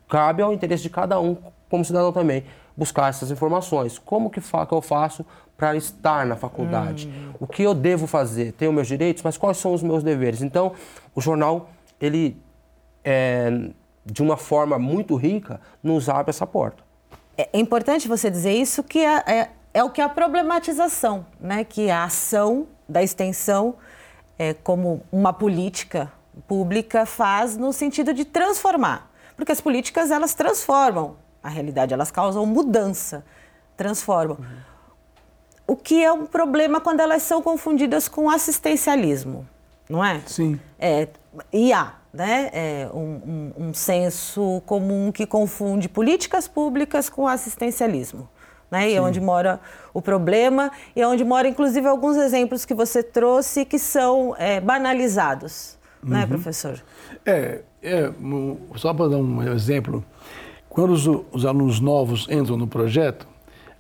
cabe 0.09 0.41
ao 0.41 0.53
interesse 0.53 0.85
de 0.85 0.91
cada 0.91 1.18
um, 1.18 1.37
como 1.68 1.85
cidadão 1.85 2.12
também, 2.12 2.45
buscar 2.76 3.11
essas 3.11 3.33
informações. 3.33 3.99
Como 3.99 4.31
que, 4.31 4.41
fa 4.41 4.64
que 4.64 4.72
eu 4.72 4.81
faço 4.81 5.26
para 5.61 5.76
estar 5.76 6.24
na 6.24 6.36
faculdade? 6.36 7.06
Hum. 7.06 7.34
O 7.38 7.46
que 7.46 7.62
eu 7.62 7.74
devo 7.74 8.06
fazer? 8.06 8.52
Tenho 8.52 8.72
meus 8.72 8.88
direitos, 8.88 9.22
mas 9.22 9.36
quais 9.36 9.58
são 9.58 9.74
os 9.74 9.82
meus 9.82 10.02
deveres? 10.02 10.40
Então, 10.40 10.72
o 11.14 11.20
jornal, 11.20 11.68
ele, 12.00 12.40
é, 13.04 13.68
de 14.06 14.22
uma 14.22 14.38
forma 14.38 14.78
muito 14.78 15.14
rica, 15.16 15.61
nos 15.82 16.08
abre 16.08 16.30
essa 16.30 16.46
porta. 16.46 16.82
É, 17.36 17.50
é 17.52 17.61
importante 17.61 18.08
você 18.08 18.30
dizer 18.30 18.54
isso, 18.54 18.82
que 18.82 19.00
é, 19.00 19.22
é, 19.26 19.50
é, 19.74 19.84
o 19.84 19.90
que 19.90 20.00
a 20.00 20.08
problematização, 20.08 21.26
né? 21.38 21.62
que 21.62 21.90
a 21.90 22.04
ação 22.04 22.66
da 22.88 23.02
extensão, 23.02 23.74
é, 24.38 24.54
como 24.54 25.02
uma 25.12 25.34
política 25.34 26.11
pública, 26.48 27.04
faz 27.04 27.58
no 27.58 27.70
sentido 27.70 28.14
de 28.14 28.24
transformar. 28.24 29.11
Porque 29.36 29.52
as 29.52 29.61
políticas, 29.61 30.11
elas 30.11 30.32
transformam 30.32 31.16
a 31.42 31.50
realidade, 31.50 31.92
elas 31.92 32.11
causam 32.11 32.46
mudança, 32.46 33.22
transformam. 33.76 34.38
Uhum 34.40 34.70
o 35.71 35.77
que 35.77 36.03
é 36.03 36.12
um 36.12 36.27
problema 36.27 36.81
quando 36.81 36.99
elas 36.99 37.23
são 37.23 37.41
confundidas 37.41 38.09
com 38.09 38.29
assistencialismo, 38.29 39.47
não 39.89 40.05
é? 40.05 40.21
Sim. 40.27 40.59
É, 40.77 41.07
e 41.53 41.73
há 41.73 41.95
né, 42.12 42.51
é 42.53 42.91
um, 42.93 43.53
um, 43.57 43.68
um 43.68 43.75
senso 43.75 44.61
comum 44.66 45.12
que 45.12 45.25
confunde 45.25 45.89
políticas 45.89 46.49
públicas 46.49 47.09
com 47.09 47.29
assistencialismo. 47.29 48.29
Né? 48.68 48.91
E 48.91 48.95
é 48.97 49.01
onde 49.01 49.21
mora 49.21 49.61
o 49.95 50.03
problema 50.03 50.73
e 50.97 51.03
é 51.03 51.07
onde 51.07 51.23
mora, 51.25 51.47
inclusive, 51.47 51.87
alguns 51.87 52.16
exemplos 52.16 52.64
que 52.64 52.75
você 52.75 53.01
trouxe 53.01 53.64
que 53.64 53.79
são 53.79 54.35
é, 54.39 54.61
banalizados, 54.61 55.79
né, 56.03 56.16
uhum. 56.16 56.21
né, 56.23 56.27
professor? 56.27 56.83
É, 57.25 57.61
é 57.81 58.12
só 58.75 58.93
para 58.93 59.09
dar 59.09 59.18
um 59.18 59.41
exemplo, 59.53 60.05
quando 60.68 60.91
os, 60.91 61.07
os 61.07 61.47
alunos 61.47 61.79
novos 61.79 62.27
entram 62.29 62.57
no 62.57 62.66
projeto, 62.66 63.25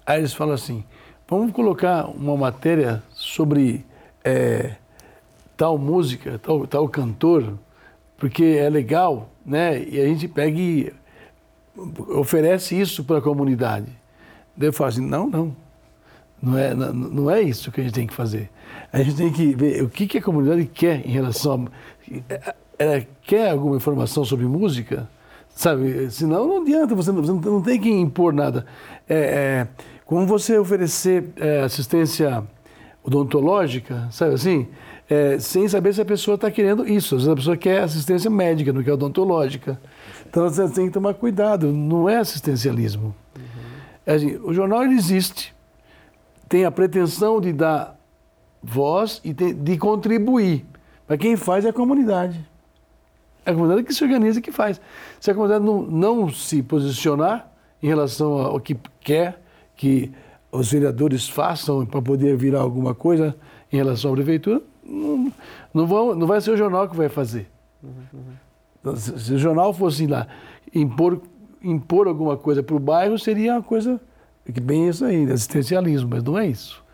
aí 0.06 0.20
eles 0.20 0.32
falam 0.32 0.54
assim, 0.54 0.84
Vamos 1.30 1.52
colocar 1.52 2.06
uma 2.06 2.36
matéria 2.36 3.00
sobre 3.12 3.86
é, 4.24 4.74
tal 5.56 5.78
música, 5.78 6.40
tal, 6.40 6.66
tal 6.66 6.88
cantor, 6.88 7.56
porque 8.18 8.42
é 8.42 8.68
legal, 8.68 9.30
né? 9.46 9.80
E 9.80 10.00
a 10.00 10.06
gente 10.06 10.26
pega 10.26 10.58
e 10.58 10.92
oferece 12.08 12.78
isso 12.78 13.04
para 13.04 13.18
a 13.18 13.22
comunidade. 13.22 13.86
Daí 14.56 14.70
eu 14.70 14.72
falo 14.72 14.88
assim, 14.88 15.06
não, 15.06 15.30
não. 15.30 15.56
Não 16.42 16.58
é, 16.58 16.74
não, 16.74 16.92
não 16.92 17.30
é 17.30 17.40
isso 17.40 17.70
que 17.70 17.80
a 17.80 17.84
gente 17.84 17.94
tem 17.94 18.08
que 18.08 18.14
fazer. 18.14 18.50
A 18.92 19.00
gente 19.00 19.16
tem 19.16 19.32
que 19.32 19.54
ver 19.54 19.84
o 19.84 19.88
que, 19.88 20.08
que 20.08 20.18
a 20.18 20.22
comunidade 20.22 20.64
quer 20.66 21.06
em 21.06 21.12
relação 21.12 21.68
a. 22.08 22.54
Ela 22.76 23.06
quer 23.22 23.50
alguma 23.50 23.76
informação 23.76 24.24
sobre 24.24 24.46
música? 24.46 25.08
Sabe? 25.54 26.10
Senão 26.10 26.48
não 26.48 26.62
adianta, 26.62 26.92
você 26.92 27.12
não, 27.12 27.22
você 27.22 27.48
não 27.48 27.62
tem 27.62 27.80
que 27.80 27.88
impor 27.88 28.32
nada. 28.32 28.66
É, 29.08 29.16
é, 29.16 29.68
como 30.10 30.26
você 30.26 30.58
oferecer 30.58 31.28
é, 31.36 31.60
assistência 31.60 32.42
odontológica, 33.00 34.08
sabe 34.10 34.34
assim? 34.34 34.66
É, 35.08 35.38
sem 35.38 35.68
saber 35.68 35.94
se 35.94 36.00
a 36.00 36.04
pessoa 36.04 36.34
está 36.34 36.50
querendo 36.50 36.84
isso. 36.84 37.14
Às 37.14 37.20
vezes 37.22 37.28
a 37.28 37.36
pessoa 37.36 37.56
quer 37.56 37.84
assistência 37.84 38.28
médica, 38.28 38.72
não 38.72 38.82
quer 38.82 38.94
odontológica. 38.94 39.80
Então 40.28 40.48
você 40.48 40.68
tem 40.68 40.86
que 40.86 40.92
tomar 40.92 41.14
cuidado, 41.14 41.70
não 41.70 42.08
é 42.08 42.16
assistencialismo. 42.16 43.14
Uhum. 43.36 44.12
Assim, 44.12 44.36
o 44.42 44.52
jornal 44.52 44.82
existe, 44.82 45.54
tem 46.48 46.64
a 46.64 46.72
pretensão 46.72 47.40
de 47.40 47.52
dar 47.52 47.96
voz 48.60 49.20
e 49.22 49.32
de 49.32 49.78
contribuir. 49.78 50.66
Mas 51.06 51.20
quem 51.20 51.36
faz 51.36 51.64
é 51.64 51.68
a 51.68 51.72
comunidade. 51.72 52.44
É 53.46 53.52
a 53.52 53.54
comunidade 53.54 53.86
que 53.86 53.94
se 53.94 54.02
organiza 54.02 54.40
e 54.40 54.42
que 54.42 54.50
faz. 54.50 54.80
Se 55.20 55.30
a 55.30 55.34
comunidade 55.34 55.64
não, 55.64 55.82
não 55.82 56.28
se 56.28 56.64
posicionar 56.64 57.48
em 57.80 57.86
relação 57.86 58.32
ao 58.32 58.58
que 58.58 58.76
quer 59.00 59.40
que 59.80 60.12
os 60.52 60.70
vereadores 60.70 61.26
façam 61.26 61.86
para 61.86 62.02
poder 62.02 62.36
virar 62.36 62.60
alguma 62.60 62.94
coisa 62.94 63.34
em 63.72 63.78
relação 63.78 64.12
à 64.12 64.14
prefeitura, 64.14 64.60
não, 64.84 65.32
não, 65.72 65.86
vão, 65.86 66.14
não 66.14 66.26
vai 66.26 66.38
ser 66.42 66.50
o 66.50 66.56
jornal 66.56 66.86
que 66.86 66.94
vai 66.94 67.08
fazer. 67.08 67.48
Uhum. 67.82 68.94
Se 68.94 69.32
o 69.32 69.38
jornal 69.38 69.72
fosse 69.72 70.06
lá 70.06 70.26
impor, 70.74 71.22
impor 71.62 72.08
alguma 72.08 72.36
coisa 72.36 72.62
para 72.62 72.76
o 72.76 72.78
bairro, 72.78 73.18
seria 73.18 73.54
uma 73.54 73.62
coisa 73.62 73.98
que 74.52 74.60
bem 74.60 74.86
isso 74.86 75.02
aí, 75.02 75.24
assistencialismo, 75.32 76.10
mas 76.10 76.22
não 76.22 76.38
é 76.38 76.46
isso. 76.46 76.84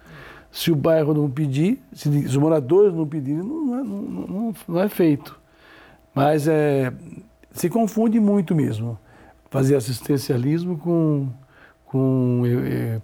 Se 0.52 0.70
o 0.70 0.76
bairro 0.76 1.12
não 1.12 1.28
pedir, 1.28 1.82
se 1.92 2.08
os 2.08 2.36
moradores 2.36 2.94
não 2.94 3.04
pedirem, 3.04 3.42
não, 3.42 3.80
é, 3.80 3.82
não, 3.82 4.54
não 4.68 4.80
é 4.80 4.88
feito. 4.88 5.36
Mas 6.14 6.46
é, 6.46 6.92
se 7.50 7.68
confunde 7.68 8.20
muito 8.20 8.54
mesmo 8.54 8.96
fazer 9.50 9.74
assistencialismo 9.74 10.78
com, 10.78 11.28
com, 11.86 12.42
é, 12.44 13.00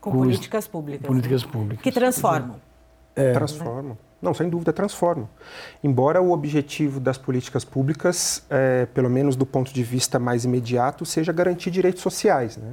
com, 0.00 0.10
com 0.10 0.18
políticas 0.18 0.68
públicas. 0.68 1.06
Políticas 1.06 1.44
né? 1.44 1.50
públicas. 1.50 1.82
Que 1.82 1.92
transformam. 1.92 2.56
É. 3.14 3.32
Transformam. 3.32 3.98
Não, 4.20 4.32
sem 4.32 4.48
dúvida, 4.48 4.72
transformam. 4.72 5.28
Embora 5.84 6.22
o 6.22 6.32
objetivo 6.32 6.98
das 6.98 7.18
políticas 7.18 7.64
públicas, 7.64 8.44
é, 8.48 8.86
pelo 8.86 9.10
menos 9.10 9.36
do 9.36 9.44
ponto 9.44 9.72
de 9.72 9.82
vista 9.82 10.18
mais 10.18 10.44
imediato, 10.44 11.04
seja 11.04 11.32
garantir 11.32 11.70
direitos 11.70 12.02
sociais. 12.02 12.56
Né? 12.56 12.72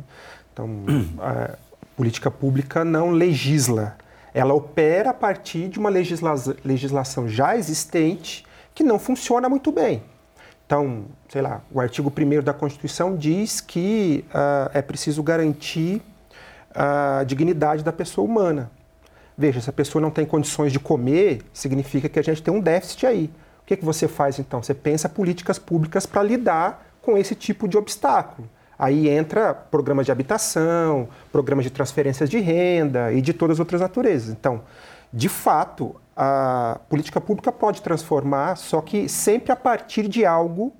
Então, 0.51 0.69
a 1.19 1.57
política 1.95 2.31
pública 2.31 2.83
não 2.85 3.11
legisla. 3.11 3.97
Ela 4.33 4.53
opera 4.53 5.11
a 5.11 5.13
partir 5.13 5.67
de 5.67 5.77
uma 5.77 5.89
legisla 5.89 6.33
legislação 6.63 7.27
já 7.27 7.55
existente 7.55 8.45
que 8.73 8.83
não 8.83 8.97
funciona 8.97 9.47
muito 9.47 9.71
bem. 9.71 10.01
Então, 10.73 11.05
sei 11.29 11.39
lá, 11.39 11.61
o 11.71 11.79
artigo 11.79 12.11
1 12.11 12.41
da 12.41 12.51
Constituição 12.51 13.15
diz 13.15 13.61
que 13.61 14.25
uh, 14.29 14.71
é 14.73 14.81
preciso 14.81 15.21
garantir 15.21 16.01
a 16.73 17.23
dignidade 17.27 17.83
da 17.83 17.93
pessoa 17.93 18.27
humana. 18.27 18.71
Veja, 19.37 19.61
se 19.61 19.69
a 19.69 19.73
pessoa 19.73 20.01
não 20.01 20.09
tem 20.09 20.25
condições 20.25 20.71
de 20.71 20.79
comer, 20.79 21.43
significa 21.53 22.09
que 22.09 22.17
a 22.17 22.23
gente 22.23 22.41
tem 22.41 22.51
um 22.51 22.59
déficit 22.59 23.05
aí. 23.05 23.25
O 23.61 23.65
que, 23.67 23.77
que 23.77 23.85
você 23.85 24.07
faz 24.07 24.39
então? 24.39 24.63
Você 24.63 24.73
pensa 24.73 25.07
políticas 25.07 25.59
públicas 25.59 26.07
para 26.07 26.23
lidar 26.23 26.83
com 27.03 27.15
esse 27.19 27.35
tipo 27.35 27.67
de 27.67 27.77
obstáculo. 27.77 28.49
Aí 28.77 29.07
entra 29.07 29.53
programas 29.53 30.07
de 30.07 30.11
habitação, 30.11 31.07
programas 31.31 31.65
de 31.65 31.69
transferências 31.69 32.27
de 32.27 32.39
renda 32.39 33.13
e 33.13 33.21
de 33.21 33.31
todas 33.31 33.57
as 33.57 33.59
outras 33.59 33.79
naturezas. 33.79 34.29
Então, 34.29 34.63
de 35.13 35.29
fato, 35.29 35.95
a 36.15 36.79
política 36.89 37.19
pública 37.19 37.51
pode 37.51 37.81
transformar, 37.81 38.55
só 38.55 38.81
que 38.81 39.09
sempre 39.09 39.51
a 39.51 39.55
partir 39.55 40.07
de 40.07 40.25
algo 40.25 40.73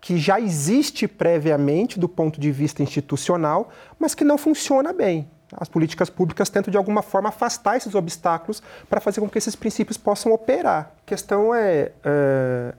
que 0.00 0.18
já 0.18 0.38
existe 0.38 1.08
previamente 1.08 1.98
do 1.98 2.08
ponto 2.08 2.38
de 2.38 2.52
vista 2.52 2.82
institucional, 2.82 3.70
mas 3.98 4.14
que 4.14 4.24
não 4.24 4.36
funciona 4.36 4.92
bem. 4.92 5.28
As 5.56 5.68
políticas 5.68 6.10
públicas 6.10 6.50
tentam, 6.50 6.70
de 6.70 6.76
alguma 6.76 7.00
forma, 7.00 7.28
afastar 7.28 7.76
esses 7.76 7.94
obstáculos 7.94 8.62
para 8.88 9.00
fazer 9.00 9.20
com 9.20 9.28
que 9.28 9.38
esses 9.38 9.54
princípios 9.54 9.96
possam 9.96 10.32
operar. 10.32 10.92
A 11.02 11.06
questão 11.06 11.54
é, 11.54 11.92
é 12.04 12.74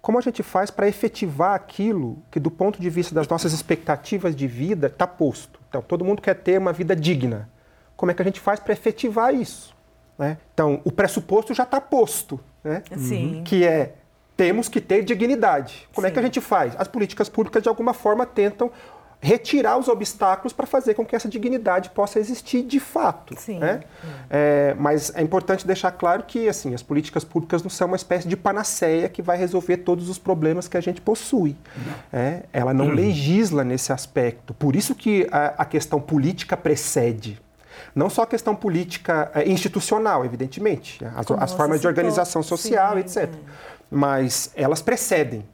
como 0.00 0.18
a 0.18 0.20
gente 0.20 0.42
faz 0.42 0.70
para 0.70 0.88
efetivar 0.88 1.54
aquilo 1.54 2.22
que, 2.30 2.38
do 2.38 2.50
ponto 2.50 2.80
de 2.80 2.90
vista 2.90 3.14
das 3.14 3.26
nossas 3.26 3.52
expectativas 3.52 4.34
de 4.36 4.46
vida, 4.46 4.88
está 4.88 5.06
posto. 5.06 5.60
Então, 5.68 5.80
todo 5.80 6.04
mundo 6.04 6.20
quer 6.20 6.34
ter 6.34 6.58
uma 6.58 6.72
vida 6.72 6.94
digna. 6.94 7.48
Como 7.96 8.10
é 8.10 8.14
que 8.14 8.20
a 8.20 8.24
gente 8.24 8.38
faz 8.40 8.60
para 8.60 8.72
efetivar 8.72 9.34
isso? 9.34 9.73
Né? 10.18 10.38
Então, 10.52 10.80
o 10.84 10.92
pressuposto 10.92 11.52
já 11.54 11.64
está 11.64 11.80
posto, 11.80 12.38
né? 12.62 12.82
Sim. 12.96 13.42
que 13.44 13.64
é 13.64 13.94
temos 14.36 14.68
que 14.68 14.80
ter 14.80 15.04
dignidade. 15.04 15.88
Como 15.94 16.06
Sim. 16.06 16.10
é 16.10 16.12
que 16.12 16.18
a 16.18 16.22
gente 16.22 16.40
faz? 16.40 16.74
As 16.76 16.88
políticas 16.88 17.28
públicas, 17.28 17.62
de 17.62 17.68
alguma 17.68 17.94
forma, 17.94 18.26
tentam 18.26 18.70
retirar 19.24 19.78
os 19.78 19.88
obstáculos 19.88 20.52
para 20.52 20.66
fazer 20.66 20.92
com 20.92 21.04
que 21.04 21.16
essa 21.16 21.26
dignidade 21.26 21.88
possa 21.90 22.18
existir 22.18 22.62
de 22.62 22.78
fato. 22.78 23.34
Sim. 23.38 23.58
Né? 23.58 23.82
É, 24.28 24.74
mas 24.78 25.10
é 25.14 25.22
importante 25.22 25.66
deixar 25.66 25.92
claro 25.92 26.24
que 26.24 26.46
assim, 26.46 26.74
as 26.74 26.82
políticas 26.82 27.24
públicas 27.24 27.62
não 27.62 27.70
são 27.70 27.86
uma 27.86 27.96
espécie 27.96 28.28
de 28.28 28.36
panaceia 28.36 29.08
que 29.08 29.22
vai 29.22 29.38
resolver 29.38 29.78
todos 29.78 30.10
os 30.10 30.18
problemas 30.18 30.68
que 30.68 30.76
a 30.76 30.80
gente 30.80 31.00
possui. 31.00 31.56
É, 32.12 32.42
ela 32.52 32.74
não 32.74 32.88
uhum. 32.88 32.94
legisla 32.94 33.64
nesse 33.64 33.94
aspecto. 33.94 34.52
Por 34.52 34.76
isso 34.76 34.94
que 34.94 35.26
a, 35.32 35.54
a 35.56 35.64
questão 35.64 35.98
política 35.98 36.54
precede. 36.54 37.40
Não 37.94 38.10
só 38.10 38.22
a 38.22 38.26
questão 38.26 38.54
política 38.54 39.30
é, 39.34 39.48
institucional, 39.48 40.24
evidentemente, 40.24 41.04
as, 41.16 41.30
as 41.30 41.52
formas 41.52 41.80
de 41.80 41.86
organização 41.86 42.42
social, 42.42 42.94
Sim, 42.94 43.00
etc. 43.00 43.22
É. 43.24 43.30
Mas 43.90 44.50
elas 44.54 44.82
precedem. 44.82 45.44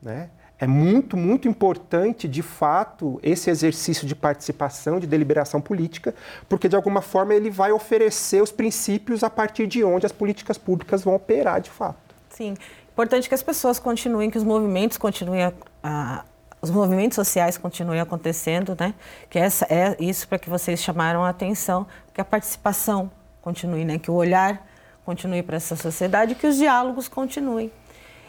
Né? 0.00 0.28
É 0.58 0.66
muito, 0.66 1.16
muito 1.16 1.48
importante, 1.48 2.28
de 2.28 2.40
fato, 2.40 3.18
esse 3.20 3.50
exercício 3.50 4.06
de 4.06 4.14
participação, 4.14 5.00
de 5.00 5.08
deliberação 5.08 5.60
política, 5.60 6.14
porque, 6.48 6.68
de 6.68 6.76
alguma 6.76 7.02
forma, 7.02 7.34
ele 7.34 7.50
vai 7.50 7.72
oferecer 7.72 8.40
os 8.40 8.52
princípios 8.52 9.24
a 9.24 9.30
partir 9.30 9.66
de 9.66 9.82
onde 9.82 10.06
as 10.06 10.12
políticas 10.12 10.56
públicas 10.56 11.02
vão 11.02 11.16
operar, 11.16 11.60
de 11.60 11.68
fato. 11.68 11.98
Sim. 12.30 12.54
Importante 12.92 13.28
que 13.28 13.34
as 13.34 13.42
pessoas 13.42 13.78
continuem, 13.78 14.30
que 14.30 14.38
os 14.38 14.44
movimentos 14.44 14.96
continuem 14.96 15.44
a, 15.44 15.52
a 15.82 16.24
os 16.62 16.70
movimentos 16.70 17.16
sociais 17.16 17.58
continuem 17.58 18.00
acontecendo, 18.00 18.76
né? 18.78 18.94
Que 19.28 19.38
essa 19.38 19.66
é 19.68 19.96
isso 19.98 20.28
para 20.28 20.38
que 20.38 20.48
vocês 20.48 20.80
chamaram 20.80 21.24
a 21.24 21.28
atenção, 21.28 21.86
que 22.14 22.20
a 22.20 22.24
participação 22.24 23.10
continue, 23.42 23.84
né? 23.84 23.98
Que 23.98 24.10
o 24.10 24.14
olhar 24.14 24.64
continue 25.04 25.42
para 25.42 25.56
essa 25.56 25.74
sociedade, 25.74 26.36
que 26.36 26.46
os 26.46 26.56
diálogos 26.56 27.08
continuem. 27.08 27.70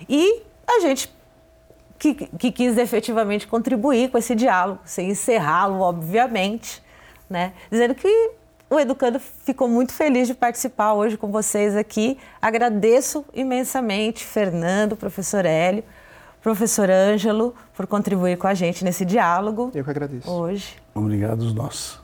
E 0.10 0.42
a 0.68 0.80
gente 0.80 1.14
que, 2.00 2.14
que 2.14 2.52
quis 2.52 2.78
efetivamente 2.78 3.48
contribuir 3.48 4.10
com 4.10 4.18
esse 4.18 4.36
diálogo, 4.36 4.80
sem 4.84 5.12
encerrá-lo, 5.12 5.80
obviamente, 5.80 6.84
né? 7.30 7.54
dizendo 7.72 7.96
que 7.96 8.32
o 8.70 8.80
Educando 8.80 9.20
ficou 9.20 9.68
muito 9.68 9.94
feliz 9.94 10.28
de 10.28 10.34
participar 10.34 10.94
hoje 10.94 11.16
com 11.16 11.32
vocês 11.32 11.78
aqui. 11.78 12.18
Agradeço 12.42 13.24
imensamente, 13.34 14.26
Fernando, 14.26 14.98
professor 14.98 15.46
Hélio, 15.46 15.84
professor 16.44 16.92
Ângelo, 16.92 17.56
por 17.74 17.88
contribuir 17.88 18.38
com 18.38 18.46
a 18.46 18.54
gente 18.54 18.84
nesse 18.84 19.06
diálogo. 19.06 19.72
Eu 19.74 19.84
que 19.84 19.90
agradeço. 19.90 20.30
Hoje. 20.30 20.76
Obrigados 20.94 21.54
nós. 21.54 21.98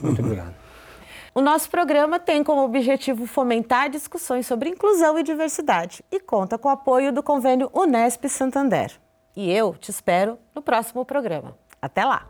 Muito 0.00 0.20
obrigado. 0.20 0.54
O 1.34 1.40
nosso 1.40 1.70
programa 1.70 2.20
tem 2.20 2.44
como 2.44 2.62
objetivo 2.62 3.26
fomentar 3.26 3.88
discussões 3.88 4.46
sobre 4.46 4.68
inclusão 4.68 5.18
e 5.18 5.22
diversidade 5.22 6.04
e 6.12 6.20
conta 6.20 6.58
com 6.58 6.68
o 6.68 6.70
apoio 6.70 7.10
do 7.10 7.22
convênio 7.22 7.70
Unesp 7.72 8.28
Santander. 8.28 8.92
E 9.34 9.50
eu 9.50 9.72
te 9.72 9.90
espero 9.90 10.38
no 10.54 10.60
próximo 10.60 11.06
programa. 11.06 11.56
Até 11.80 12.04
lá! 12.04 12.26